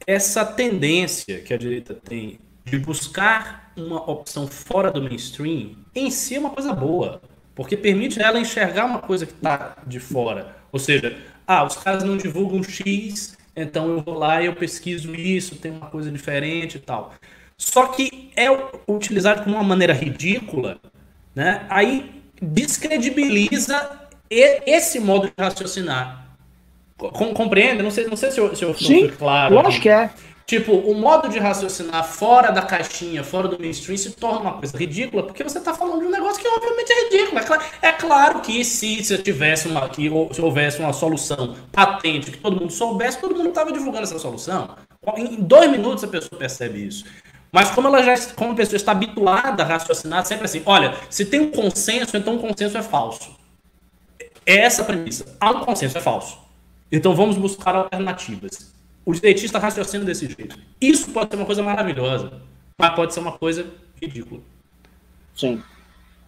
[0.06, 6.35] Essa tendência que a direita tem de buscar uma opção fora do mainstream, em si
[6.36, 7.20] é uma coisa boa.
[7.55, 10.56] Porque permite ela enxergar uma coisa que está de fora.
[10.73, 11.16] Ou seja,
[11.47, 15.70] ah, os caras não divulgam X, então eu vou lá e eu pesquiso isso, tem
[15.70, 17.15] uma coisa diferente e tal.
[17.56, 18.48] Só que é
[18.89, 20.81] utilizado de uma maneira ridícula,
[21.35, 21.66] né?
[21.69, 24.01] Aí descredibiliza
[24.31, 26.24] esse modo de raciocinar.
[26.97, 27.82] Compreende?
[27.82, 29.59] Não sei, não sei se eu, se eu Sim, claro.
[29.61, 30.11] Acho que é.
[30.47, 34.77] Tipo, o modo de raciocinar fora da caixinha, fora do mainstream, se torna uma coisa
[34.77, 37.39] ridícula, porque você está falando de um negócio que obviamente é ridículo.
[37.39, 42.31] É, claro, é claro que se, se tivesse uma, que, se houvesse uma solução patente,
[42.31, 44.77] que todo mundo soubesse, todo mundo estava divulgando essa solução.
[45.16, 47.06] Em dois minutos a pessoa percebe isso.
[47.55, 51.24] Mas como ela já, como a pessoa está habituada a raciocinar sempre assim, olha, se
[51.24, 53.31] tem um consenso, então o consenso é falso.
[54.44, 55.36] É essa a premissa.
[55.39, 56.36] Há um consenso, é falso.
[56.90, 58.74] Então vamos buscar alternativas
[59.06, 60.59] o direitista raciocina desse jeito.
[60.81, 62.43] Isso pode ser uma coisa maravilhosa,
[62.76, 63.64] mas pode ser uma coisa
[64.02, 64.40] ridícula.
[65.36, 65.62] Sim.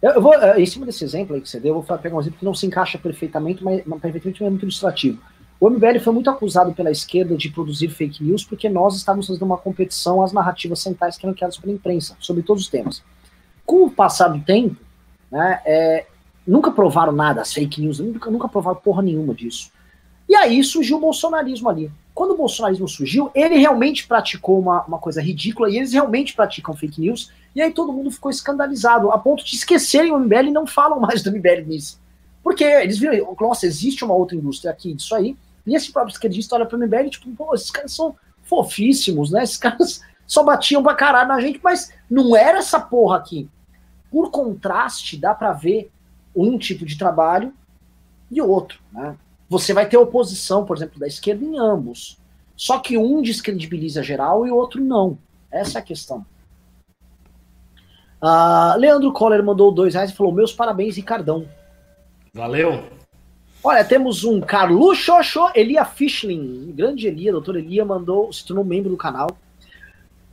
[0.01, 2.21] Eu vou, eh, em cima desse exemplo aí que você deu, eu vou pegar um
[2.21, 5.19] exemplo que não se encaixa perfeitamente, mas, perfeitamente é muito ilustrativo.
[5.59, 9.43] O MBL foi muito acusado pela esquerda de produzir fake news porque nós estávamos fazendo
[9.43, 13.03] uma competição às narrativas centrais que eram criadas pela imprensa, sobre todos os temas.
[13.65, 14.77] Com o passar do tempo,
[15.31, 16.05] né, é,
[16.45, 19.71] nunca provaram nada, as fake news, nunca, nunca provaram porra nenhuma disso.
[20.29, 21.91] E aí surgiu o bolsonarismo ali.
[22.13, 26.75] Quando o bolsonarismo surgiu, ele realmente praticou uma, uma coisa ridícula e eles realmente praticam
[26.75, 27.31] fake news.
[27.55, 30.99] E aí todo mundo ficou escandalizado, a ponto de esquecerem o MBL e não falam
[30.99, 31.99] mais do MBL nisso.
[32.43, 35.35] Porque eles viram, nossa, existe uma outra indústria aqui disso aí.
[35.67, 39.29] E esse próprio esquerdista olha para o MBL e tipo, pô, esses caras são fofíssimos,
[39.29, 39.43] né?
[39.43, 43.49] Esses caras só batiam pra caralho na gente, mas não era essa porra aqui.
[44.09, 45.91] Por contraste, dá para ver
[46.33, 47.53] um tipo de trabalho
[48.31, 49.17] e outro, né?
[49.49, 52.17] Você vai ter oposição, por exemplo, da esquerda em ambos.
[52.55, 55.17] Só que um descredibiliza geral e o outro não.
[55.51, 56.25] Essa é a questão.
[58.21, 61.47] Uh, Leandro Coller mandou dois reais e falou: Meus parabéns, Ricardão.
[62.33, 62.83] Valeu.
[63.67, 68.89] Olha, temos um Carlos Xoxo, Elia Fischling, grande Elia, doutor Elia, mandou, se tornou membro
[68.89, 69.27] do canal.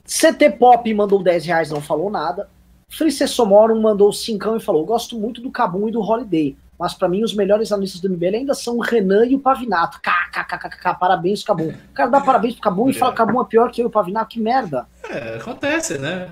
[0.05, 2.49] CT Pop mandou 10 reais, não falou nada.
[2.89, 7.09] Frice Somorum mandou 5 e falou: Gosto muito do Cabum e do Holiday mas para
[7.09, 10.01] mim os melhores analistas do MBL ainda são o Renan e o Pavinato.
[10.01, 11.69] KKKKK, parabéns, Cabum.
[11.69, 13.91] O cara dá parabéns pro Cabum e fala Cabum é pior que eu e o
[13.91, 14.87] Pavinato, que merda.
[15.09, 16.29] É, acontece, né?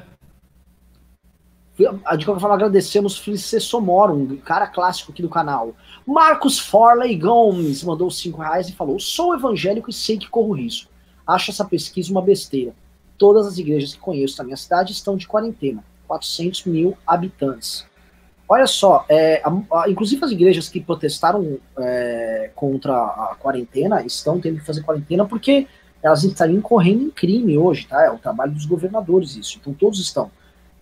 [1.77, 5.75] De qualquer forma, agradecemos Felice Somoro, um cara clássico aqui do canal.
[6.07, 10.91] Marcos Forley Gomes mandou 5 reais e falou: Sou evangélico e sei que corro risco.
[11.27, 12.75] Acho essa pesquisa uma besteira.
[13.17, 15.83] Todas as igrejas que conheço na minha cidade estão de quarentena.
[16.07, 17.87] 400 mil habitantes.
[18.47, 24.39] Olha só, é, a, a, inclusive as igrejas que protestaram é, contra a quarentena estão
[24.39, 25.67] tendo que fazer quarentena porque
[26.03, 28.05] elas estariam incorrendo em crime hoje, tá?
[28.05, 29.59] É o trabalho dos governadores isso.
[29.59, 30.31] Então todos estão.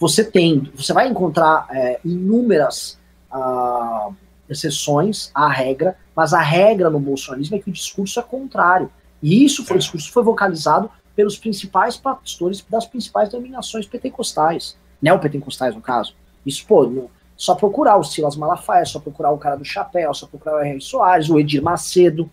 [0.00, 2.98] Você tem, você vai encontrar é, inúmeras
[3.30, 4.14] uh,
[4.48, 8.90] exceções à regra, mas a regra no bolsonarismo é que o discurso é contrário.
[9.22, 15.74] E isso foi o discurso foi vocalizado pelos principais pastores das principais denominações pentecostais, neopentecostais
[15.74, 16.14] no caso.
[16.46, 20.26] Isso, pô, no, só procurar o Silas Malafaia, só procurar o cara do chapéu, só
[20.26, 20.80] procurar o R.
[20.80, 22.30] Soares, o Edir Macedo.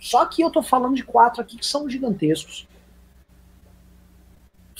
[0.00, 2.66] Só que eu tô falando de quatro aqui que são gigantescos.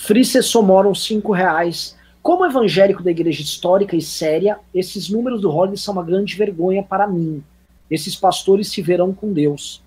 [0.05, 1.97] Frice Somoram, cinco reais.
[2.22, 6.82] Como evangélico da igreja histórica e séria, esses números do Holliday são uma grande vergonha
[6.82, 7.43] para mim.
[7.90, 9.82] Esses pastores se verão com Deus.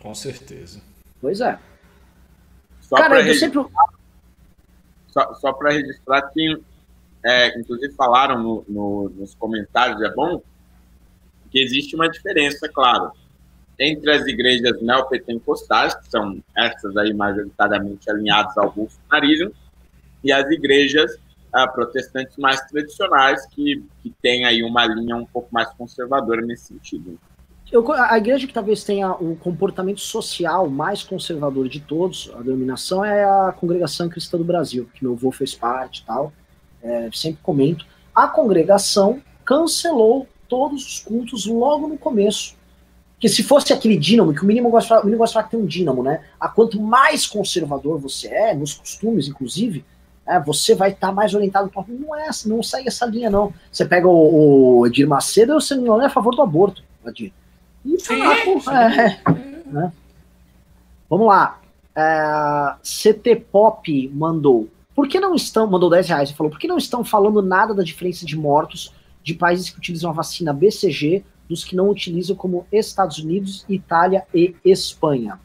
[0.00, 0.80] Com certeza.
[1.20, 1.56] Pois é.
[2.80, 3.72] Só Cara, eu registrar, sempre.
[5.06, 6.60] Só, só para registrar que,
[7.24, 10.42] é, inclusive, falaram no, no, nos comentários, é bom,
[11.52, 13.12] que existe uma diferença, claro,
[13.78, 19.52] entre as igrejas neopentecostais, que são essas aí majoritariamente alinhadas ao bolsonarismo,
[20.22, 21.18] e as igrejas
[21.52, 26.66] ah, protestantes mais tradicionais, que, que têm aí uma linha um pouco mais conservadora nesse
[26.66, 27.18] sentido.
[27.70, 33.02] Eu, a igreja que talvez tenha o comportamento social mais conservador de todos, a denominação,
[33.02, 36.32] é a Congregação Cristã do Brasil, que meu avô fez parte e tal,
[36.82, 37.86] é, sempre comento.
[38.14, 42.54] A congregação cancelou todos os cultos logo no começo.
[43.22, 45.50] Que se fosse aquele dínamo, que o mínimo gosta, o mínimo gosta de falar que
[45.52, 46.24] tem um dínamo, né?
[46.40, 49.84] A quanto mais conservador você é, nos costumes, inclusive,
[50.26, 51.84] é, você vai estar tá mais orientado para.
[51.86, 53.54] Não é não segue essa linha, não.
[53.70, 57.32] Você pega o, o Edir Macedo, você não é a favor do aborto, Edir.
[58.00, 58.20] Sim,
[58.72, 59.20] é,
[59.70, 59.92] né?
[61.08, 61.60] Vamos lá.
[61.94, 64.68] É, CT Pop mandou.
[64.96, 65.70] Por que não estão.
[65.70, 68.92] Mandou 10 reais e falou: por que não estão falando nada da diferença de mortos
[69.22, 74.24] de países que utilizam a vacina BCG dos que não utilizam, como Estados Unidos, Itália
[74.34, 75.38] e Espanha?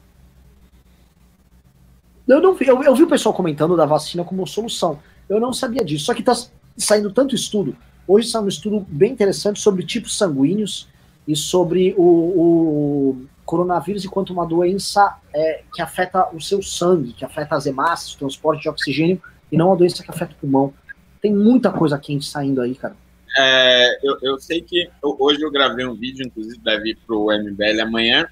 [2.28, 5.00] Eu, não, eu, eu vi o pessoal comentando da vacina como solução.
[5.30, 6.06] Eu não sabia disso.
[6.06, 6.34] Só que está
[6.78, 7.76] saindo tanto estudo.
[8.08, 10.88] Hoje saiu um estudo bem interessante sobre tipos sanguíneos
[11.28, 17.26] e sobre o, o coronavírus enquanto uma doença é, que afeta o seu sangue, que
[17.26, 19.22] afeta as hemácias, o transporte de oxigênio,
[19.52, 20.74] e não a doença que afeta o pulmão.
[21.22, 22.96] Tem muita coisa quente saindo aí, cara.
[23.38, 27.32] É, eu, eu, sei que hoje eu gravei um vídeo, inclusive deve ir para o
[27.32, 28.28] MBL amanhã,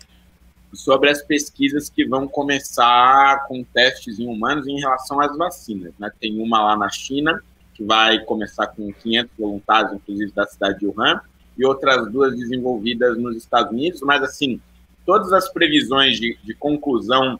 [0.73, 5.93] sobre as pesquisas que vão começar com testes em humanos em relação às vacinas.
[5.99, 6.11] Né?
[6.19, 7.41] Tem uma lá na China,
[7.73, 11.21] que vai começar com 500 voluntários, inclusive da cidade de Wuhan,
[11.57, 14.59] e outras duas desenvolvidas nos Estados Unidos, mas assim,
[15.05, 17.39] todas as previsões de, de conclusão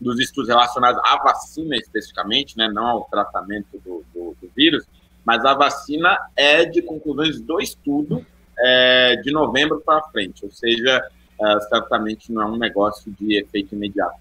[0.00, 4.84] dos estudos relacionados à vacina especificamente, né, não ao tratamento do, do, do vírus,
[5.28, 8.24] mas a vacina é de conclusões do estudo
[8.58, 11.06] é, de novembro para frente, ou seja,
[11.38, 14.16] é, certamente não é um negócio de efeito imediato.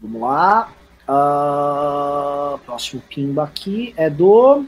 [0.00, 0.72] Vamos lá.
[1.02, 4.64] Uh, próximo pimba aqui é do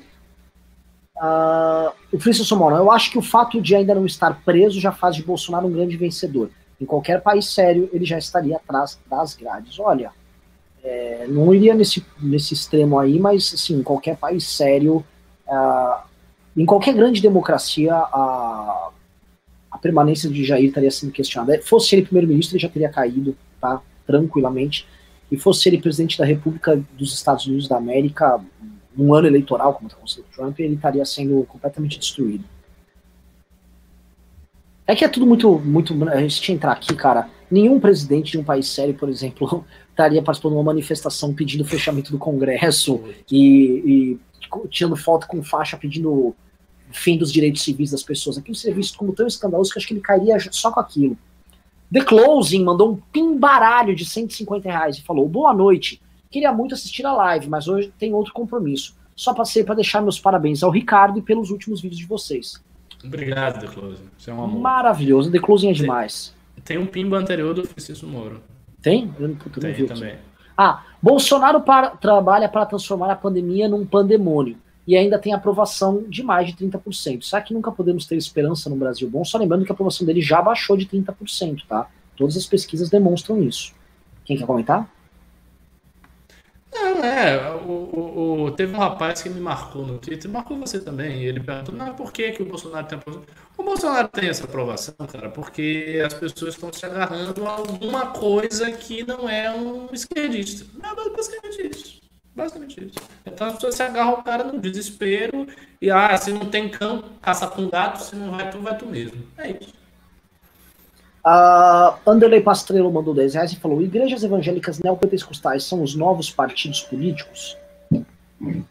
[1.14, 4.90] Uh, o Francisco Mourão, eu acho que o fato de ainda não estar preso já
[4.90, 6.50] faz de Bolsonaro um grande vencedor.
[6.80, 9.78] Em qualquer país sério, ele já estaria atrás das grades.
[9.78, 10.10] Olha,
[10.82, 15.04] é, não iria nesse, nesse extremo aí, mas assim, em qualquer país sério,
[16.56, 18.90] em qualquer grande democracia, a,
[19.70, 21.60] a permanência de Jair estaria sendo questionada.
[21.62, 23.80] Fosse ele primeiro-ministro, ele já teria caído, tá?
[24.06, 24.86] Tranquilamente.
[25.30, 28.38] E fosse ele presidente da República dos Estados Unidos da América,
[28.94, 32.44] num ano eleitoral, como está acontecendo com Trump, ele estaria sendo completamente destruído.
[34.86, 35.94] É que é tudo muito, muito.
[36.10, 37.30] A gente tinha que entrar aqui, cara.
[37.50, 42.10] Nenhum presidente de um país sério, por exemplo, estaria participando de uma manifestação pedindo fechamento
[42.10, 44.20] do Congresso e, e
[44.68, 46.34] tirando foto com faixa pedindo
[46.90, 48.36] fim dos direitos civis das pessoas.
[48.36, 51.16] Aquilo seria visto como tão escandaloso que acho que ele cairia só com aquilo.
[51.92, 56.00] The Closing mandou um pimbaralho de 150 reais e falou: Boa noite.
[56.30, 58.96] Queria muito assistir a live, mas hoje tem outro compromisso.
[59.14, 62.62] Só passei para deixar meus parabéns ao Ricardo e pelos últimos vídeos de vocês.
[63.04, 64.08] Obrigado, The Closing.
[64.16, 64.60] Você é um amor.
[64.60, 65.30] Maravilhoso.
[65.30, 66.34] The Closing é demais.
[66.64, 68.40] Tem, um pimba anterior do Francisco Moro.
[68.82, 69.12] Tem?
[69.18, 70.16] Eu não, puta, tem não também.
[70.56, 74.56] Ah, Bolsonaro para, trabalha para transformar a pandemia num pandemônio
[74.86, 77.22] e ainda tem aprovação de mais de 30%.
[77.22, 79.24] Será que nunca podemos ter esperança no Brasil bom?
[79.24, 81.88] Só lembrando que a aprovação dele já baixou de 30%, tá?
[82.16, 83.72] Todas as pesquisas demonstram isso.
[84.24, 84.88] Quem quer comentar?
[86.72, 87.50] Não, é.
[87.56, 91.40] O, o, o teve um rapaz que me marcou no Twitter, marcou você também, ele
[91.40, 93.26] perguntou, não, por que, que o Bolsonaro tem aprovação?
[93.56, 98.72] O Bolsonaro tem essa aprovação, cara, porque as pessoas estão se agarrando a alguma coisa
[98.72, 100.66] que não é um esquerdista.
[100.82, 102.02] Não, é basicamente isso.
[102.34, 102.98] Basicamente isso.
[103.26, 105.46] Então as pessoas se agarram ao cara no desespero
[105.80, 108.86] e, ah, se não tem cão, caça com gato, se não vai tu, vai tu
[108.86, 109.22] mesmo.
[109.36, 109.81] É isso.
[111.24, 116.80] Uh, Anderley Pastrello mandou 10 reais e falou: Igrejas evangélicas neopentecostais são os novos partidos
[116.80, 117.56] políticos?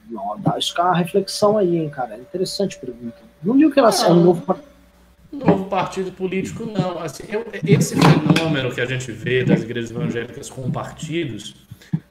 [0.09, 2.15] Não, dá, isso é uma reflexão aí, hein, cara.
[2.15, 3.17] É interessante pergunta.
[3.41, 4.71] Não viu que elas são um novo partido.
[5.31, 6.99] Novo partido político, não.
[6.99, 11.55] Assim, eu, esse fenômeno que a gente vê das igrejas evangélicas com partidos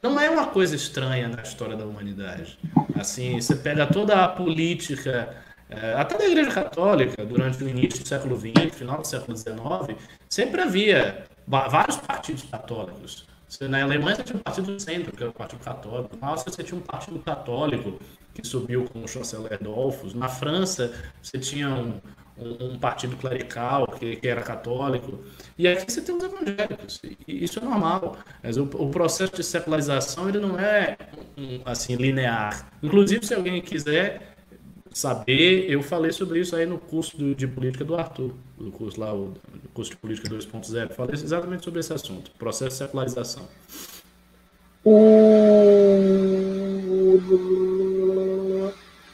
[0.02, 2.58] não é uma coisa estranha na história da humanidade.
[2.98, 5.28] Assim, você pega toda a política
[5.70, 9.96] é, até da Igreja Católica, durante o início do século XX, final do século XIX,
[10.28, 13.26] sempre havia vários partidos católicos.
[13.62, 16.16] Na Alemanha você tinha um partido do centro, que era o Partido Católico.
[16.20, 17.98] Na Áustria você tinha um partido católico,
[18.32, 20.14] que subiu com o chanceler Dolphus.
[20.14, 22.00] Na França você tinha um,
[22.38, 25.24] um, um partido clerical, que, que, era católico.
[25.58, 27.00] E aqui você tem os evangélicos.
[27.26, 28.18] E isso é normal.
[28.40, 30.96] Mas o, o processo de secularização ele não é
[31.64, 32.70] assim linear.
[32.80, 34.29] Inclusive, se alguém quiser
[35.00, 39.00] saber, eu falei sobre isso aí no curso do, de política do Arthur, do curso
[39.00, 39.32] lá, o
[39.72, 43.48] curso de política 2.0, falei exatamente sobre esse assunto, processo de secularização.
[44.84, 47.18] O,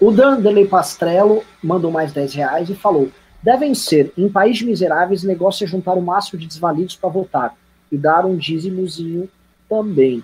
[0.01, 3.11] o Dandelei Pastrello mandou mais 10 reais e falou:
[3.43, 7.57] devem ser, em país miseráveis, negócio é juntar o máximo de desvalidos para votar
[7.91, 9.29] e dar um dízimozinho
[9.69, 10.23] também.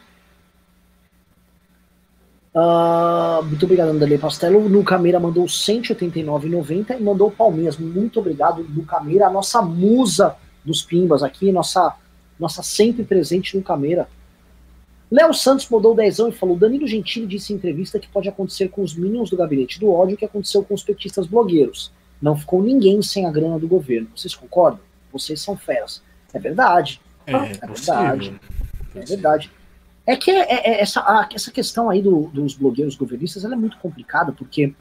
[2.55, 4.69] Uh, muito obrigado, André Pastelo.
[4.69, 7.79] No Cameira mandou 189,90 e mandou Palmeiras.
[7.79, 11.97] Muito obrigado, no Cameira, a nossa musa dos Pimbas aqui, nossa,
[12.39, 14.07] nossa sempre presente no Cameira.
[15.11, 18.83] Léo Santos mandou dezão e falou: Danilo Gentili disse em entrevista que pode acontecer com
[18.83, 21.93] os Minions do Gabinete do Ódio o que aconteceu com os petistas blogueiros.
[22.21, 24.09] Não ficou ninguém sem a grana do governo.
[24.15, 24.81] Vocês concordam?
[25.13, 26.03] Vocês são feras.
[26.33, 27.01] É verdade.
[27.27, 28.41] É, é verdade.
[28.95, 29.51] É verdade.
[30.07, 33.49] É que é, é, é essa, a, essa questão aí do, dos blogueiros governistas é
[33.49, 34.75] muito complicada, porque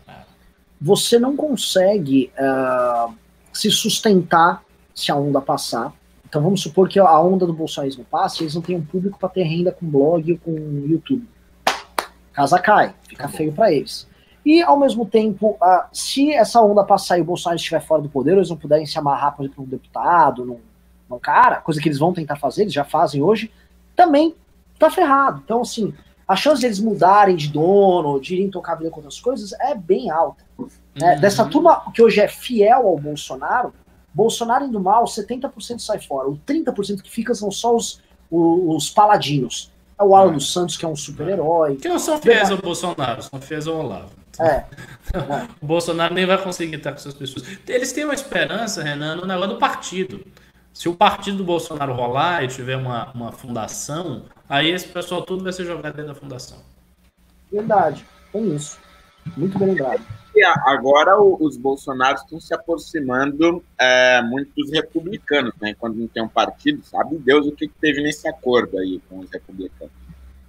[0.79, 3.13] você não consegue uh,
[3.53, 4.63] se sustentar
[4.95, 5.93] se a onda passar.
[6.27, 9.29] Então vamos supor que a onda do bolsonarismo passe, eles não têm um público para
[9.29, 11.27] ter renda com blog ou com YouTube.
[12.33, 14.07] Casa cai, fica feio para eles.
[14.43, 18.09] E ao mesmo tempo, uh, se essa onda passar e o Bolsonaro estiver fora do
[18.09, 20.59] poder, eles não puderem se amarrar, por exemplo, um deputado, num,
[21.07, 23.51] num cara, coisa que eles vão tentar fazer, eles já fazem hoje,
[23.95, 24.33] também
[24.81, 25.41] tá ferrado.
[25.43, 25.93] Então, assim,
[26.27, 29.75] a chance deles mudarem de dono, de irem tocar a vida com outras coisas é
[29.75, 30.43] bem alta.
[30.95, 31.15] Né?
[31.15, 31.19] Uhum.
[31.19, 33.73] Dessa turma que hoje é fiel ao Bolsonaro,
[34.13, 36.29] Bolsonaro indo mal, 70% sai fora.
[36.29, 39.71] O 30% que fica são só os, os, os paladinos.
[39.99, 41.75] É o Alan dos Santos, que é um super-herói.
[41.75, 44.09] Que não são fiéis ao Bolsonaro, são fiéis ao Olavo.
[44.39, 44.63] É.
[45.61, 47.45] o Bolsonaro nem vai conseguir estar com essas pessoas.
[47.67, 50.25] Eles têm uma esperança, Renan, no negócio do partido.
[50.81, 55.43] Se o partido do Bolsonaro rolar e tiver uma, uma fundação, aí esse pessoal tudo
[55.43, 56.57] vai ser jogado dentro da fundação.
[57.51, 58.03] Verdade,
[58.33, 58.79] tem isso.
[59.37, 60.01] Muito bem lembrado.
[60.65, 65.75] agora os bolsonaros estão se aproximando é, muito dos republicanos, né?
[65.75, 69.29] Quando não tem um partido, sabe Deus o que teve nesse acordo aí com os
[69.29, 69.93] republicanos.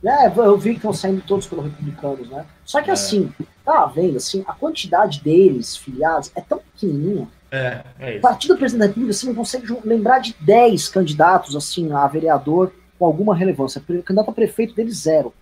[0.02, 2.46] É, eu vi que estão saindo todos pelos republicanos, né?
[2.64, 2.94] Só que é.
[2.94, 3.30] assim,
[3.62, 8.86] tá vendo, assim, a quantidade deles, filiados, é tão pequenininha é, é Partido Presidente da
[8.86, 13.78] República, você não consegue lembrar de 10 candidatos, assim, a vereador com alguma relevância.
[13.78, 15.34] O candidato a prefeito dele, zero.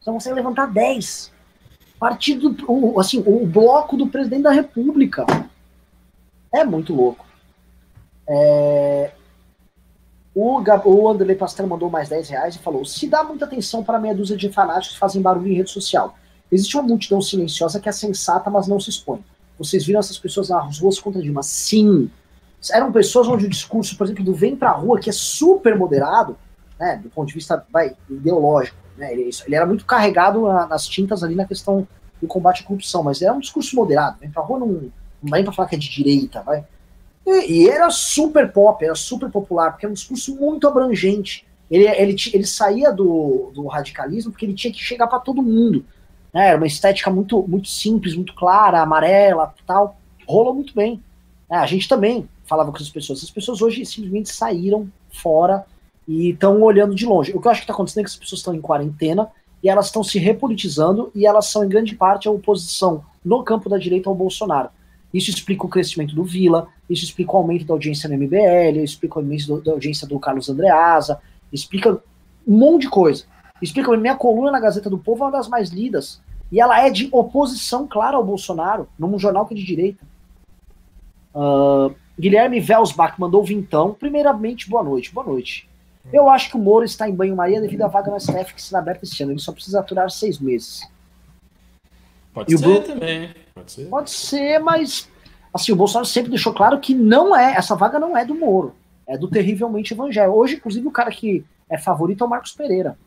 [0.00, 1.32] Você não consegue levantar 10.
[1.98, 5.26] Partido, o, assim, o bloco do presidente da República.
[6.54, 7.26] É muito louco.
[8.28, 9.10] É...
[10.32, 13.98] O, o Anderley Pastel mandou mais 10 reais e falou: se dá muita atenção para
[13.98, 16.16] meia dúzia de fanáticos que fazem barulho em rede social.
[16.52, 19.24] Existe uma multidão silenciosa que é sensata, mas não se expõe.
[19.58, 21.42] Vocês viram essas pessoas nas ruas contra Dilma?
[21.42, 22.10] Sim.
[22.72, 26.36] Eram pessoas onde o discurso, por exemplo, do vem pra rua, que é super moderado,
[26.78, 30.86] né, do ponto de vista vai, ideológico, né, ele, ele era muito carregado na, nas
[30.86, 31.86] tintas ali na questão
[32.20, 34.18] do combate à corrupção, mas era um discurso moderado.
[34.20, 34.90] Vem pra rua não, não
[35.22, 36.64] dá nem pra falar que é de direita, vai.
[37.26, 41.46] E, e, era super pop, era super popular, porque era um discurso muito abrangente.
[41.70, 45.84] Ele, ele, ele saía do, do radicalismo porque ele tinha que chegar para todo mundo.
[46.36, 46.48] Né?
[46.48, 49.98] Era uma estética muito, muito simples, muito clara, amarela tal.
[50.28, 51.02] Rolou muito bem.
[51.50, 53.24] É, a gente também falava com essas pessoas.
[53.24, 55.64] As pessoas hoje simplesmente saíram fora
[56.06, 57.32] e estão olhando de longe.
[57.32, 59.30] O que eu acho que está acontecendo é que as pessoas estão em quarentena
[59.62, 63.70] e elas estão se repolitizando e elas são, em grande parte, a oposição no campo
[63.70, 64.68] da direita ao Bolsonaro.
[65.14, 69.18] Isso explica o crescimento do Vila, isso explica o aumento da audiência no MBL, explica
[69.18, 71.18] o aumento da audiência do Carlos Andreasa,
[71.50, 71.98] explica
[72.46, 73.24] um monte de coisa.
[73.62, 76.90] Explica, minha coluna na Gazeta do Povo é uma das mais lidas E ela é
[76.90, 80.04] de oposição clara ao Bolsonaro, num jornal que é de direita.
[81.34, 83.92] Uh, Guilherme Velsbach mandou vintão.
[83.92, 85.12] Primeiramente, boa noite.
[85.12, 85.68] Boa noite.
[86.12, 88.78] Eu acho que o Moro está em banho-maria devido à vaga no STF que será
[88.78, 89.32] aberta esse ano.
[89.32, 90.88] Ele só precisa aturar seis meses.
[92.32, 92.80] Pode e ser Bruno...
[92.80, 93.34] também.
[93.54, 93.84] Pode ser.
[93.86, 95.08] Pode ser, mas
[95.52, 98.74] assim, o Bolsonaro sempre deixou claro que não é, essa vaga não é do Moro.
[99.06, 100.36] É do terrivelmente evangélico.
[100.36, 102.98] Hoje, inclusive, o cara que é favorito é o Marcos Pereira,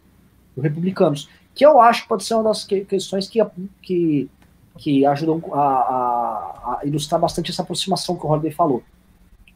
[0.56, 1.30] do Republicanos.
[1.60, 3.46] Que eu acho que pode ser uma das questões que,
[3.82, 4.30] que,
[4.78, 8.82] que ajudam a, a, a ilustrar bastante essa aproximação que o Holiday falou.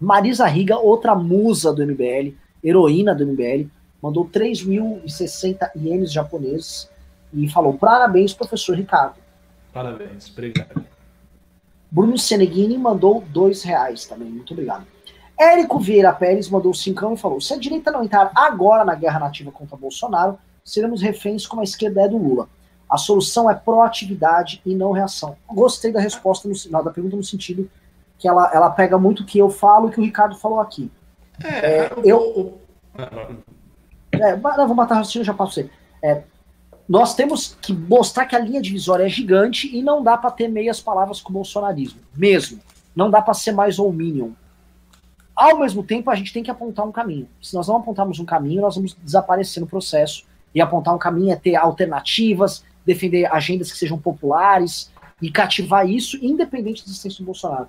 [0.02, 3.70] Marisa Riga, outra musa do MBL, heroína do MBL,
[4.02, 6.90] mandou 3.060 ienes japoneses
[7.34, 9.16] e falou: parabéns, professor Ricardo.
[9.72, 10.86] Parabéns, obrigado.
[11.90, 14.86] Bruno Seneghini mandou dois reais também, muito obrigado.
[15.40, 19.22] Érico Vieira Pérez mandou cincão e falou: se a direita não entrar agora na guerra
[19.22, 22.48] nativa contra Bolsonaro, seremos reféns como a esquerda é do Lula.
[22.90, 25.36] A solução é proatividade e não reação.
[25.48, 27.70] Gostei da resposta no final da pergunta no sentido
[28.18, 30.92] que ela, ela pega muito o que eu falo e que o Ricardo falou aqui.
[31.44, 32.58] É, é eu.
[34.12, 35.70] É, não, vou matar raciocínio, já você.
[36.02, 36.24] É,
[36.88, 40.48] nós temos que mostrar que a linha divisória é gigante e não dá para ter
[40.48, 42.00] meias palavras com o bolsonarismo.
[42.16, 42.60] Mesmo.
[42.96, 44.32] Não dá para ser mais ou minion.
[45.36, 47.28] Ao mesmo tempo, a gente tem que apontar um caminho.
[47.42, 50.26] Se nós não apontarmos um caminho, nós vamos desaparecer no processo.
[50.54, 56.18] E apontar um caminho é ter alternativas, defender agendas que sejam populares e cativar isso,
[56.22, 57.68] independente da existência do Bolsonaro.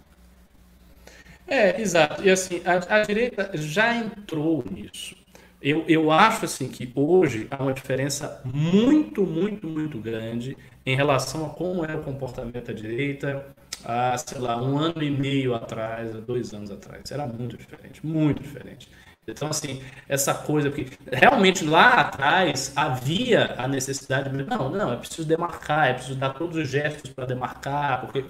[1.47, 2.23] É, exato.
[2.25, 5.17] E assim, a, a direita já entrou nisso.
[5.61, 11.47] Eu, eu acho assim que hoje há uma diferença muito, muito, muito grande em relação
[11.47, 13.47] a como era o comportamento da direita
[13.83, 17.11] há, sei lá, um ano e meio atrás, dois anos atrás.
[17.11, 18.91] Era muito diferente, muito diferente.
[19.27, 24.45] Então, assim, essa coisa, porque realmente lá atrás havia a necessidade de.
[24.45, 28.25] Não, não, é preciso demarcar, é preciso dar todos os gestos para demarcar, porque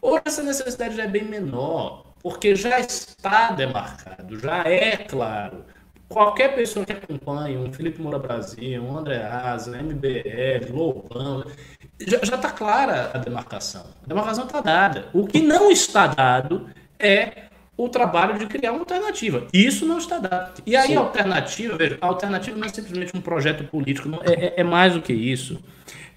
[0.00, 5.64] hoje essa necessidade já é bem menor, porque já está demarcado, já é claro
[6.08, 11.44] qualquer pessoa que acompanhe um Felipe Moura Brasil, um André Asa, MBL, Louvan,
[12.00, 13.86] já está clara a demarcação.
[14.04, 15.08] A demarcação está dada.
[15.12, 16.68] O que não está dado
[16.98, 17.44] é
[17.76, 19.46] o trabalho de criar uma alternativa.
[19.52, 20.62] Isso não está dado.
[20.64, 20.96] E aí Sim.
[20.96, 24.64] a alternativa, veja, a alternativa não é simplesmente um projeto político, não, é, é, é
[24.64, 25.58] mais do que isso.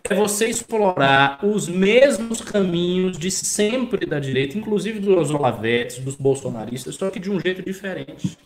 [0.10, 6.96] É você explorar os mesmos caminhos de sempre da direita, inclusive dos olavetes, dos bolsonaristas,
[6.96, 8.38] só que de um jeito diferente.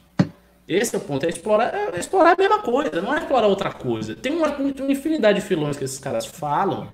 [0.68, 3.72] Esse é o ponto, é explorar, é explorar a mesma coisa, não é explorar outra
[3.72, 4.16] coisa.
[4.16, 6.88] Tem uma, uma infinidade de filões que esses caras falam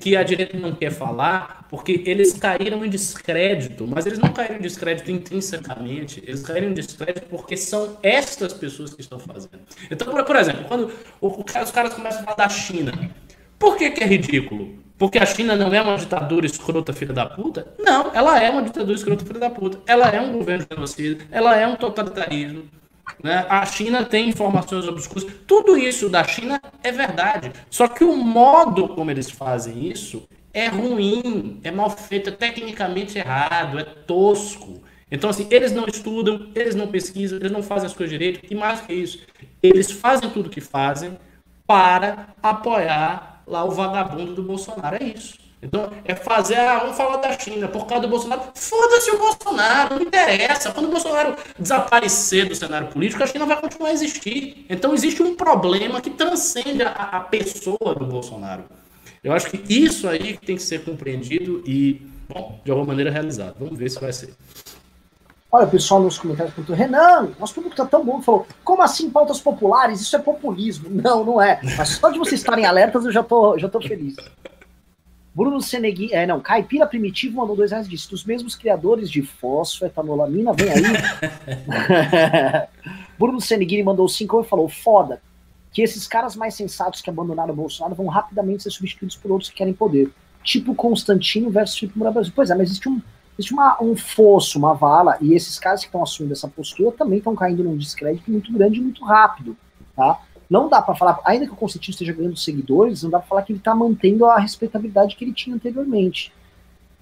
[0.00, 4.56] que a direita não quer falar porque eles caíram em descrédito, mas eles não caíram
[4.56, 9.60] em descrédito intrinsecamente, eles caíram em descrédito porque são estas pessoas que estão fazendo.
[9.90, 13.10] Então, por, exemplo, quando os caras começam a falar da China,
[13.58, 14.86] por que, que é ridículo?
[14.98, 17.66] Porque a China não é uma ditadura escrota filha da puta?
[17.78, 19.78] Não, ela é uma ditadura escrota filha da puta.
[19.86, 22.64] Ela é um governo genocida, ela é um totalitarismo.
[23.22, 23.46] Né?
[23.48, 25.26] A China tem informações obscuras.
[25.46, 27.52] Tudo isso da China é verdade.
[27.70, 33.18] Só que o modo como eles fazem isso é ruim, é mal feito, é tecnicamente
[33.18, 34.82] errado, é tosco.
[35.10, 38.54] Então, assim, eles não estudam, eles não pesquisam, eles não fazem as coisas direito, e
[38.54, 39.20] mais que isso,
[39.62, 41.16] eles fazem tudo que fazem
[41.66, 44.96] para apoiar lá o vagabundo do Bolsonaro.
[44.96, 45.45] É isso.
[45.62, 48.42] Então, é fazer, ah, vamos falar da China por causa do Bolsonaro.
[48.54, 50.70] Foda-se o Bolsonaro, não interessa.
[50.70, 54.66] Quando o Bolsonaro desaparecer do cenário político, a China vai continuar a existir.
[54.68, 58.64] Então, existe um problema que transcende a, a pessoa do Bolsonaro.
[59.24, 63.56] Eu acho que isso aí tem que ser compreendido e, bom, de alguma maneira realizado.
[63.58, 64.34] Vamos ver se vai ser.
[65.50, 69.08] Olha, o pessoal nos comentários perguntou, Renan, nosso público tá tão bom, falou, como assim
[69.08, 70.00] pautas populares?
[70.00, 70.90] Isso é populismo.
[71.02, 71.60] Não, não é.
[71.76, 74.16] Mas só de vocês estarem alertas eu já tô, já tô feliz.
[75.36, 80.54] Bruno Senegui, é, não, Caipira Primitivo mandou dois reais disse, dos mesmos criadores de fosfetanolamina,
[80.54, 80.82] vem aí.
[83.20, 85.20] Bruno Seneguini mandou cinco e falou, foda,
[85.70, 89.50] que esses caras mais sensatos que abandonaram o Bolsonaro vão rapidamente ser substituídos por outros
[89.50, 90.10] que querem poder.
[90.42, 92.32] Tipo Constantino versus Felipe Moura Brasil.
[92.34, 93.02] Pois é, mas existe um,
[93.38, 97.18] existe uma, um fosso, uma vala, e esses caras que estão assumindo essa postura também
[97.18, 99.54] estão caindo num descrédito muito grande e muito rápido,
[99.94, 100.18] tá?
[100.48, 103.42] Não dá para falar, ainda que o Constantino esteja ganhando seguidores, não dá para falar
[103.42, 106.32] que ele está mantendo a respeitabilidade que ele tinha anteriormente.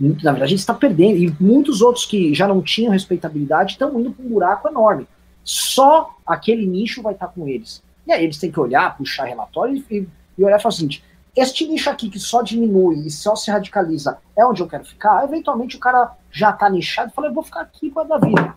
[0.01, 1.19] Na verdade, ele está perdendo.
[1.19, 5.07] E muitos outros que já não tinham respeitabilidade estão indo para um buraco enorme.
[5.45, 7.83] Só aquele nicho vai estar tá com eles.
[8.07, 10.09] E aí eles têm que olhar, puxar relatório e,
[10.39, 11.05] e olhar e falar o seguinte:
[11.37, 15.25] este nicho aqui que só diminui e só se radicaliza é onde eu quero ficar,
[15.25, 18.55] eventualmente o cara já está nichado e fala, eu vou ficar aqui para a vida.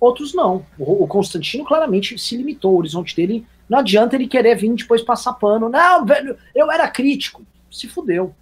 [0.00, 0.64] Outros não.
[0.78, 5.02] O, o Constantino claramente se limitou, o horizonte dele não adianta ele querer vir depois
[5.02, 5.68] passar pano.
[5.68, 7.44] Não, velho, eu era crítico.
[7.70, 8.34] Se fudeu.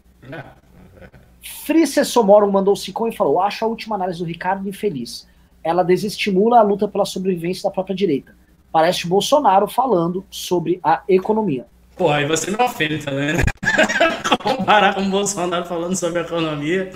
[1.67, 5.29] Frice Somoro mandou Sicom e falou: Acho a última análise do Ricardo infeliz.
[5.63, 8.35] Ela desestimula a luta pela sobrevivência da própria direita.
[8.73, 11.67] Parece o Bolsonaro falando sobre a economia.
[11.97, 13.45] Pô, aí você ofende também, né?
[14.41, 16.91] Comparar com o Bolsonaro falando sobre a economia.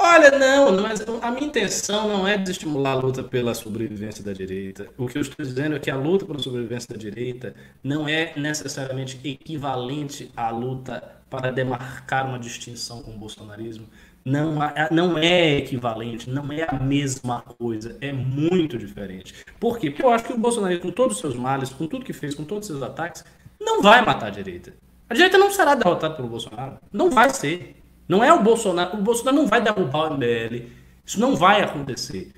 [0.00, 4.86] Olha, não, mas a minha intenção não é desestimular a luta pela sobrevivência da direita.
[4.96, 7.52] O que eu estou dizendo é que a luta pela sobrevivência da direita
[7.82, 13.86] não é necessariamente equivalente à luta para demarcar uma distinção com o bolsonarismo.
[14.24, 14.56] Não,
[14.90, 19.34] não é equivalente, não é a mesma coisa, é muito diferente.
[19.58, 19.90] Por quê?
[19.90, 22.34] Porque eu acho que o bolsonarismo, com todos os seus males, com tudo que fez,
[22.34, 23.24] com todos os seus ataques,
[23.60, 24.74] não vai matar a direita.
[25.08, 26.78] A direita não será derrotada pelo Bolsonaro.
[26.92, 27.76] Não vai ser.
[28.08, 28.96] Não é o Bolsonaro.
[28.96, 30.70] O Bolsonaro não vai derrubar o MBL.
[31.04, 32.32] Isso não vai acontecer.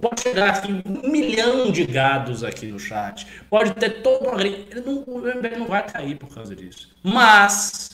[0.00, 3.26] Pode chegar aqui um milhão de gados aqui no chat.
[3.50, 4.36] Pode ter todo uma.
[4.84, 6.90] Não, o MBL não vai cair por causa disso.
[7.02, 7.90] Mas,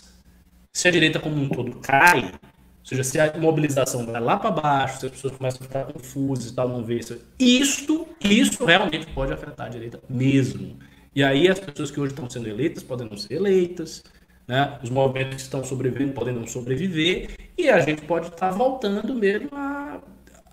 [0.73, 4.51] se a direita como um todo cai, ou seja, se a mobilização vai lá para
[4.51, 8.65] baixo, se as pessoas começam a ficar confusas e tal, não vê isso, isto, isso
[8.65, 10.79] realmente pode afetar a direita mesmo.
[11.15, 14.03] E aí as pessoas que hoje estão sendo eleitas podem não ser eleitas,
[14.47, 14.79] né?
[14.83, 19.15] Os movimentos que estão sobrevivendo podem não sobreviver e a gente pode estar tá voltando
[19.15, 19.99] mesmo a,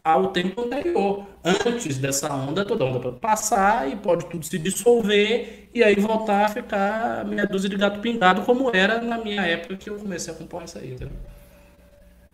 [0.03, 1.25] ao tempo anterior.
[1.43, 6.49] Antes dessa onda, toda onda passar e pode tudo se dissolver e aí voltar a
[6.49, 10.37] ficar meia dúzia de gato pintado, como era na minha época que eu comecei a
[10.37, 10.97] compor isso aí.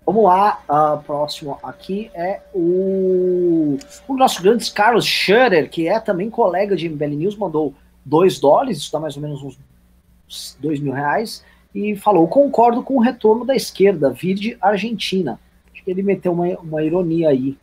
[0.05, 3.77] Vamos lá, uh, próximo aqui é o,
[4.07, 7.73] o nosso grande Carlos Schutter, que é também colega de MBL News, mandou
[8.05, 9.57] 2 dólares, isso dá mais ou menos uns
[10.59, 11.43] 2 mil reais,
[11.73, 15.39] e falou: concordo com o retorno da esquerda, vide Argentina.
[15.73, 17.57] Acho que ele meteu uma, uma ironia aí.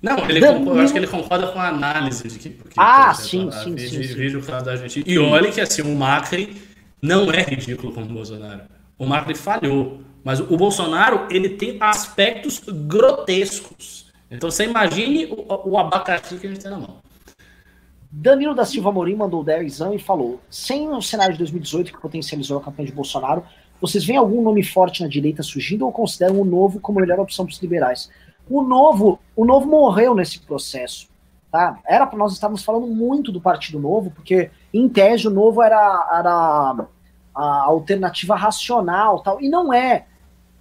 [0.00, 2.50] Não, ele eu acho que ele concorda com a análise de que.
[2.50, 4.36] que ah, sim, a, sim, sim, sim.
[4.36, 5.04] o caso da Argentina.
[5.06, 6.60] E olha que assim, o Macri
[7.00, 8.62] não é ridículo como o Bolsonaro.
[8.98, 10.00] O Macri falhou.
[10.24, 14.12] Mas o Bolsonaro, ele tem aspectos grotescos.
[14.30, 17.02] Então você imagine o, o abacaxi que a gente tem na mão.
[18.14, 22.58] Danilo da Silva Morim mandou 10 e falou: sem o cenário de 2018 que potencializou
[22.58, 23.42] a campanha de Bolsonaro,
[23.80, 27.18] vocês veem algum nome forte na direita surgindo ou consideram o novo como a melhor
[27.18, 28.10] opção para os liberais?
[28.50, 31.08] O novo, o novo morreu nesse processo.
[31.50, 31.80] Tá?
[31.86, 36.08] Era para nós estarmos falando muito do Partido Novo, porque em tese o novo era,
[36.12, 36.86] era
[37.34, 40.06] a alternativa racional, tal, e não é.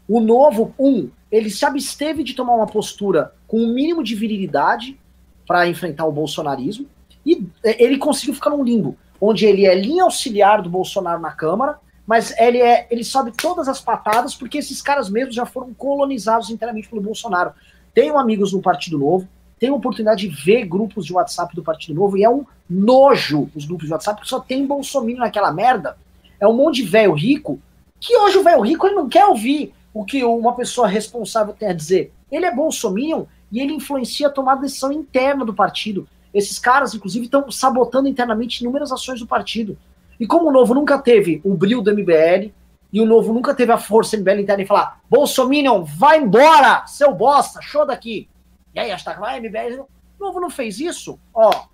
[0.08, 4.16] O novo, um, ele se absteve de tomar uma postura com o um mínimo de
[4.16, 4.98] virilidade
[5.46, 6.88] para enfrentar o bolsonarismo.
[7.26, 11.32] E é, ele conseguiu ficar num limbo, onde ele é linha auxiliar do Bolsonaro na
[11.32, 15.74] Câmara, mas ele é ele sobe todas as patadas, porque esses caras mesmos já foram
[15.74, 17.54] colonizados inteiramente pelo Bolsonaro.
[17.94, 19.28] Tenho amigos no Partido Novo,
[19.60, 23.66] tenho oportunidade de ver grupos de WhatsApp do Partido Novo, e é um nojo os
[23.66, 25.96] grupos de WhatsApp, porque só tem bolsominion naquela merda.
[26.40, 27.60] É um monte de velho rico,
[28.00, 31.70] que hoje o velho rico ele não quer ouvir o que uma pessoa responsável tem
[31.70, 32.12] a dizer.
[32.32, 36.08] Ele é bolsominion e ele influencia a tomada de decisão interna do partido.
[36.34, 39.78] Esses caras, inclusive, estão sabotando internamente inúmeras ações do partido.
[40.20, 42.52] E como o Novo nunca teve o brilho do MBL,
[42.94, 47.14] e o Novo nunca teve a força MBL interna e falar: Bolsominion, vai embora, seu
[47.14, 48.28] bosta, show daqui.
[48.74, 49.82] E aí, hashtag vai, MBL.
[49.82, 49.88] O
[50.20, 51.20] Novo não fez isso?
[51.34, 51.66] Ó.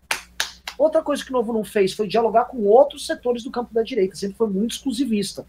[0.77, 3.81] Outra coisa que o Novo não fez foi dialogar com outros setores do campo da
[3.81, 4.15] direita.
[4.15, 5.45] Sempre foi muito exclusivista.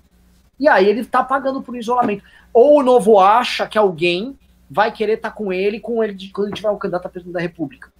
[0.59, 2.25] E aí ele tá pagando por isolamento.
[2.53, 4.39] Ou o Novo acha que alguém
[4.71, 7.35] vai querer estar tá com ele com ele quando ele tiver o candidato a presidente
[7.35, 7.93] da República.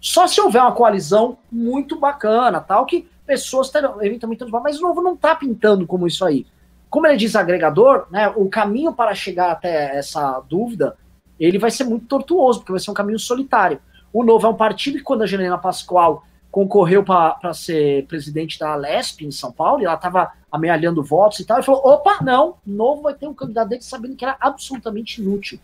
[0.00, 5.02] Só se houver uma coalizão muito bacana, tal, que pessoas terão, eventualmente, mas o novo
[5.02, 6.46] não está pintando como isso aí.
[6.88, 10.96] Como ele é desagregador, né, o caminho para chegar até essa dúvida,
[11.38, 13.80] ele vai ser muito tortuoso, porque vai ser um caminho solitário.
[14.12, 18.74] O Novo é um partido que, quando a Helena Pascoal concorreu para ser presidente da
[18.74, 22.56] Lesp em São Paulo, e ela estava amealhando votos e tal, e falou: opa, não,
[22.66, 25.60] Novo vai ter um candidato dele sabendo que era absolutamente inútil.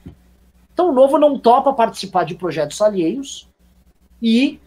[0.72, 3.48] Então o Novo não topa participar de projetos alheios,
[4.22, 4.58] e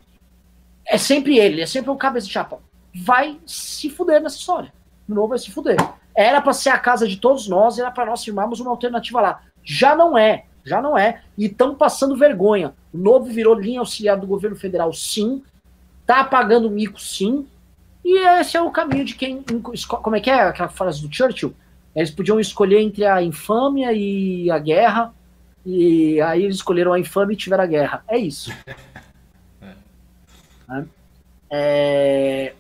[0.85, 2.59] é sempre ele, é sempre o cabeça de chapa.
[2.95, 4.73] Vai se fuder nessa história.
[5.07, 5.77] De novo, vai se fuder.
[6.15, 9.41] Era para ser a casa de todos nós, era para nós firmarmos uma alternativa lá.
[9.63, 11.21] Já não é, já não é.
[11.38, 12.73] E estão passando vergonha.
[12.93, 15.43] O novo virou linha auxiliar do governo federal, sim.
[16.05, 17.47] Tá pagando mico, sim.
[18.03, 19.43] E esse é o caminho de quem.
[19.88, 21.53] Como é que é aquela frase do Churchill?
[21.95, 25.13] Eles podiam escolher entre a infâmia e a guerra.
[25.65, 28.03] E aí eles escolheram a infâmia e tiveram a guerra.
[28.07, 28.51] É isso.
[30.69, 30.85] Né?
[31.49, 32.53] É...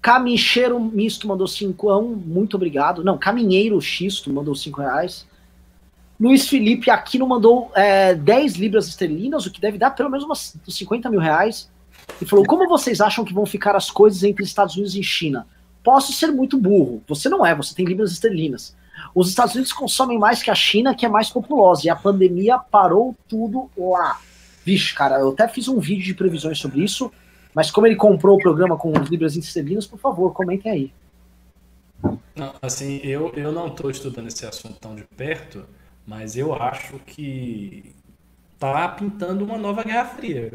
[0.00, 3.04] Camincheiro Misto mandou 5 muito obrigado.
[3.04, 5.26] Não, Caminheiro Xisto mandou 5 reais.
[6.20, 10.56] Luiz Felipe Aquino mandou é, 10 libras esterlinas, o que deve dar pelo menos umas
[10.68, 11.70] 50 mil reais.
[12.20, 15.46] E falou: Como vocês acham que vão ficar as coisas entre Estados Unidos e China?
[15.82, 17.02] Posso ser muito burro.
[17.08, 18.74] Você não é, você tem libras esterlinas.
[19.14, 22.58] Os Estados Unidos consomem mais que a China, que é mais populosa, e a pandemia
[22.58, 24.18] parou tudo lá.
[24.64, 27.10] Vixe, cara, eu até fiz um vídeo de previsões sobre isso,
[27.54, 30.92] mas como ele comprou o programa com os Libras Interinos, por favor, comentem aí.
[32.34, 35.64] Não, assim, eu, eu não estou estudando esse assunto tão de perto,
[36.06, 37.94] mas eu acho que
[38.58, 40.52] tá pintando uma nova Guerra Fria.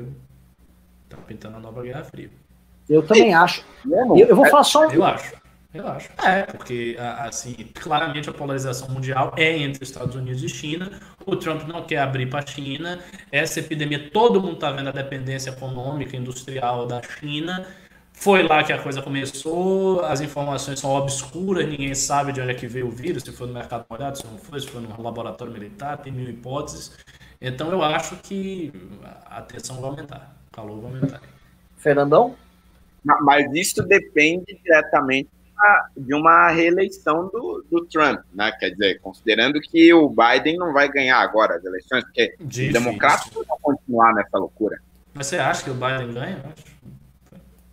[1.08, 2.30] Tá pintando uma nova Guerra Fria.
[2.90, 3.64] Eu também acho.
[3.86, 4.86] Eu, eu vou falar só.
[4.86, 5.36] Eu acho.
[5.78, 6.10] Eu acho.
[6.26, 11.00] É, porque, assim, claramente a polarização mundial é entre Estados Unidos e China.
[11.26, 13.00] O Trump não quer abrir para a China.
[13.32, 17.66] Essa epidemia, todo mundo está vendo a dependência econômica, industrial da China.
[18.12, 22.56] Foi lá que a coisa começou, as informações são obscuras, ninguém sabe de onde é
[22.56, 25.00] que veio o vírus, se foi no mercado molhado, se não foi, se foi no
[25.00, 26.98] laboratório militar, tem mil hipóteses.
[27.40, 28.74] Então eu acho que
[29.28, 31.22] a tensão vai aumentar, o calor vai aumentar.
[31.78, 32.36] Fernandão?
[33.22, 35.30] Mas isso depende diretamente
[35.96, 38.52] de uma reeleição do, do Trump, né?
[38.60, 42.68] Quer dizer, considerando que o Biden não vai ganhar agora as eleições, porque Difícil.
[42.68, 44.80] os democratas vão continuar nessa loucura.
[45.14, 46.44] Mas você acha que o Biden ganha?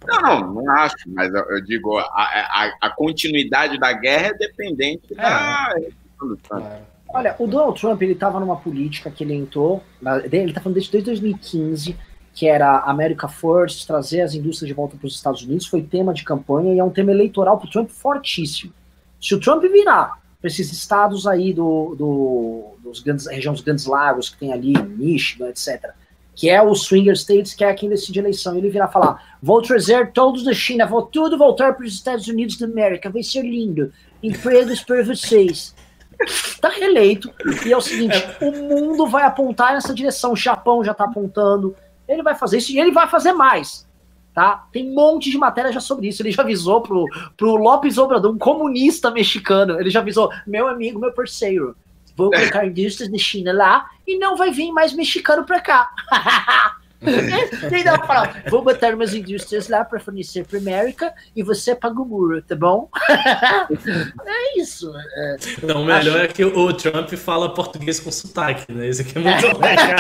[0.07, 4.35] Não, não, não acho, mas eu, eu digo, a, a, a, continuidade da guerra é
[4.35, 5.17] dependente é.
[5.17, 6.65] da reeleição do Trump.
[6.67, 6.83] É.
[7.09, 9.83] Olha, o Donald Trump, ele estava numa política que ele entrou,
[10.33, 11.97] ele está falando desde 2015,
[12.35, 16.13] que era America First, trazer as indústrias de volta para os Estados Unidos, foi tema
[16.13, 18.73] de campanha e é um tema eleitoral para o Trump fortíssimo.
[19.21, 23.87] Se o Trump virar para esses estados aí do, do, dos grandes, região dos Grandes
[23.87, 25.93] Lagos, que tem ali, Michigan, etc.,
[26.35, 29.63] que é o Swinger States, que é quem decide a eleição, ele virar falar: vou
[29.63, 33.43] trazer todos da China, vou tudo voltar para os Estados Unidos da América, vai ser
[33.43, 33.93] lindo,
[34.23, 35.75] empregos para vocês.
[36.21, 37.33] Está reeleito,
[37.65, 41.77] e é o seguinte: o mundo vai apontar nessa direção, o Japão já está apontando,
[42.09, 43.87] ele vai fazer isso e ele vai fazer mais.
[44.35, 44.67] Tá?
[44.73, 46.21] Tem um monte de matéria já sobre isso.
[46.21, 47.07] Ele já avisou pro,
[47.37, 49.79] pro Lopes Obrador, um comunista mexicano.
[49.81, 51.77] Ele já avisou: meu amigo, meu parceiro,
[52.17, 55.91] vou colocar indústrias de China lá e não vai vir mais mexicano pra cá.
[58.07, 62.43] Fala, vou botar umas indústrias lá para fornecer para América e você paga o muro,
[62.43, 62.89] tá bom?
[64.27, 64.93] é isso.
[65.17, 66.25] É, não, o melhor acho...
[66.25, 68.89] é que o Trump fala português com sotaque, né?
[68.89, 69.97] Isso aqui é muito legal.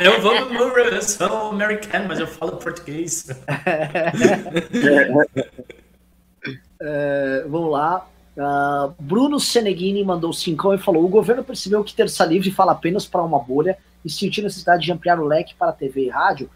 [0.00, 3.28] eu vou no muro, eu sou americano, mas eu falo português.
[6.80, 8.06] é, vamos lá.
[8.36, 13.06] Uh, Bruno Seneghini mandou cincão e falou: o governo percebeu que terça livre fala apenas
[13.06, 16.48] para uma bolha e sentir necessidade de ampliar o leque para TV e rádio.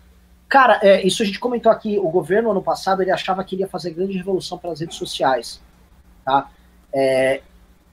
[0.48, 1.98] Cara, é, isso a gente comentou aqui.
[1.98, 5.60] O governo, ano passado, ele achava que iria fazer grande revolução pelas redes sociais.
[6.24, 6.48] Tá?
[6.92, 7.42] É,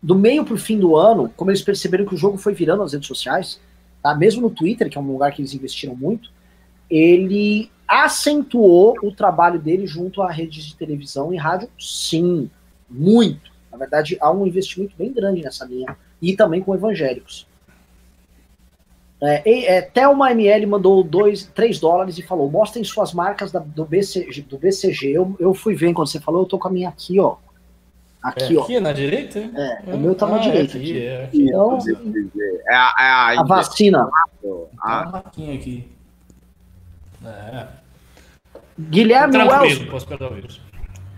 [0.01, 2.83] do meio para o fim do ano, como eles perceberam que o jogo foi virando
[2.83, 3.59] as redes sociais,
[4.01, 4.15] tá?
[4.15, 6.31] mesmo no Twitter, que é um lugar que eles investiram muito,
[6.89, 12.49] ele acentuou o trabalho dele junto a redes de televisão e rádio, sim,
[12.89, 13.50] muito.
[13.81, 17.47] Na verdade, há um investimento bem grande nessa linha, e também com evangélicos.
[19.19, 21.07] É, é, Thelma ML mandou
[21.55, 25.11] 3 dólares e falou: mostrem suas marcas da, do, BCG, do BCG.
[25.11, 27.37] Eu, eu fui ver quando você falou, eu tô com a minha aqui, ó.
[28.21, 28.63] Aqui, é, ó.
[28.63, 29.39] Aqui na direita?
[29.39, 30.77] É, o meu tá na ah, direita.
[30.77, 31.05] Aqui, aqui.
[31.05, 31.43] É, aqui.
[31.43, 31.79] Então,
[32.67, 34.09] é, a, é a, a vacina.
[34.79, 35.23] Ah.
[35.25, 35.91] aqui aqui.
[37.25, 37.67] É.
[38.79, 39.85] Guilherme Wells.
[39.85, 40.61] Posso perder o vírus.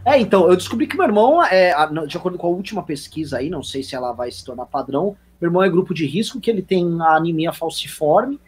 [0.06, 1.74] É, então, eu descobri que meu irmão, é,
[2.08, 5.16] de acordo com a última pesquisa aí, não sei se ela vai se tornar padrão,
[5.40, 8.40] meu irmão é grupo de risco, que ele tem a anemia falciforme,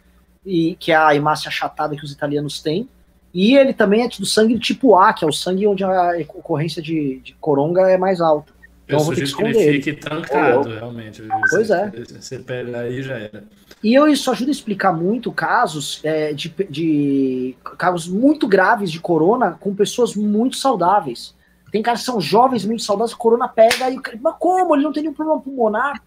[0.45, 2.87] e, que é a hemácia achatada que os italianos têm.
[3.33, 6.81] E ele também é do sangue tipo A, que é o sangue onde a ocorrência
[6.81, 8.53] de, de coronga é mais alta.
[8.85, 9.81] Então eu, vou ter que esconder ele.
[9.81, 11.21] Fique trancado, realmente.
[11.49, 11.91] Pois você, é.
[12.21, 13.43] Você pega aí já era.
[13.83, 19.01] E eu, isso ajuda a explicar muito casos é, de, de casos muito graves de
[19.01, 21.34] corona com pessoas muito saudáveis.
[21.75, 24.73] Tem caras que são jovens, muito saudáveis, corona pega e mas como?
[24.73, 26.01] Ele não tem nenhum problema pulmonar.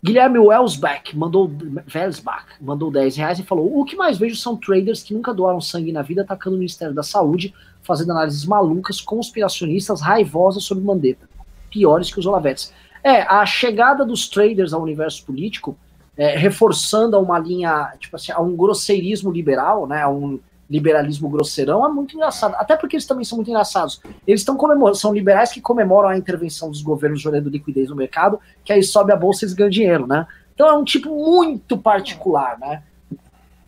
[0.00, 1.50] Guilherme Welsbach mandou,
[1.92, 5.60] Welsbach mandou 10 reais e falou: O que mais vejo são traders que nunca doaram
[5.60, 7.52] sangue na vida atacando o Ministério da Saúde,
[7.82, 11.28] fazendo análises malucas, conspiracionistas, raivosas sobre Mandetta.
[11.68, 12.72] Piores que os Olavetes.
[13.02, 15.76] É, a chegada dos traders ao universo político,
[16.16, 20.00] é, reforçando a uma linha, tipo assim, a um grosseirismo liberal, né?
[20.02, 20.38] A um
[20.68, 22.54] liberalismo grosseirão é muito engraçado.
[22.54, 24.00] Até porque eles também são muito engraçados.
[24.26, 28.40] Eles estão comemorando, são liberais que comemoram a intervenção dos governos gerando liquidez no mercado,
[28.64, 30.26] que aí sobe a bolsa e eles ganham dinheiro, né?
[30.54, 32.82] Então é um tipo muito particular, né?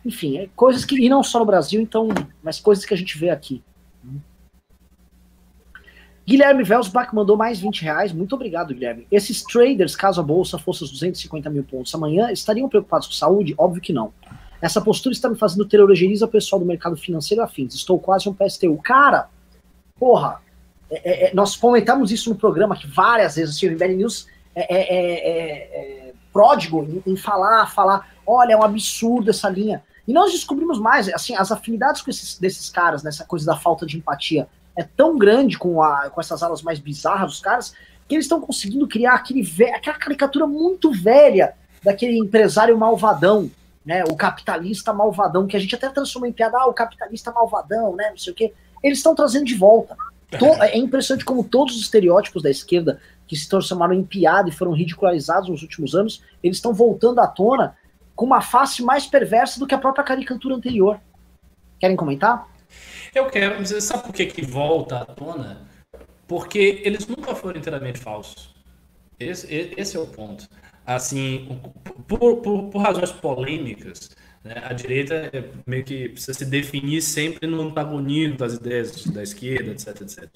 [0.05, 0.95] Enfim, é coisas que.
[0.95, 2.07] E não só no Brasil, então,
[2.41, 3.61] mas coisas que a gente vê aqui.
[6.27, 8.11] Guilherme Velsbach mandou mais 20 reais.
[8.11, 9.07] Muito obrigado, Guilherme.
[9.09, 13.55] Esses traders, caso a bolsa fosse os 250 mil pontos amanhã, estariam preocupados com saúde?
[13.57, 14.11] Óbvio que não.
[14.61, 17.75] Essa postura está me fazendo ter orogeniza pessoal do mercado financeiro afins.
[17.75, 18.77] Estou quase um PSTU.
[18.83, 19.29] Cara,
[19.99, 20.41] porra,
[20.89, 26.13] é, é, nós comentamos isso no programa que várias vezes, assim, o MBL News é,
[26.33, 29.83] pródigo em, em, falar, falar, olha, é um absurdo essa linha.
[30.07, 33.85] E nós descobrimos mais, assim, as afinidades com esses, desses caras, nessa coisa da falta
[33.85, 37.73] de empatia, é tão grande com, a, com essas alas mais bizarras dos caras,
[38.07, 43.51] que eles estão conseguindo criar aquele aquela caricatura muito velha daquele empresário malvadão,
[43.87, 44.03] né?
[44.03, 48.09] O capitalista malvadão, que a gente até transforma em piada, ah, o capitalista malvadão, né?
[48.09, 48.53] Não sei o quê.
[48.83, 49.95] Eles estão trazendo de volta.
[50.59, 54.73] É impressionante como todos os estereótipos da esquerda que se transformaram em piada e foram
[54.73, 57.77] ridicularizados nos últimos anos, eles estão voltando à tona
[58.13, 60.99] com uma face mais perversa do que a própria caricatura anterior.
[61.79, 62.45] Querem comentar?
[63.15, 63.65] Eu quero.
[63.81, 65.61] Sabe por que, que volta à tona?
[66.27, 68.53] Porque eles nunca foram inteiramente falsos.
[69.17, 70.45] Esse, esse é o ponto.
[70.87, 71.59] Assim,
[72.07, 74.09] por, por, por razões polêmicas,
[74.41, 79.21] né, a direita é meio que precisa se definir sempre no antagonismo das ideias da
[79.21, 80.29] esquerda, etc, etc.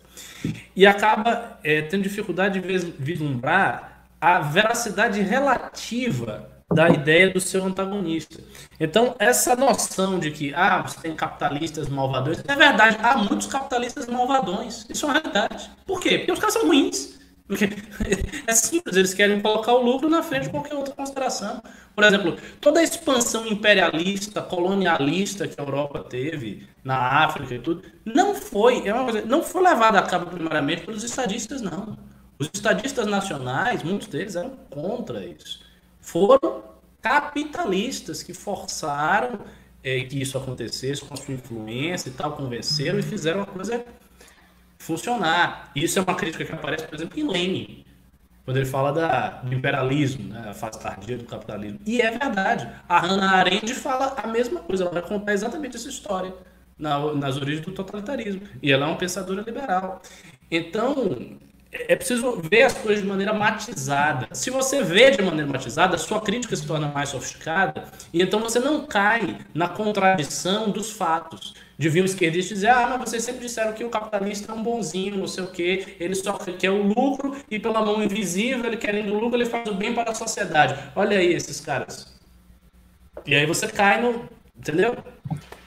[0.76, 8.42] E acaba é, tendo dificuldade de vislumbrar a veracidade relativa da ideia do seu antagonista.
[8.78, 14.08] Então, essa noção de que ah, você tem capitalistas malvadões, é verdade, há muitos capitalistas
[14.08, 14.86] malvadões.
[14.90, 15.72] Isso é uma realidade.
[15.86, 16.18] Por quê?
[16.18, 17.21] Porque os caras são ruins.
[17.52, 17.66] Porque
[18.48, 21.62] é simples, eles querem colocar o lucro na frente de qualquer outra consideração.
[21.94, 27.84] Por exemplo, toda a expansão imperialista, colonialista que a Europa teve na África e tudo,
[28.06, 31.98] não foi, é coisa, não foi levada a cabo primeiramente pelos estadistas, não.
[32.40, 35.72] Os estadistas nacionais, muitos deles eram contra isso
[36.02, 36.64] foram
[37.02, 39.40] capitalistas que forçaram
[39.84, 43.84] é, que isso acontecesse com a sua influência e tal, convenceram e fizeram a coisa
[44.82, 45.72] funcionar.
[45.76, 47.86] Isso é uma crítica que aparece, por exemplo, em Lenin,
[48.44, 51.80] quando ele fala da, do imperialismo, né, a fase tardia do capitalismo.
[51.86, 52.68] E é verdade.
[52.90, 56.34] A Hannah Arendt fala a mesma coisa, ela vai contar exatamente essa história
[56.78, 58.42] na, nas origens do totalitarismo.
[58.62, 60.02] E ela é uma pensadora liberal.
[60.50, 61.38] Então,
[61.72, 64.28] é preciso ver as coisas de maneira matizada.
[64.34, 68.60] Se você vê de maneira matizada, sua crítica se torna mais sofisticada e então você
[68.60, 71.54] não cai na contradição dos fatos.
[71.82, 74.62] De vir um esquerdista dizer, ah, mas vocês sempre disseram que o capitalista é um
[74.62, 78.78] bonzinho, não sei o quê, ele só quer o lucro e pela mão invisível, ele
[78.78, 80.76] querendo o lucro, ele faz o bem para a sociedade.
[80.96, 82.06] Olha aí esses caras.
[83.26, 84.30] E aí você cai no...
[84.56, 84.96] Entendeu?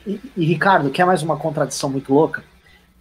[0.06, 2.44] E, e Ricardo, quer mais uma contradição muito louca?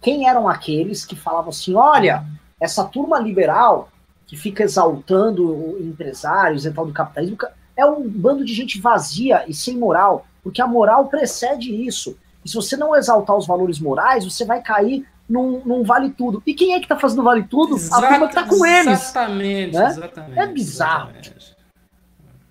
[0.02, 2.26] Quem eram aqueles que falavam assim, olha
[2.60, 3.92] essa turma liberal
[4.26, 7.38] que fica exaltando empresários e tal do capitalismo
[7.76, 12.18] é um bando de gente vazia e sem moral, porque a moral precede isso.
[12.44, 16.42] E se você não exaltar os valores morais, você vai cair num, num vale tudo.
[16.46, 17.76] E quem é que tá fazendo vale tudo?
[17.76, 19.00] Exato, a turma que tá com eles.
[19.00, 19.86] Exatamente, né?
[19.86, 20.38] exatamente.
[20.38, 21.10] É bizarro.
[21.10, 21.54] Exatamente.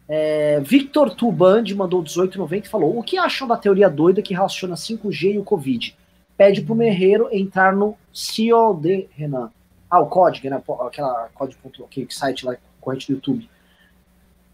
[0.07, 4.75] É, Victor Tuband mandou 1890 e falou: O que acham da teoria doida que relaciona
[4.75, 5.95] 5G e o Covid?
[6.35, 9.51] Pede pro Merreiro entrar no COD, Renan.
[9.89, 10.61] Ah, o código, né?
[10.85, 13.49] Aquela código, aquele site lá, corrente do YouTube.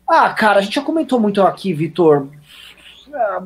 [0.07, 2.27] Ah, cara, a gente já comentou muito aqui, Vitor.
[3.11, 3.39] É,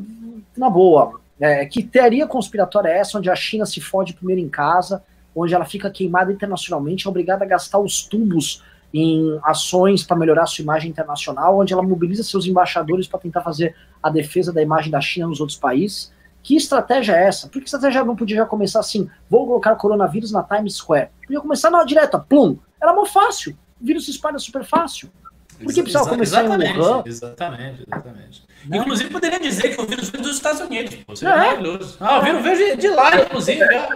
[0.57, 1.22] na boa.
[1.40, 5.04] É, que teoria conspiratória é essa, onde a China se fode primeiro em casa,
[5.36, 10.46] onde ela fica queimada internacionalmente, é obrigada a gastar os tubos em ações para melhorar
[10.46, 14.92] sua imagem internacional, onde ela mobiliza seus embaixadores para tentar fazer a defesa da imagem
[14.92, 16.12] da China nos outros países.
[16.44, 17.48] Que estratégia é essa?
[17.48, 19.10] Por que estratégia não podia já começar assim?
[19.30, 21.10] Vou colocar coronavírus na Times Square.
[21.26, 22.60] Podia começar na direta, plum.
[22.82, 23.58] Era muito fácil.
[23.82, 25.10] O vírus se espalha super fácil.
[25.58, 27.04] Por que precisava começar em Wuhan?
[27.06, 28.44] Exatamente, exatamente.
[28.65, 28.77] Né?
[28.77, 30.98] Inclusive, poderia dizer que o vírus veio dos Estados Unidos.
[31.15, 31.38] Seria é.
[31.38, 31.98] maravilhoso.
[31.99, 33.61] Ah, o vírus veio de lá, inclusive.
[33.61, 33.76] É.
[33.76, 33.90] é.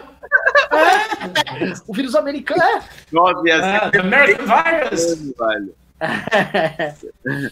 [1.87, 2.83] O vírus americano é.
[3.11, 5.33] Nossa, ah, the American Virus.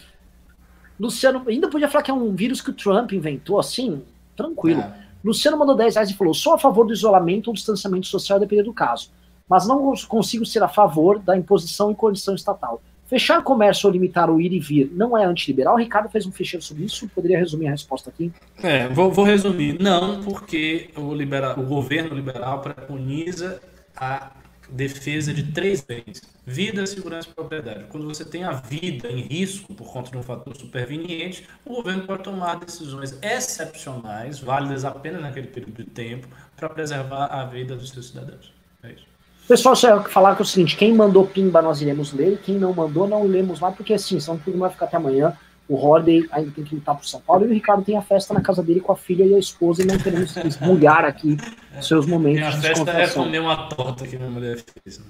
[0.98, 4.02] Luciano, ainda podia falar que é um vírus que o Trump inventou, assim,
[4.36, 4.82] Tranquilo.
[4.82, 5.06] É.
[5.24, 8.70] Luciano mandou 10 reais e falou: sou a favor do isolamento ou distanciamento social, dependendo
[8.70, 9.10] do caso.
[9.48, 12.80] Mas não consigo ser a favor da imposição e coerção estatal.
[13.08, 15.74] Fechar comércio ou limitar o ir e vir não é antiliberal?
[15.74, 17.08] O Ricardo fez um fecheiro sobre isso.
[17.08, 18.32] Poderia resumir a resposta aqui?
[18.62, 19.80] É, vou, vou resumir.
[19.80, 21.12] Não, porque o,
[21.60, 23.60] o governo liberal preconiza
[23.96, 24.32] a
[24.68, 27.84] defesa de três bens: vida, segurança e propriedade.
[27.88, 32.06] Quando você tem a vida em risco por conta de um fator superveniente, o governo
[32.06, 37.90] pode tomar decisões excepcionais, válidas apenas naquele período de tempo, para preservar a vida dos
[37.90, 38.52] seus cidadãos.
[38.82, 39.15] É isso.
[39.48, 42.74] Pessoal, só falar que é o seguinte: quem mandou pimba, nós iremos ler, quem não
[42.74, 45.36] mandou, não lemos lá, porque assim, senão tudo vai ficar até amanhã.
[45.68, 48.32] O Holiday ainda tem que lutar por São Paulo e o Ricardo tem a festa
[48.32, 51.36] na casa dele com a filha e a esposa e não queremos esmulhar aqui
[51.82, 52.38] seus momentos.
[52.38, 55.00] Minha festa é comer uma torta que minha mulher fez.
[55.00, 55.06] Né?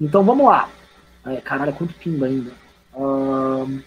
[0.00, 0.70] Então vamos lá.
[1.26, 2.50] É, caralho, quanto pimba ainda.
[2.94, 3.82] Uh...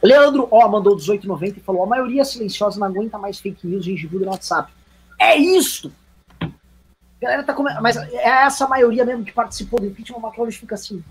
[0.00, 3.90] Leandro, ó, mandou 18,90 e falou: a maioria silenciosa não aguenta mais fake news e
[3.90, 4.72] gengibre no WhatsApp.
[5.18, 5.90] É isso!
[7.20, 7.72] A galera tá come...
[7.80, 11.02] Mas é essa maioria mesmo que participou do impeachment, o McLaurin fica assim.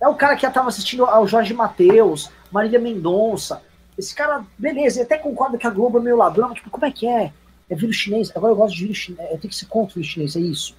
[0.00, 3.62] É o cara que já tava assistindo ao Jorge Matheus, Marília Mendonça.
[3.98, 6.86] Esse cara, beleza, ele até concorda que a Globo é meio ladrão, mas tipo, como
[6.86, 7.32] é que é?
[7.68, 8.32] É vírus chinês.
[8.34, 9.30] Agora eu gosto de vírus chinês.
[9.30, 10.74] Eu tenho que ser contra o vírus chinês, é isso.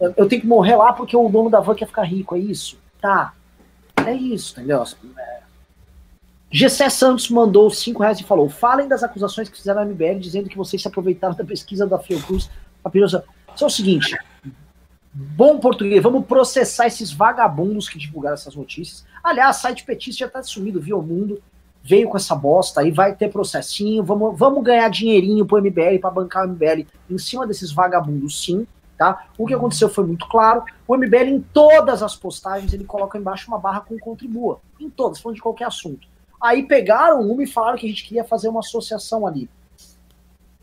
[0.00, 2.38] Eu, eu, tenho que morrer lá porque o dono da van quer ficar rico, é
[2.38, 2.78] isso.
[3.00, 3.34] Tá.
[4.06, 4.82] É isso, entendeu?
[6.52, 10.48] Gessé Santos mandou 5 reais e falou: falem das acusações que fizeram na MBL dizendo
[10.48, 12.50] que vocês se aproveitaram da pesquisa da Fiocruz.
[13.56, 14.16] Só é o seguinte:
[15.12, 19.04] bom português, vamos processar esses vagabundos que divulgaram essas notícias.
[19.24, 21.42] Aliás, site petista já tá sumido, viu o mundo
[21.82, 26.10] veio com essa bosta aí, vai ter processinho, vamos, vamos ganhar dinheirinho pro MBL, para
[26.10, 28.66] bancar o MBL em cima desses vagabundos, sim,
[28.96, 29.26] tá?
[29.36, 33.48] O que aconteceu foi muito claro, o MBL em todas as postagens, ele coloca embaixo
[33.48, 36.11] uma barra com contribua, em todas, falando de qualquer assunto.
[36.42, 39.48] Aí pegaram uma e falaram que a gente queria fazer uma associação ali.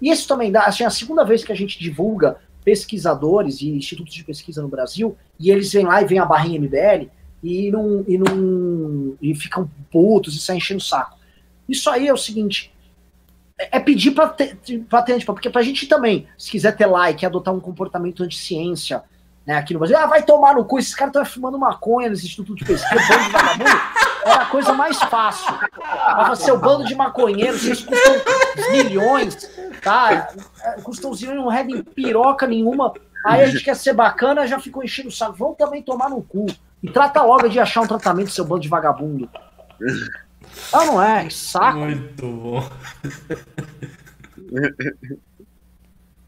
[0.02, 4.14] E isso também dá, assim, a segunda vez que a gente divulga pesquisadores e institutos
[4.14, 7.10] de pesquisa no Brasil, e eles vêm lá e vêm a barrinha MBL,
[7.42, 11.18] e não, e não e ficam putos e saem enchendo o saco.
[11.68, 12.74] Isso aí é o seguinte,
[13.58, 17.60] é, é pedir para tipo, porque pra gente também, se quiser ter like, adotar um
[17.60, 19.04] comportamento anti-ciência,
[19.50, 22.28] né, aqui no Brasil, ah, vai tomar no cu, esses caras estão fumando maconha nesse
[22.28, 23.82] instituto de pesquisa, bando de vagabundo,
[24.24, 25.52] era a coisa mais fácil.
[26.18, 28.14] Mas ser o bando de maconheiros, vocês custam
[28.72, 29.50] milhões,
[29.82, 30.30] tá?
[30.84, 32.94] Custam zilhões, não redem piroca nenhuma,
[33.26, 36.22] aí a gente quer ser bacana, já ficou enchendo o saco, vão também tomar no
[36.22, 36.46] cu.
[36.84, 39.28] E trata logo de achar um tratamento, seu bando de vagabundo.
[40.72, 41.28] Ah, não é?
[41.32, 41.80] Saco.
[41.80, 42.70] Muito bom.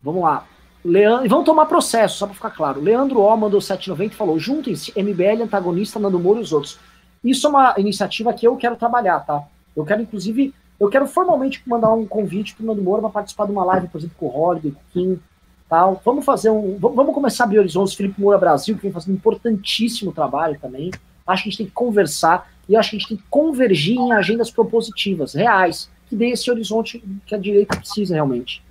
[0.01, 0.43] Vamos lá.
[0.83, 2.81] Leandro, e vamos tomar processo, só para ficar claro.
[2.81, 6.79] Leandro O mandou 790 e falou: juntem-se, MBL, antagonista, Nando Moro e os outros.
[7.23, 9.43] Isso é uma iniciativa que eu quero trabalhar, tá?
[9.75, 13.45] Eu quero, inclusive, eu quero formalmente mandar um convite para o Nando Moro para participar
[13.45, 15.19] de uma live, por exemplo, com o Holiday, com o Kim,
[15.69, 16.01] Tal.
[16.03, 16.77] Vamos fazer um.
[16.77, 17.93] Vamos começar a abrir horizontes.
[17.93, 20.91] Felipe Moura Brasil, que vem fazendo um importantíssimo trabalho também.
[21.25, 23.97] Acho que a gente tem que conversar e acho que a gente tem que convergir
[23.97, 28.61] em agendas propositivas, reais, que dê esse horizonte que a direita precisa realmente.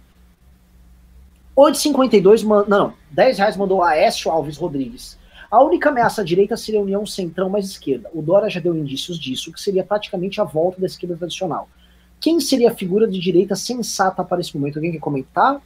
[1.60, 2.64] 8,52, man...
[2.66, 5.18] não, 10 reais mandou Aécio Alves Rodrigues.
[5.50, 8.08] A única ameaça à direita seria a União Centrão mais esquerda.
[8.14, 11.68] O Dória já deu indícios disso, que seria praticamente a volta da esquerda tradicional.
[12.20, 14.76] Quem seria a figura de direita sensata para esse momento?
[14.76, 15.60] Alguém quer comentar?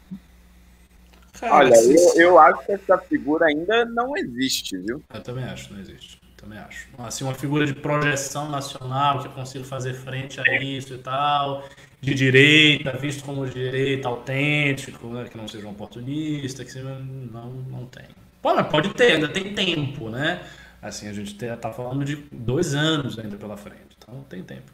[1.43, 5.03] Olha, eu, eu acho que essa figura ainda não existe, viu?
[5.13, 6.21] Eu também acho, não existe.
[6.37, 6.89] Também acho.
[6.99, 11.65] Assim, uma figura de projeção nacional que consiga fazer frente a isso e tal,
[12.05, 17.87] de direita, visto como direita autêntico, né, que não seja um oportunista, que não, não
[17.87, 18.05] tem.
[18.43, 20.43] Pode, pode ter, ainda tem tempo, né?
[20.83, 24.71] Assim, a gente está falando de dois anos ainda pela frente, então tem tempo.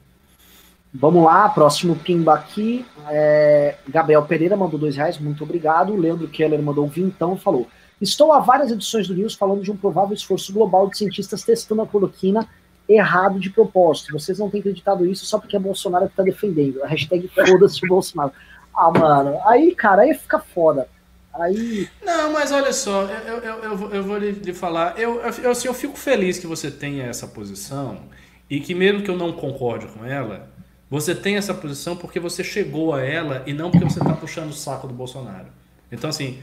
[0.92, 2.84] Vamos lá, próximo pimba aqui.
[3.08, 5.94] É, Gabriel Pereira mandou dois reais, muito obrigado.
[5.94, 7.68] Leandro Keller mandou um vintão e falou:
[8.00, 11.82] Estou há várias edições do News falando de um provável esforço global de cientistas testando
[11.82, 12.48] a cloroquina
[12.94, 14.12] errado de propósito.
[14.12, 16.82] Vocês não têm acreditado isso só porque é Bolsonaro que está defendendo.
[16.82, 18.32] A hashtag foda-se Bolsonaro.
[18.74, 20.88] Ah, mano, aí, cara, aí fica foda.
[21.32, 21.88] Aí...
[22.02, 25.68] Não, mas olha só, eu, eu, eu, eu vou lhe, lhe falar, eu, eu, assim,
[25.68, 28.00] eu fico feliz que você tenha essa posição
[28.48, 30.50] e que mesmo que eu não concorde com ela,
[30.88, 34.50] você tem essa posição porque você chegou a ela e não porque você está puxando
[34.50, 35.46] o saco do Bolsonaro.
[35.92, 36.40] Então, assim,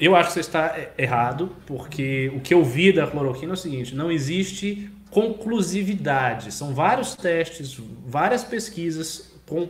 [0.00, 3.56] eu acho que você está errado, porque o que eu vi da cloroquina é o
[3.56, 6.52] seguinte: não existe conclusividade.
[6.52, 9.68] São vários testes, várias pesquisas com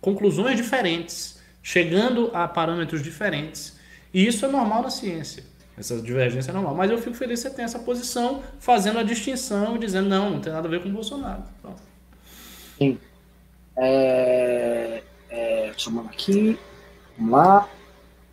[0.00, 3.78] conclusões diferentes, chegando a parâmetros diferentes.
[4.12, 5.42] E isso é normal na ciência.
[5.76, 6.74] Essa divergência é normal.
[6.74, 10.30] Mas eu fico feliz que você tenha essa posição, fazendo a distinção e dizendo: não,
[10.30, 11.42] não tem nada a ver com o Bolsonaro.
[11.60, 11.82] Pronto.
[12.78, 12.98] Sim.
[13.76, 16.58] É, é, chamando aqui.
[17.18, 17.68] Vamos lá.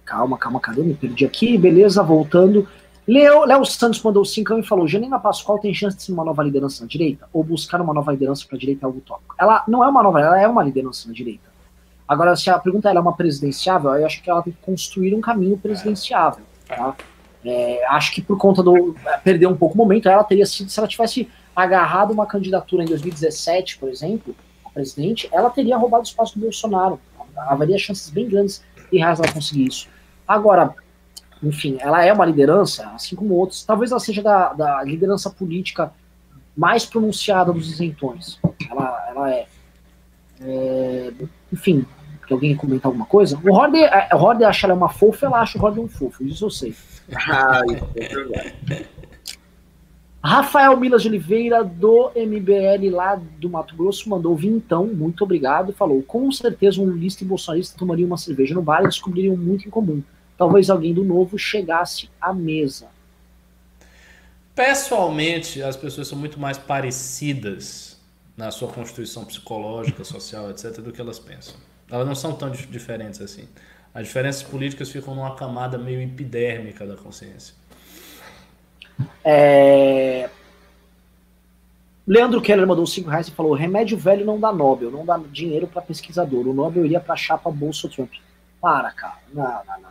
[0.06, 0.82] Calma, calma, cadê?
[0.84, 1.58] Me perdi aqui.
[1.58, 2.68] Beleza, voltando.
[3.08, 6.42] Leo, Léo Santos mandou 5 e falou: Janina Pascoal tem chance de ser uma nova
[6.44, 7.28] liderança na direita?
[7.34, 9.36] Ou buscar uma nova liderança para a direita é algo tópico?
[9.38, 11.52] Ela não é uma nova, ela é uma liderança na direita.
[12.08, 15.14] Agora, se a pergunta é, é uma presidenciável, eu acho que ela tem que construir
[15.16, 16.44] um caminho presidenciável.
[16.68, 16.96] Tá?
[17.46, 18.96] É, acho que por conta do.
[19.06, 22.84] É, perder um pouco o momento, ela teria sido, se ela tivesse agarrado uma candidatura
[22.84, 24.36] em 2017, por exemplo,
[24.74, 27.00] presidente, ela teria roubado o espaço do Bolsonaro.
[27.38, 29.88] Haveria chances bem grandes e reais ela conseguir isso.
[30.28, 30.76] Agora,
[31.44, 33.64] enfim, ela é uma liderança, assim como outros.
[33.64, 35.91] Talvez ela seja da, da liderança política
[36.56, 38.40] mais pronunciada dos isentões.
[38.70, 39.48] Ela, ela é,
[40.41, 41.11] é.
[41.52, 41.86] Enfim,
[42.26, 43.40] que alguém comentar alguma coisa?
[43.44, 43.80] O Horde,
[44.14, 46.76] o Horde acha ela uma fofa, ela acha o Horde um fofo, isso eu sei.
[47.15, 48.88] Ah, isso é verdade.
[50.24, 56.02] Rafael Milas de Oliveira, do MBL lá do Mato Grosso, mandou vintão, muito obrigado, falou,
[56.02, 59.70] com certeza um lista e bolsonarista tomaria uma cerveja no bar e descobririam muito em
[59.70, 60.02] comum.
[60.38, 62.88] Talvez alguém do novo chegasse à mesa.
[64.55, 67.99] Pessoalmente, as pessoas são muito mais parecidas
[68.38, 71.55] na sua constituição psicológica, social, etc., do que elas pensam.
[71.89, 73.47] Elas não são tão diferentes assim.
[73.93, 77.53] As diferenças políticas ficam numa camada meio epidérmica da consciência.
[79.23, 80.30] É...
[82.05, 85.68] Leandro Keller mandou 5 reais e falou: remédio velho não dá Nobel, não dá dinheiro
[85.68, 86.47] para pesquisador.
[86.47, 88.11] O Nobel iria para a chapa Bolsa Trump.
[88.60, 89.19] Para, cara.
[89.34, 89.89] Não, não, não,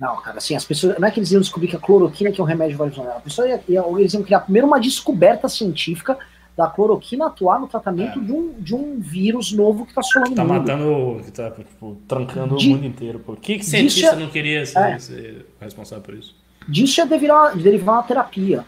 [0.00, 0.16] não.
[0.20, 0.98] Cara, assim, as pessoas.
[0.98, 3.10] Não é que eles iam descobrir que a cloroquina que é um remédio velho.
[3.10, 6.18] A pessoa ia, ia, eles iam criar primeiro uma descoberta científica
[6.56, 8.22] da cloroquina atuar no tratamento é.
[8.22, 10.58] de, um, de um vírus novo que está assolando tá o mundo.
[10.58, 13.18] matando, que tá tipo, trancando de, o mundo inteiro.
[13.20, 14.98] Por que, que cientista não queria ser, é.
[14.98, 16.34] ser responsável por isso?
[16.68, 18.64] disso ia derivar, derivar uma terapia.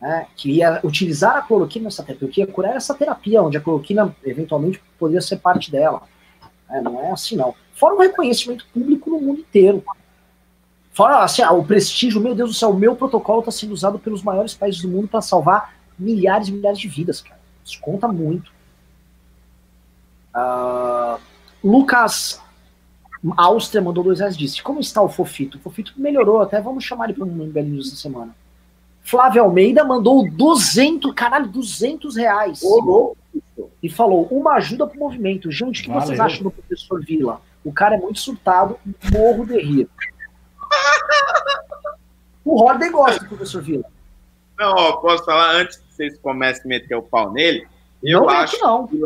[0.00, 3.60] Né, que ia utilizar a cloroquina nessa terapia, que ia curar essa terapia, onde a
[3.60, 6.02] cloroquina eventualmente poderia ser parte dela.
[6.70, 7.52] É, não é assim, não.
[7.72, 9.82] Fora o reconhecimento público no mundo inteiro.
[10.98, 14.00] Fora assim, ah, o prestígio, meu Deus do céu, o meu protocolo está sendo usado
[14.00, 17.38] pelos maiores países do mundo para salvar milhares e milhares de vidas, cara.
[17.64, 18.50] Isso conta muito.
[20.34, 21.20] Uh,
[21.62, 22.42] Lucas
[23.36, 25.56] Áustria mandou dois reais disse: Como está o Fofito?
[25.58, 28.34] O Fofito melhorou, até vamos chamar ele para um MBL News essa semana.
[29.00, 32.60] Flávio Almeida mandou 200, caralho, 200 reais.
[32.64, 33.14] Oh,
[33.80, 35.48] e falou: Uma ajuda pro movimento.
[35.52, 36.04] Gente, o que Valeu.
[36.04, 37.40] vocês acham do professor Vila?
[37.62, 38.76] O cara é muito surtado,
[39.12, 39.88] morro de rir.
[42.44, 43.84] O Horden gosta do professor Vila.
[44.58, 47.66] Não, ó, posso falar antes que vocês comecem a meter o pau nele?
[48.02, 48.86] Eu não acho não.
[48.86, 48.96] que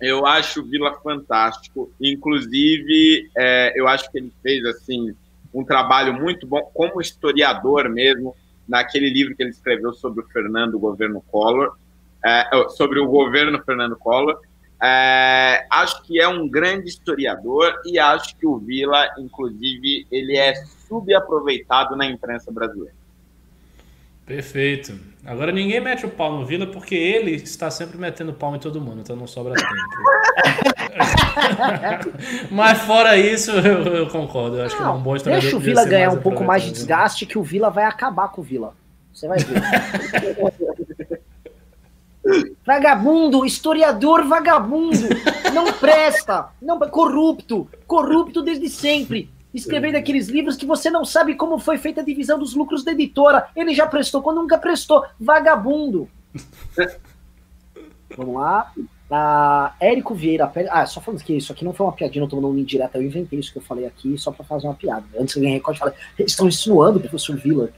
[0.00, 1.90] eu acho o Vila fantástico.
[2.00, 5.14] Inclusive, é, eu acho que ele fez assim
[5.52, 8.34] um trabalho muito bom como historiador mesmo
[8.66, 11.76] naquele livro que ele escreveu sobre o Fernando Governo Collor,
[12.24, 14.40] é, sobre o governo Fernando Collor.
[14.82, 20.54] É, acho que é um grande historiador e acho que o Vila, inclusive, ele é
[20.88, 22.94] subaproveitado na imprensa brasileira.
[24.24, 24.98] Perfeito.
[25.26, 28.80] Agora ninguém mete o pau no Vila porque ele está sempre metendo pau em todo
[28.80, 29.70] mundo, então não sobra tempo.
[32.50, 34.56] Mas fora isso, eu, eu concordo.
[34.56, 35.42] Eu acho não, que é um bom historiador.
[35.42, 38.40] Deixa o Vila ganhar um pouco mais de desgaste que o Vila vai acabar com
[38.40, 38.72] o Vila.
[39.12, 39.60] Você vai ver.
[42.66, 45.08] vagabundo, historiador vagabundo,
[45.54, 51.58] não presta, não corrupto, corrupto desde sempre escrevendo aqueles livros que você não sabe como
[51.58, 53.48] foi feita a divisão dos lucros da editora.
[53.54, 55.04] Ele já prestou quando nunca prestou.
[55.18, 56.08] Vagabundo.
[58.16, 58.72] Vamos lá.
[59.10, 60.50] Ah, Érico Vieira.
[60.70, 62.98] Ah, só falando que isso aqui não foi uma piadinha, não tô mandando indireta.
[62.98, 65.04] Eu inventei isso que eu falei aqui só para fazer uma piada.
[65.18, 67.70] Antes que alguém recorde fala, estão insinuando professor Vila.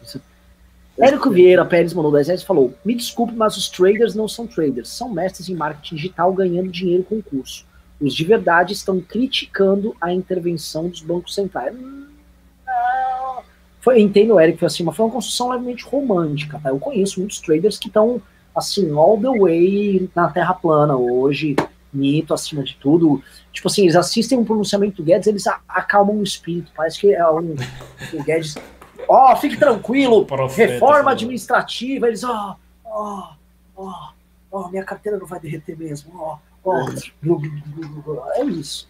[0.99, 4.47] Érico Vieira Pérez mandou 10 reais e falou: Me desculpe, mas os traders não são
[4.47, 7.65] traders, são mestres em marketing digital ganhando dinheiro com o curso.
[8.01, 11.75] Os de verdade estão criticando a intervenção dos bancos centrais.
[11.75, 13.43] Não.
[13.81, 16.61] Foi, entendo, Eric, foi assim, mas foi uma construção levemente romântica.
[16.63, 16.71] Tá?
[16.71, 18.21] Eu conheço muitos traders que estão
[18.55, 21.57] assim, all the way na Terra plana hoje,
[21.93, 23.23] mito acima de tudo.
[23.53, 26.73] Tipo assim, eles assistem um pronunciamento do Guedes, eles acalmam o espírito.
[26.77, 27.55] Parece que é um,
[28.13, 28.57] o Guedes.
[29.09, 32.09] Ó, oh, fique tranquilo, Profeta, reforma administrativa.
[32.09, 33.33] Eles, ó, ó,
[33.77, 34.11] ó,
[34.51, 36.39] ó, minha carteira não vai derreter mesmo, ó.
[36.65, 36.79] Oh
[38.35, 38.89] é isso.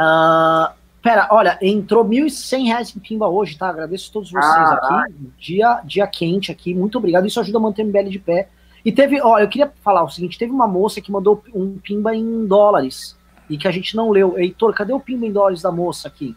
[0.00, 0.72] Uh,
[1.02, 3.68] pera, olha, entrou R$ 1.100 em Pimba hoje, tá?
[3.68, 5.14] Agradeço a todos vocês ah, aqui.
[5.38, 7.26] Dia, dia quente aqui, muito obrigado.
[7.26, 8.48] Isso ajuda a manter o MBL de pé.
[8.82, 12.14] E teve, ó, eu queria falar o seguinte: teve uma moça que mandou um Pimba
[12.14, 13.16] em dólares
[13.48, 14.38] e que a gente não leu.
[14.38, 16.34] Heitor, cadê o Pimba em dólares da moça aqui?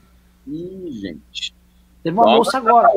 [0.47, 1.55] Ih, gente.
[2.03, 2.89] Teve uma moça agora.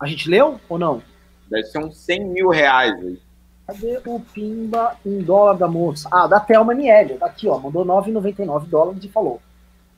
[0.00, 1.02] A gente leu ou não?
[1.50, 3.18] Deve ser uns 100 mil reais aí.
[3.66, 6.08] Cadê o Pimba em dólar da moça?
[6.10, 9.42] Ah, da Thelma Niel, tá aqui, ó, mandou 9,99 dólares e falou: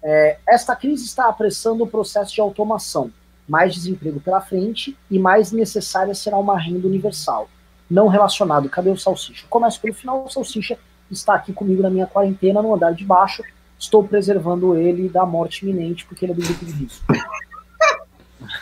[0.03, 3.13] é, Esta crise está apressando o processo de automação.
[3.49, 7.49] Mais desemprego pela frente e mais necessária será uma renda universal.
[7.91, 8.69] Não relacionado.
[8.69, 9.47] Cadê o Salsicha?
[9.49, 10.25] Começo pelo final.
[10.25, 10.79] O Salsicha
[11.11, 13.43] está aqui comigo na minha quarentena, no andar de baixo.
[13.81, 17.05] Estou preservando ele da morte iminente, porque ele é do grupo de risco.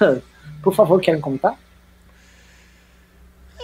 [0.63, 1.59] Por favor, querem comentar?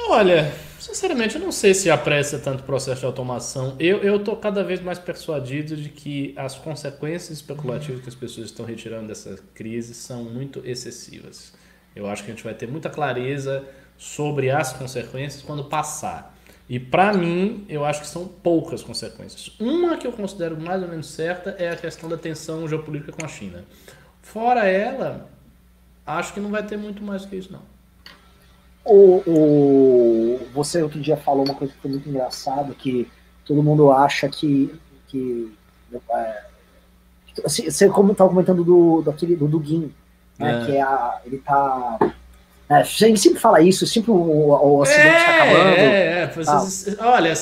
[0.08, 0.52] Olha,
[0.84, 3.74] Sinceramente, eu não sei se apressa tanto o processo de automação.
[3.80, 8.66] Eu estou cada vez mais persuadido de que as consequências especulativas que as pessoas estão
[8.66, 11.54] retirando dessa crise são muito excessivas.
[11.96, 13.64] Eu acho que a gente vai ter muita clareza
[13.96, 16.33] sobre as consequências quando passar.
[16.68, 19.54] E para mim, eu acho que são poucas consequências.
[19.60, 23.24] Uma que eu considero mais ou menos certa é a questão da tensão geopolítica com
[23.24, 23.64] a China.
[24.22, 25.28] Fora ela,
[26.06, 27.62] acho que não vai ter muito mais que isso, não.
[28.84, 33.10] O, o, você outro dia falou uma coisa que foi muito engraçada, que
[33.44, 34.74] todo mundo acha que.
[35.08, 35.52] que
[36.10, 36.44] é,
[37.44, 39.92] assim, você estava comentando do, daquele, do Duguin,
[40.38, 40.62] né?
[40.62, 40.66] É.
[40.66, 41.98] Que é a, ele tá.
[42.68, 45.76] É, a gente sempre fala isso, sempre o, o acidente está é, acabando.
[45.76, 46.26] É, é.
[46.26, 47.32] Vocês, olha,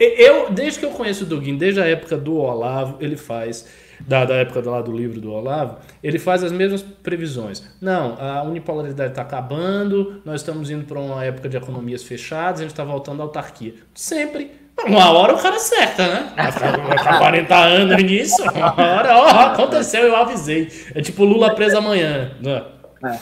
[0.00, 3.66] eu, desde que eu conheço o Duguin, desde a época do Olavo, ele faz
[4.06, 7.62] da, da época lá do livro do Olavo, ele faz as mesmas previsões.
[7.80, 12.62] Não, a unipolaridade está acabando, nós estamos indo para uma época de economias fechadas, a
[12.62, 13.74] gente está voltando à autarquia.
[13.94, 14.52] Sempre.
[14.86, 16.32] Uma hora o cara acerta, né?
[16.36, 20.68] Vai ficar 40 anos nisso, uma hora, ó, aconteceu, eu avisei.
[20.94, 22.32] É tipo Lula preso amanhã.
[22.40, 22.62] Né?
[23.04, 23.18] É.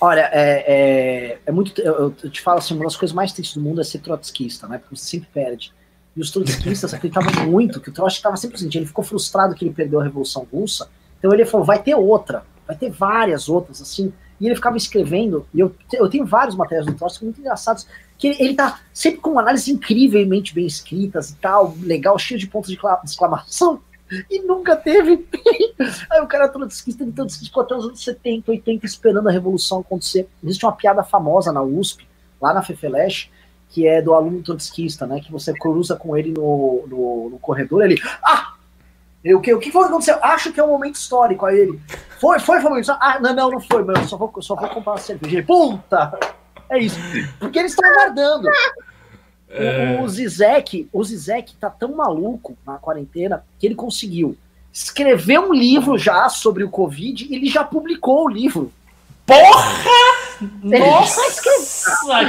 [0.00, 1.80] Olha, é, é, é muito.
[1.80, 4.68] Eu, eu, te falo assim, uma das coisas mais tristes do mundo é ser trotskista,
[4.68, 4.78] né?
[4.78, 5.72] Porque você sempre perde.
[6.16, 9.64] E os trotskistas acreditavam muito que o Trotsky estava sempre assim, ele ficou frustrado que
[9.64, 10.88] ele perdeu a Revolução Russa,
[11.18, 15.46] então ele falou, vai ter outra, vai ter várias outras, assim, e ele ficava escrevendo,
[15.54, 19.20] e eu, eu tenho vários materiais do Trotsky muito engraçados, que ele, ele tá sempre
[19.20, 23.80] com análises incrivelmente bem escritas e tal, legal, cheio de pontos de exclamação,
[24.30, 25.26] e nunca teve.
[26.10, 30.28] Aí o cara trotskista, então ficou até os anos 70, 80 esperando a revolução acontecer.
[30.42, 32.06] Existe uma piada famosa na USP,
[32.40, 33.30] lá na Fefeleche,
[33.68, 35.20] que é do aluno trotskista, né?
[35.20, 38.00] Que você cruza com ele no, no, no corredor, ele.
[38.24, 38.54] Ah!
[39.34, 40.18] O que, o que foi que aconteceu?
[40.22, 41.78] Acho que é um momento histórico a ele.
[42.20, 42.82] Foi, foi, foi.
[43.00, 45.42] Ah, não, não, não foi, mas eu só vou, só vou comprar uma cerveja.
[45.42, 46.18] Puta!
[46.70, 46.98] É isso.
[47.38, 48.48] Porque eles estão aguardando.
[49.50, 49.98] É...
[50.00, 54.36] O, o Zizek, o Zizek tá tão maluco na quarentena que ele conseguiu
[54.72, 58.72] escrever um livro já sobre o Covid e ele já publicou o livro.
[59.26, 60.08] Porra!
[60.62, 61.20] Nossa,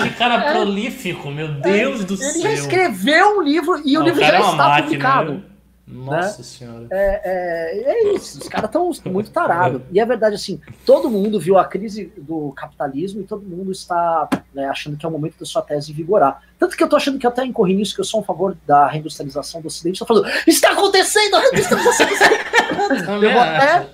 [0.02, 0.52] que cara é.
[0.54, 2.30] prolífico, meu Deus é, do ele céu.
[2.32, 5.34] Ele já escreveu um livro e Não, o livro já é está máquina, publicado.
[5.34, 5.41] Né?
[5.90, 6.44] Nossa né?
[6.44, 6.88] senhora.
[6.91, 9.82] É, é, é, isso, os caras estão muito tarados.
[9.91, 14.30] E é verdade, assim, todo mundo viu a crise do capitalismo e todo mundo está
[14.53, 16.44] né, achando que é o momento da sua tese vigorar.
[16.60, 18.88] Tanto que eu tô achando que até incorri nisso, que eu sou a favor da
[18.88, 19.95] reindustrialização do Ocidente.
[19.95, 22.45] Estou falando, está acontecendo a reindustrialização do Ocidente!
[23.26, 23.90] eu vou até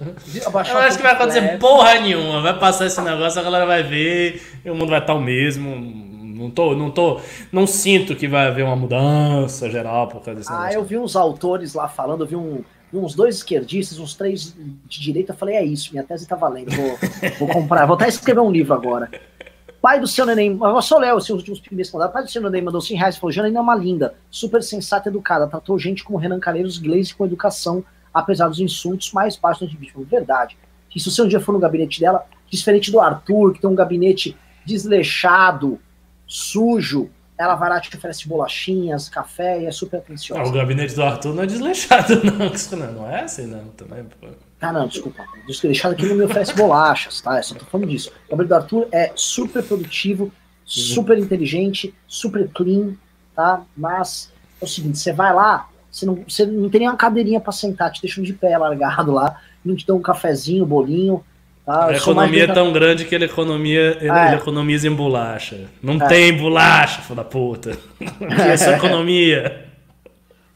[0.45, 2.41] abaixar Eu acho que vai acontecer porra nenhuma.
[2.41, 6.04] Vai passar esse negócio, a galera vai ver, e o mundo vai estar o mesmo
[6.35, 7.19] não tô, não tô,
[7.51, 10.79] não sinto que vai haver uma mudança geral por causa desse Ah, negócio.
[10.79, 12.63] eu vi uns autores lá falando, eu vi um,
[12.93, 14.55] uns dois esquerdistas, uns três
[14.87, 16.97] de direita, eu falei, é isso, minha tese tá valendo, vou,
[17.39, 19.09] vou comprar, vou até escrever um livro agora.
[19.81, 22.11] Pai do seu neném, eu só ler os seus últimos primeiros mandados.
[22.13, 25.11] Pai do seu neném mandou 100 reais falou: Janaína é uma linda, super sensata e
[25.11, 25.45] educada.
[25.45, 30.03] Tratou gente como Renan Calheiros, Gleisi com educação, apesar dos insultos mais baixos do vítima.
[30.03, 30.57] Verdade.
[30.95, 33.75] E se você um dia for no gabinete dela, diferente do Arthur, que tem um
[33.75, 34.35] gabinete
[34.65, 35.79] desleixado,
[36.27, 40.41] sujo, ela vai lá te oferece bolachinhas, café e é super atenciosa.
[40.41, 42.93] Ah, o gabinete do Arthur não é desleixado, não.
[42.93, 43.65] Não é assim, não.
[43.69, 44.27] Também, pô.
[44.61, 45.25] Ah, não, desculpa.
[45.45, 47.37] Desleixado aqui não me oferece bolachas, tá?
[47.37, 48.11] Eu só tô falando disso.
[48.27, 50.31] O gabinete do Arthur é super produtivo,
[50.63, 52.93] super inteligente, super clean,
[53.35, 53.63] tá?
[53.75, 54.31] Mas
[54.61, 57.51] é o seguinte, você vai lá, você não, você não tem nem uma cadeirinha para
[57.51, 61.23] sentar, te deixam de pé largado lá, não te dão um cafezinho, bolinho,
[61.67, 64.27] ah, a economia é tão grande que ele, economia, ele, ah, é.
[64.27, 65.67] ele economiza em bolacha.
[65.81, 66.07] Não é.
[66.07, 67.77] tem bolacha, filho da puta.
[68.51, 69.65] essa economia.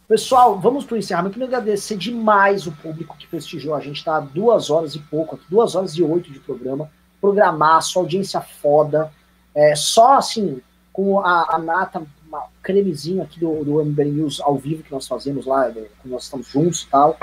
[0.07, 1.34] Pessoal, vamos para o encerramento.
[1.34, 3.76] Quero agradecer demais o público que prestigiou.
[3.76, 6.90] A gente está há duas horas e pouco, duas horas e oito de programa.
[7.19, 9.11] Programaço, audiência foda.
[9.56, 10.61] É, só assim,
[10.94, 15.07] com a, a nata, uma cremezinho aqui do, do MBL News ao vivo que nós
[15.07, 17.18] fazemos lá, quando nós estamos juntos e tal,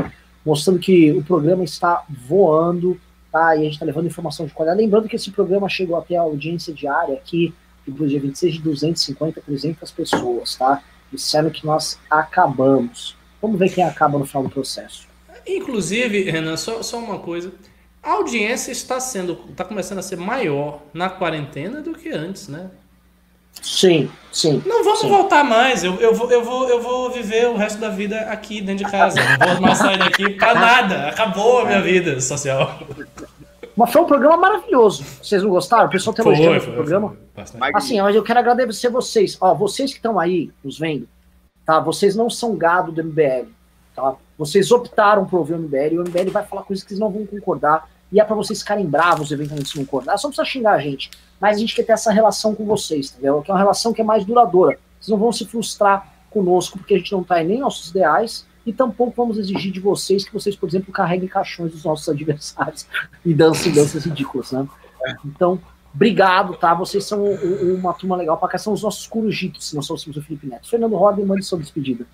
[0.45, 3.01] mostrando que o programa está voando
[3.57, 4.81] E a gente está levando informação de qualidade.
[4.81, 7.53] Lembrando que esse programa chegou até a audiência diária aqui,
[7.87, 10.83] do dia 26 de 250, 300 pessoas, tá?
[11.13, 13.17] Disseram que nós acabamos.
[13.41, 15.07] Vamos ver quem acaba no final do processo.
[15.47, 17.53] Inclusive, Renan, só, só uma coisa.
[18.03, 22.71] A audiência está sendo, está começando a ser maior na quarentena do que antes, né?
[23.63, 24.63] Sim, sim.
[24.65, 25.09] Não vamos sim.
[25.09, 25.83] voltar mais.
[25.83, 28.91] Eu, eu, vou, eu, vou, eu vou viver o resto da vida aqui dentro de
[28.91, 29.19] casa.
[29.39, 31.09] Não vou mais sair daqui pra nada.
[31.09, 32.79] Acabou a minha vida social.
[33.77, 35.05] Mas foi um programa maravilhoso.
[35.23, 35.87] Vocês não gostaram?
[35.87, 37.17] O pessoal tem elogiado o programa.
[37.35, 39.37] Foi, assim, mas eu quero agradecer vocês.
[39.41, 41.07] Ó, vocês que estão aí nos vendo,
[41.65, 41.79] tá?
[41.81, 43.49] Vocês não são gado do MBL,
[43.95, 44.15] tá?
[44.39, 47.11] Vocês optaram por ouvir o MBL e o MBL vai falar coisas que vocês não
[47.11, 50.17] vão concordar e é para vocês ficarem bravos eventualmente se não concordar.
[50.17, 51.11] Só precisa xingar a gente
[51.41, 53.43] mas a gente quer ter essa relação com vocês, entendeu?
[53.43, 54.79] Que é uma relação que é mais duradoura.
[54.99, 58.73] Vocês não vão se frustrar conosco porque a gente não está nem nossos ideais e
[58.73, 62.87] tampouco vamos exigir de vocês que vocês, por exemplo, carreguem caixões dos nossos adversários
[63.25, 64.67] e dancem danças ridículas, né?
[65.25, 65.61] Então,
[65.95, 66.75] obrigado, tá?
[66.75, 70.23] Vocês são uma turma legal para cá, são os nossos corujitos, se nós somos o
[70.23, 70.69] Felipe Neto.
[70.69, 72.05] Fernando Roda, mande sua despedida.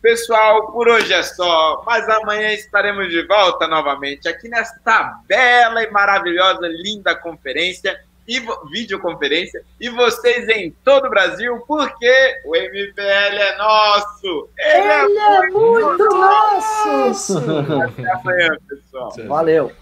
[0.00, 5.90] Pessoal, por hoje é só, mas amanhã estaremos de volta novamente aqui nesta bela e
[5.90, 13.56] maravilhosa, linda conferência e videoconferência e vocês em todo o Brasil, porque o MPL é
[13.56, 14.48] nosso.
[14.58, 17.38] Ele, é Ele é, muito, muito nosso.
[17.38, 19.12] Até amanhã, pessoal.
[19.26, 19.72] Valeu.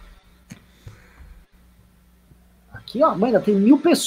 [2.73, 4.01] Aqui, ó, mãe, tem mil pessoas.